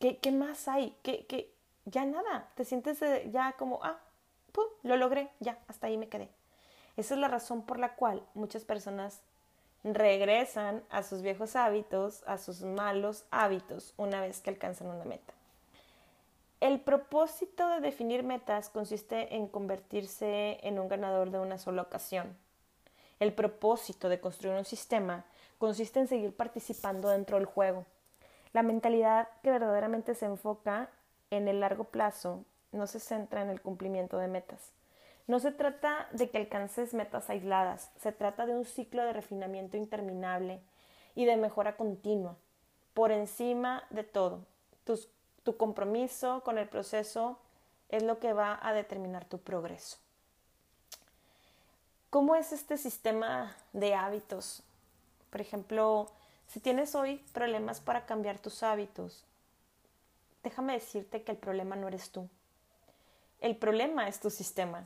¿Qué, 0.00 0.18
qué 0.18 0.32
más 0.32 0.66
hay? 0.66 0.96
¿Qué, 1.04 1.26
qué? 1.26 1.54
Ya 1.84 2.04
nada, 2.04 2.48
te 2.56 2.64
sientes 2.64 2.98
ya 3.30 3.52
como, 3.52 3.78
ah, 3.84 4.00
pum, 4.50 4.64
lo 4.82 4.96
logré, 4.96 5.30
ya, 5.38 5.58
hasta 5.68 5.86
ahí 5.86 5.96
me 5.96 6.08
quedé. 6.08 6.28
Esa 6.96 7.14
es 7.14 7.20
la 7.20 7.28
razón 7.28 7.62
por 7.62 7.78
la 7.78 7.94
cual 7.94 8.26
muchas 8.34 8.64
personas 8.64 9.22
regresan 9.84 10.82
a 10.90 11.04
sus 11.04 11.22
viejos 11.22 11.54
hábitos, 11.54 12.24
a 12.26 12.36
sus 12.36 12.62
malos 12.62 13.24
hábitos, 13.30 13.94
una 13.96 14.20
vez 14.20 14.40
que 14.40 14.50
alcanzan 14.50 14.88
una 14.88 15.04
meta. 15.04 15.32
El 16.60 16.78
propósito 16.78 17.66
de 17.68 17.80
definir 17.80 18.22
metas 18.22 18.68
consiste 18.68 19.34
en 19.34 19.48
convertirse 19.48 20.58
en 20.62 20.78
un 20.78 20.88
ganador 20.88 21.30
de 21.30 21.38
una 21.38 21.56
sola 21.56 21.80
ocasión. 21.80 22.36
El 23.18 23.32
propósito 23.32 24.10
de 24.10 24.20
construir 24.20 24.54
un 24.54 24.66
sistema 24.66 25.24
consiste 25.56 26.00
en 26.00 26.06
seguir 26.06 26.36
participando 26.36 27.08
dentro 27.08 27.38
del 27.38 27.46
juego. 27.46 27.86
La 28.52 28.62
mentalidad 28.62 29.28
que 29.42 29.50
verdaderamente 29.50 30.14
se 30.14 30.26
enfoca 30.26 30.90
en 31.30 31.48
el 31.48 31.60
largo 31.60 31.84
plazo 31.84 32.44
no 32.72 32.86
se 32.86 33.00
centra 33.00 33.40
en 33.40 33.48
el 33.48 33.62
cumplimiento 33.62 34.18
de 34.18 34.28
metas. 34.28 34.72
No 35.28 35.40
se 35.40 35.52
trata 35.52 36.08
de 36.12 36.28
que 36.28 36.36
alcances 36.36 36.92
metas 36.92 37.30
aisladas, 37.30 37.90
se 37.98 38.12
trata 38.12 38.44
de 38.44 38.54
un 38.54 38.66
ciclo 38.66 39.02
de 39.02 39.14
refinamiento 39.14 39.78
interminable 39.78 40.60
y 41.14 41.24
de 41.24 41.38
mejora 41.38 41.78
continua. 41.78 42.36
Por 42.92 43.12
encima 43.12 43.84
de 43.88 44.04
todo, 44.04 44.44
tu 45.42 45.56
compromiso 45.56 46.42
con 46.42 46.58
el 46.58 46.68
proceso 46.68 47.38
es 47.88 48.02
lo 48.02 48.18
que 48.18 48.32
va 48.32 48.58
a 48.62 48.72
determinar 48.72 49.24
tu 49.24 49.38
progreso. 49.38 49.98
¿Cómo 52.10 52.34
es 52.34 52.52
este 52.52 52.76
sistema 52.76 53.56
de 53.72 53.94
hábitos 53.94 54.62
por 55.30 55.40
ejemplo, 55.40 56.10
si 56.48 56.60
tienes 56.60 56.94
hoy 56.94 57.24
problemas 57.32 57.80
para 57.80 58.04
cambiar 58.04 58.38
tus 58.38 58.62
hábitos, 58.62 59.24
déjame 60.42 60.74
decirte 60.74 61.22
que 61.22 61.32
el 61.32 61.38
problema 61.38 61.76
no 61.76 61.88
eres 61.88 62.10
tú. 62.10 62.28
El 63.40 63.56
problema 63.56 64.08
es 64.08 64.20
tu 64.20 64.28
sistema. 64.28 64.84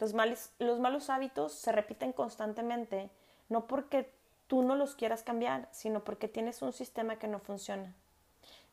Los, 0.00 0.50
los 0.58 0.80
malos 0.80 1.10
hábitos 1.10 1.52
se 1.52 1.70
repiten 1.70 2.12
constantemente, 2.12 3.10
no 3.48 3.66
porque 3.66 4.10
tú 4.48 4.62
no 4.62 4.74
los 4.74 4.94
quieras 4.94 5.22
cambiar, 5.22 5.68
sino 5.70 6.02
porque 6.02 6.28
tienes 6.28 6.62
un 6.62 6.72
sistema 6.72 7.18
que 7.18 7.28
no 7.28 7.38
funciona. 7.38 7.94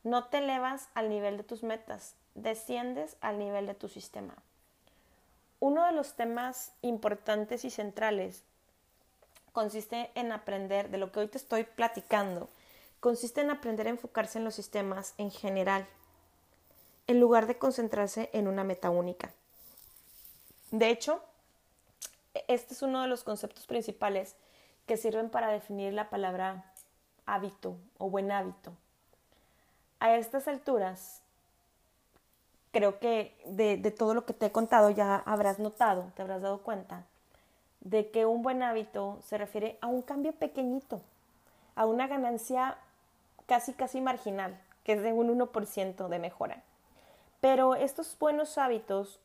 No 0.03 0.25
te 0.25 0.39
elevas 0.39 0.89
al 0.95 1.09
nivel 1.09 1.37
de 1.37 1.43
tus 1.43 1.61
metas, 1.63 2.15
desciendes 2.33 3.17
al 3.21 3.37
nivel 3.37 3.67
de 3.67 3.75
tu 3.75 3.87
sistema. 3.87 4.35
Uno 5.59 5.85
de 5.85 5.91
los 5.91 6.15
temas 6.15 6.73
importantes 6.81 7.65
y 7.65 7.69
centrales 7.69 8.43
consiste 9.51 10.09
en 10.15 10.31
aprender, 10.31 10.89
de 10.89 10.97
lo 10.97 11.11
que 11.11 11.19
hoy 11.19 11.27
te 11.27 11.37
estoy 11.37 11.65
platicando, 11.65 12.49
consiste 12.99 13.41
en 13.41 13.51
aprender 13.51 13.85
a 13.85 13.91
enfocarse 13.91 14.39
en 14.39 14.43
los 14.43 14.55
sistemas 14.55 15.13
en 15.17 15.29
general, 15.29 15.87
en 17.05 17.19
lugar 17.19 17.45
de 17.45 17.59
concentrarse 17.59 18.29
en 18.33 18.47
una 18.47 18.63
meta 18.63 18.89
única. 18.89 19.33
De 20.71 20.89
hecho, 20.89 21.21
este 22.47 22.73
es 22.73 22.81
uno 22.81 23.01
de 23.01 23.07
los 23.07 23.23
conceptos 23.23 23.67
principales 23.67 24.35
que 24.87 24.97
sirven 24.97 25.29
para 25.29 25.49
definir 25.49 25.93
la 25.93 26.09
palabra 26.09 26.73
hábito 27.25 27.77
o 27.97 28.09
buen 28.09 28.31
hábito. 28.31 28.73
A 30.01 30.15
estas 30.15 30.47
alturas, 30.47 31.21
creo 32.71 32.97
que 32.97 33.39
de, 33.45 33.77
todo 33.91 34.15
lo 34.15 34.25
que 34.25 34.33
te 34.33 34.47
he 34.47 34.51
contado 34.51 34.89
ya 34.89 35.17
habrás 35.27 35.59
notado, 35.59 36.11
te 36.15 36.23
habrás 36.23 36.41
dado 36.41 36.63
cuenta 36.63 37.05
de 37.81 38.09
que 38.09 38.25
un 38.25 38.41
buen 38.41 38.63
hábito 38.63 39.19
se 39.23 39.37
refiere 39.37 39.77
a 39.79 39.85
un 39.85 40.01
cambio 40.01 40.31
pequeñito, 40.31 41.01
a 41.75 41.85
una 41.85 42.07
ganancia 42.07 42.79
casi 43.45 43.73
casi 43.73 44.01
marginal, 44.01 44.59
que 44.83 44.93
es 44.93 45.03
de 45.03 45.13
un 45.13 45.39
1% 45.39 46.07
de 46.07 46.17
mejora. 46.17 46.63
Pero 47.39 47.75
estos 47.75 48.17
buenos 48.17 48.57
hábitos 48.57 49.19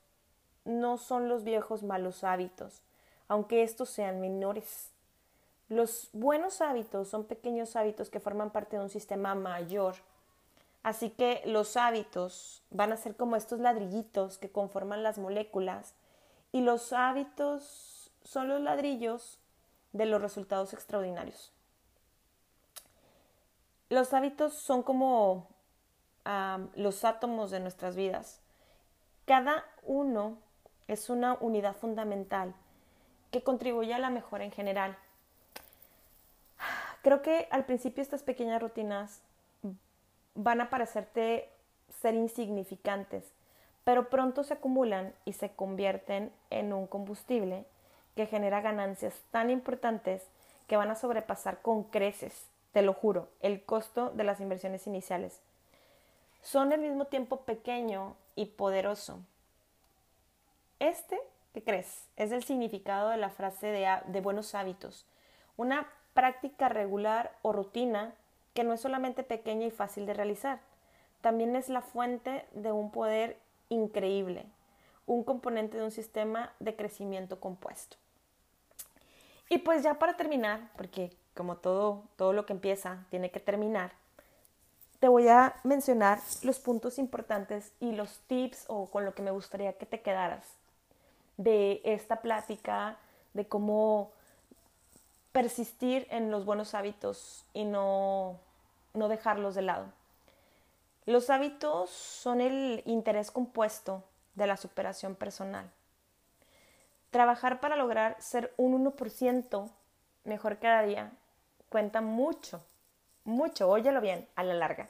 no 0.66 0.98
son 0.98 1.30
los 1.30 1.42
viejos 1.42 1.84
malos 1.84 2.22
hábitos, 2.22 2.82
aunque 3.28 3.62
estos 3.62 3.88
sean 3.88 4.20
menores. 4.20 4.90
Los 5.70 6.10
buenos 6.12 6.60
hábitos 6.60 7.08
son 7.08 7.24
pequeños 7.24 7.76
hábitos 7.76 8.10
que 8.10 8.20
forman 8.20 8.50
parte 8.50 8.76
de 8.76 8.82
un 8.82 8.90
sistema 8.90 9.34
mayor. 9.34 9.94
Así 10.86 11.10
que 11.10 11.42
los 11.46 11.76
hábitos 11.76 12.62
van 12.70 12.92
a 12.92 12.96
ser 12.96 13.16
como 13.16 13.34
estos 13.34 13.58
ladrillitos 13.58 14.38
que 14.38 14.52
conforman 14.52 15.02
las 15.02 15.18
moléculas 15.18 15.94
y 16.52 16.60
los 16.60 16.92
hábitos 16.92 18.12
son 18.22 18.46
los 18.46 18.60
ladrillos 18.60 19.40
de 19.92 20.06
los 20.06 20.22
resultados 20.22 20.72
extraordinarios. 20.72 21.52
Los 23.88 24.14
hábitos 24.14 24.54
son 24.54 24.84
como 24.84 25.48
los 26.76 27.04
átomos 27.04 27.50
de 27.50 27.58
nuestras 27.58 27.96
vidas. 27.96 28.38
Cada 29.24 29.64
uno 29.82 30.38
es 30.86 31.10
una 31.10 31.36
unidad 31.40 31.74
fundamental 31.74 32.54
que 33.32 33.42
contribuye 33.42 33.92
a 33.92 33.98
la 33.98 34.10
mejora 34.10 34.44
en 34.44 34.52
general. 34.52 34.96
Creo 37.02 37.22
que 37.22 37.48
al 37.50 37.64
principio 37.64 38.02
estas 38.02 38.22
pequeñas 38.22 38.62
rutinas 38.62 39.25
van 40.36 40.60
a 40.60 40.70
parecerte 40.70 41.48
ser 42.00 42.14
insignificantes, 42.14 43.24
pero 43.84 44.08
pronto 44.08 44.44
se 44.44 44.54
acumulan 44.54 45.14
y 45.24 45.32
se 45.32 45.50
convierten 45.50 46.32
en 46.50 46.72
un 46.72 46.86
combustible 46.86 47.64
que 48.14 48.26
genera 48.26 48.60
ganancias 48.60 49.14
tan 49.30 49.50
importantes 49.50 50.22
que 50.66 50.76
van 50.76 50.90
a 50.90 50.96
sobrepasar 50.96 51.62
con 51.62 51.84
creces, 51.84 52.48
te 52.72 52.82
lo 52.82 52.92
juro, 52.92 53.28
el 53.40 53.64
costo 53.64 54.10
de 54.10 54.24
las 54.24 54.40
inversiones 54.40 54.86
iniciales. 54.86 55.40
Son 56.42 56.72
al 56.72 56.80
mismo 56.80 57.06
tiempo 57.06 57.40
pequeño 57.40 58.16
y 58.34 58.46
poderoso. 58.46 59.20
Este, 60.78 61.18
¿qué 61.54 61.62
crees? 61.62 62.06
Es 62.16 62.32
el 62.32 62.44
significado 62.44 63.08
de 63.10 63.16
la 63.16 63.30
frase 63.30 63.68
de, 63.68 63.88
de 64.06 64.20
buenos 64.20 64.54
hábitos. 64.54 65.06
Una 65.56 65.88
práctica 66.14 66.68
regular 66.68 67.32
o 67.42 67.52
rutina 67.52 68.14
que 68.56 68.64
no 68.64 68.72
es 68.72 68.80
solamente 68.80 69.22
pequeña 69.22 69.66
y 69.66 69.70
fácil 69.70 70.06
de 70.06 70.14
realizar, 70.14 70.60
también 71.20 71.54
es 71.56 71.68
la 71.68 71.82
fuente 71.82 72.46
de 72.52 72.72
un 72.72 72.90
poder 72.90 73.36
increíble, 73.68 74.46
un 75.04 75.24
componente 75.24 75.76
de 75.76 75.84
un 75.84 75.90
sistema 75.90 76.54
de 76.58 76.74
crecimiento 76.74 77.38
compuesto. 77.38 77.98
Y 79.50 79.58
pues 79.58 79.82
ya 79.82 79.98
para 79.98 80.16
terminar, 80.16 80.70
porque 80.74 81.14
como 81.34 81.58
todo, 81.58 82.04
todo 82.16 82.32
lo 82.32 82.46
que 82.46 82.54
empieza 82.54 83.04
tiene 83.10 83.30
que 83.30 83.40
terminar, 83.40 83.92
te 85.00 85.08
voy 85.08 85.28
a 85.28 85.56
mencionar 85.62 86.18
los 86.42 86.58
puntos 86.58 86.98
importantes 86.98 87.72
y 87.78 87.92
los 87.92 88.20
tips 88.20 88.64
o 88.68 88.86
con 88.86 89.04
lo 89.04 89.14
que 89.14 89.20
me 89.20 89.32
gustaría 89.32 89.74
que 89.74 89.84
te 89.84 90.00
quedaras 90.00 90.46
de 91.36 91.82
esta 91.84 92.22
plática, 92.22 92.96
de 93.34 93.46
cómo 93.46 94.12
persistir 95.32 96.06
en 96.08 96.30
los 96.30 96.46
buenos 96.46 96.72
hábitos 96.72 97.44
y 97.52 97.66
no, 97.66 98.40
no 98.96 99.08
dejarlos 99.08 99.54
de 99.54 99.62
lado. 99.62 99.86
Los 101.04 101.30
hábitos 101.30 101.90
son 101.90 102.40
el 102.40 102.82
interés 102.84 103.30
compuesto 103.30 104.02
de 104.34 104.46
la 104.46 104.56
superación 104.56 105.14
personal. 105.14 105.70
Trabajar 107.10 107.60
para 107.60 107.76
lograr 107.76 108.16
ser 108.20 108.52
un 108.56 108.84
1% 108.84 109.70
mejor 110.24 110.58
cada 110.58 110.82
día 110.82 111.12
cuenta 111.68 112.00
mucho, 112.00 112.62
mucho, 113.24 113.68
óyelo 113.68 114.00
bien, 114.00 114.28
a 114.34 114.42
la 114.42 114.54
larga. 114.54 114.88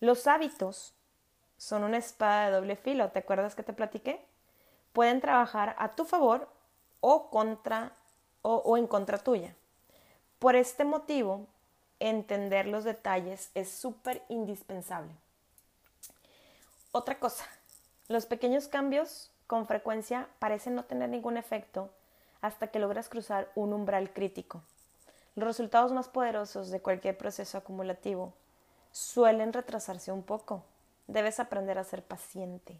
Los 0.00 0.26
hábitos 0.26 0.94
son 1.58 1.84
una 1.84 1.98
espada 1.98 2.46
de 2.46 2.56
doble 2.56 2.76
filo, 2.76 3.10
¿te 3.10 3.18
acuerdas 3.18 3.54
que 3.54 3.62
te 3.62 3.74
platiqué? 3.74 4.24
Pueden 4.92 5.20
trabajar 5.20 5.76
a 5.78 5.94
tu 5.94 6.04
favor 6.04 6.48
o 7.00 7.28
contra 7.30 7.92
o, 8.42 8.76
en 8.76 8.86
contra 8.86 9.18
tuya. 9.18 9.54
Por 10.38 10.56
este 10.56 10.84
motivo, 10.84 11.46
entender 12.00 12.66
los 12.66 12.84
detalles 12.84 13.50
es 13.54 13.70
súper 13.70 14.22
indispensable. 14.28 15.12
Otra 16.92 17.18
cosa, 17.18 17.46
los 18.08 18.26
pequeños 18.26 18.66
cambios 18.66 19.30
con 19.46 19.66
frecuencia 19.66 20.28
parecen 20.38 20.74
no 20.74 20.84
tener 20.84 21.08
ningún 21.08 21.36
efecto 21.36 21.90
hasta 22.40 22.68
que 22.68 22.78
logras 22.78 23.08
cruzar 23.08 23.50
un 23.54 23.72
umbral 23.72 24.12
crítico. 24.12 24.62
Los 25.36 25.46
resultados 25.46 25.92
más 25.92 26.08
poderosos 26.08 26.70
de 26.70 26.80
cualquier 26.80 27.16
proceso 27.16 27.58
acumulativo 27.58 28.32
suelen 28.90 29.52
retrasarse 29.52 30.10
un 30.10 30.22
poco. 30.22 30.64
Debes 31.06 31.38
aprender 31.38 31.78
a 31.78 31.84
ser 31.84 32.02
paciente. 32.02 32.76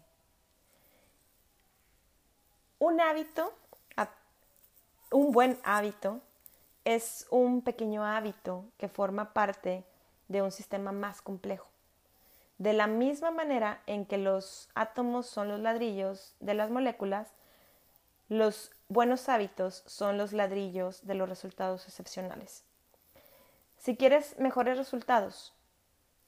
Un 2.79 2.99
hábito 2.99 3.53
un 5.11 5.31
buen 5.31 5.59
hábito 5.63 6.21
es 6.85 7.27
un 7.29 7.61
pequeño 7.61 8.05
hábito 8.05 8.65
que 8.77 8.87
forma 8.87 9.33
parte 9.33 9.83
de 10.27 10.41
un 10.41 10.51
sistema 10.51 10.91
más 10.91 11.21
complejo. 11.21 11.67
De 12.57 12.73
la 12.73 12.87
misma 12.87 13.31
manera 13.31 13.81
en 13.87 14.05
que 14.05 14.17
los 14.17 14.69
átomos 14.75 15.25
son 15.25 15.47
los 15.47 15.59
ladrillos 15.59 16.35
de 16.39 16.53
las 16.53 16.69
moléculas, 16.69 17.29
los 18.29 18.71
buenos 18.87 19.29
hábitos 19.29 19.83
son 19.87 20.17
los 20.17 20.31
ladrillos 20.31 21.05
de 21.05 21.15
los 21.15 21.27
resultados 21.27 21.87
excepcionales. 21.87 22.63
Si 23.77 23.97
quieres 23.97 24.37
mejores 24.37 24.77
resultados, 24.77 25.53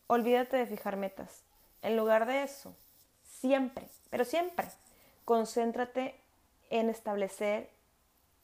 olvídate 0.07 0.57
de 0.57 0.65
fijar 0.65 0.97
metas. 0.97 1.43
En 1.81 1.95
lugar 1.95 2.25
de 2.25 2.43
eso, 2.43 2.75
siempre, 3.23 3.87
pero 4.09 4.25
siempre, 4.25 4.67
concéntrate 5.23 6.19
en 6.69 6.89
establecer 6.89 7.69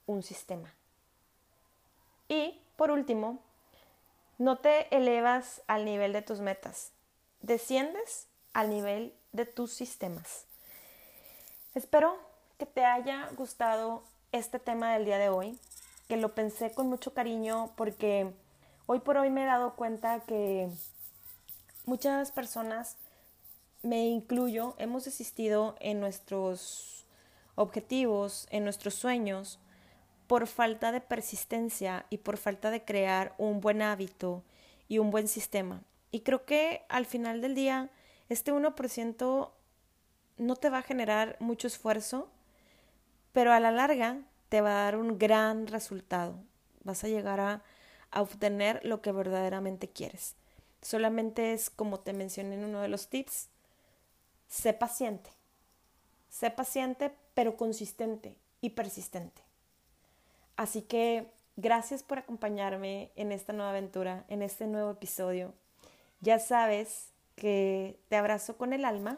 un 0.06 0.22
sistema. 0.22 0.72
Y, 2.30 2.62
por 2.76 2.92
último, 2.92 3.40
no 4.38 4.58
te 4.58 4.94
elevas 4.96 5.62
al 5.66 5.84
nivel 5.84 6.12
de 6.12 6.22
tus 6.22 6.38
metas, 6.38 6.92
desciendes 7.40 8.28
al 8.52 8.70
nivel 8.70 9.12
de 9.32 9.46
tus 9.46 9.72
sistemas. 9.72 10.46
Espero 11.74 12.16
que 12.56 12.66
te 12.66 12.84
haya 12.84 13.28
gustado 13.36 14.04
este 14.30 14.60
tema 14.60 14.92
del 14.92 15.06
día 15.06 15.18
de 15.18 15.28
hoy, 15.28 15.58
que 16.06 16.16
lo 16.16 16.32
pensé 16.32 16.72
con 16.72 16.88
mucho 16.88 17.12
cariño 17.14 17.72
porque 17.76 18.32
hoy 18.86 19.00
por 19.00 19.16
hoy 19.16 19.30
me 19.30 19.42
he 19.42 19.46
dado 19.46 19.74
cuenta 19.74 20.20
que 20.20 20.70
muchas 21.84 22.30
personas, 22.30 22.96
me 23.82 24.06
incluyo, 24.06 24.76
hemos 24.78 25.04
desistido 25.04 25.74
en 25.80 25.98
nuestros 25.98 27.06
objetivos, 27.56 28.46
en 28.50 28.62
nuestros 28.62 28.94
sueños, 28.94 29.58
por 30.30 30.46
falta 30.46 30.92
de 30.92 31.00
persistencia 31.00 32.06
y 32.08 32.18
por 32.18 32.36
falta 32.36 32.70
de 32.70 32.84
crear 32.84 33.34
un 33.36 33.60
buen 33.60 33.82
hábito 33.82 34.44
y 34.86 34.98
un 34.98 35.10
buen 35.10 35.26
sistema. 35.26 35.82
Y 36.12 36.20
creo 36.20 36.44
que 36.44 36.84
al 36.88 37.04
final 37.04 37.40
del 37.40 37.56
día, 37.56 37.90
este 38.28 38.52
1% 38.52 39.50
no 40.38 40.54
te 40.54 40.70
va 40.70 40.78
a 40.78 40.82
generar 40.82 41.36
mucho 41.40 41.66
esfuerzo, 41.66 42.30
pero 43.32 43.52
a 43.52 43.58
la 43.58 43.72
larga 43.72 44.18
te 44.48 44.60
va 44.60 44.70
a 44.70 44.84
dar 44.84 44.96
un 44.98 45.18
gran 45.18 45.66
resultado. 45.66 46.36
Vas 46.84 47.02
a 47.02 47.08
llegar 47.08 47.40
a, 47.40 47.64
a 48.12 48.22
obtener 48.22 48.80
lo 48.84 49.02
que 49.02 49.10
verdaderamente 49.10 49.88
quieres. 49.88 50.36
Solamente 50.80 51.54
es 51.54 51.70
como 51.70 51.98
te 51.98 52.12
mencioné 52.12 52.54
en 52.54 52.66
uno 52.66 52.82
de 52.82 52.88
los 52.88 53.08
tips, 53.08 53.48
sé 54.46 54.74
paciente. 54.74 55.30
Sé 56.28 56.52
paciente, 56.52 57.12
pero 57.34 57.56
consistente 57.56 58.36
y 58.60 58.70
persistente. 58.70 59.49
Así 60.60 60.82
que 60.82 61.26
gracias 61.56 62.02
por 62.02 62.18
acompañarme 62.18 63.12
en 63.16 63.32
esta 63.32 63.54
nueva 63.54 63.70
aventura, 63.70 64.26
en 64.28 64.42
este 64.42 64.66
nuevo 64.66 64.90
episodio. 64.90 65.54
Ya 66.20 66.38
sabes 66.38 67.14
que 67.34 67.98
te 68.10 68.16
abrazo 68.16 68.58
con 68.58 68.74
el 68.74 68.84
alma 68.84 69.16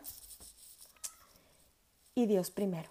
y 2.14 2.26
Dios 2.26 2.52
primero. 2.52 2.90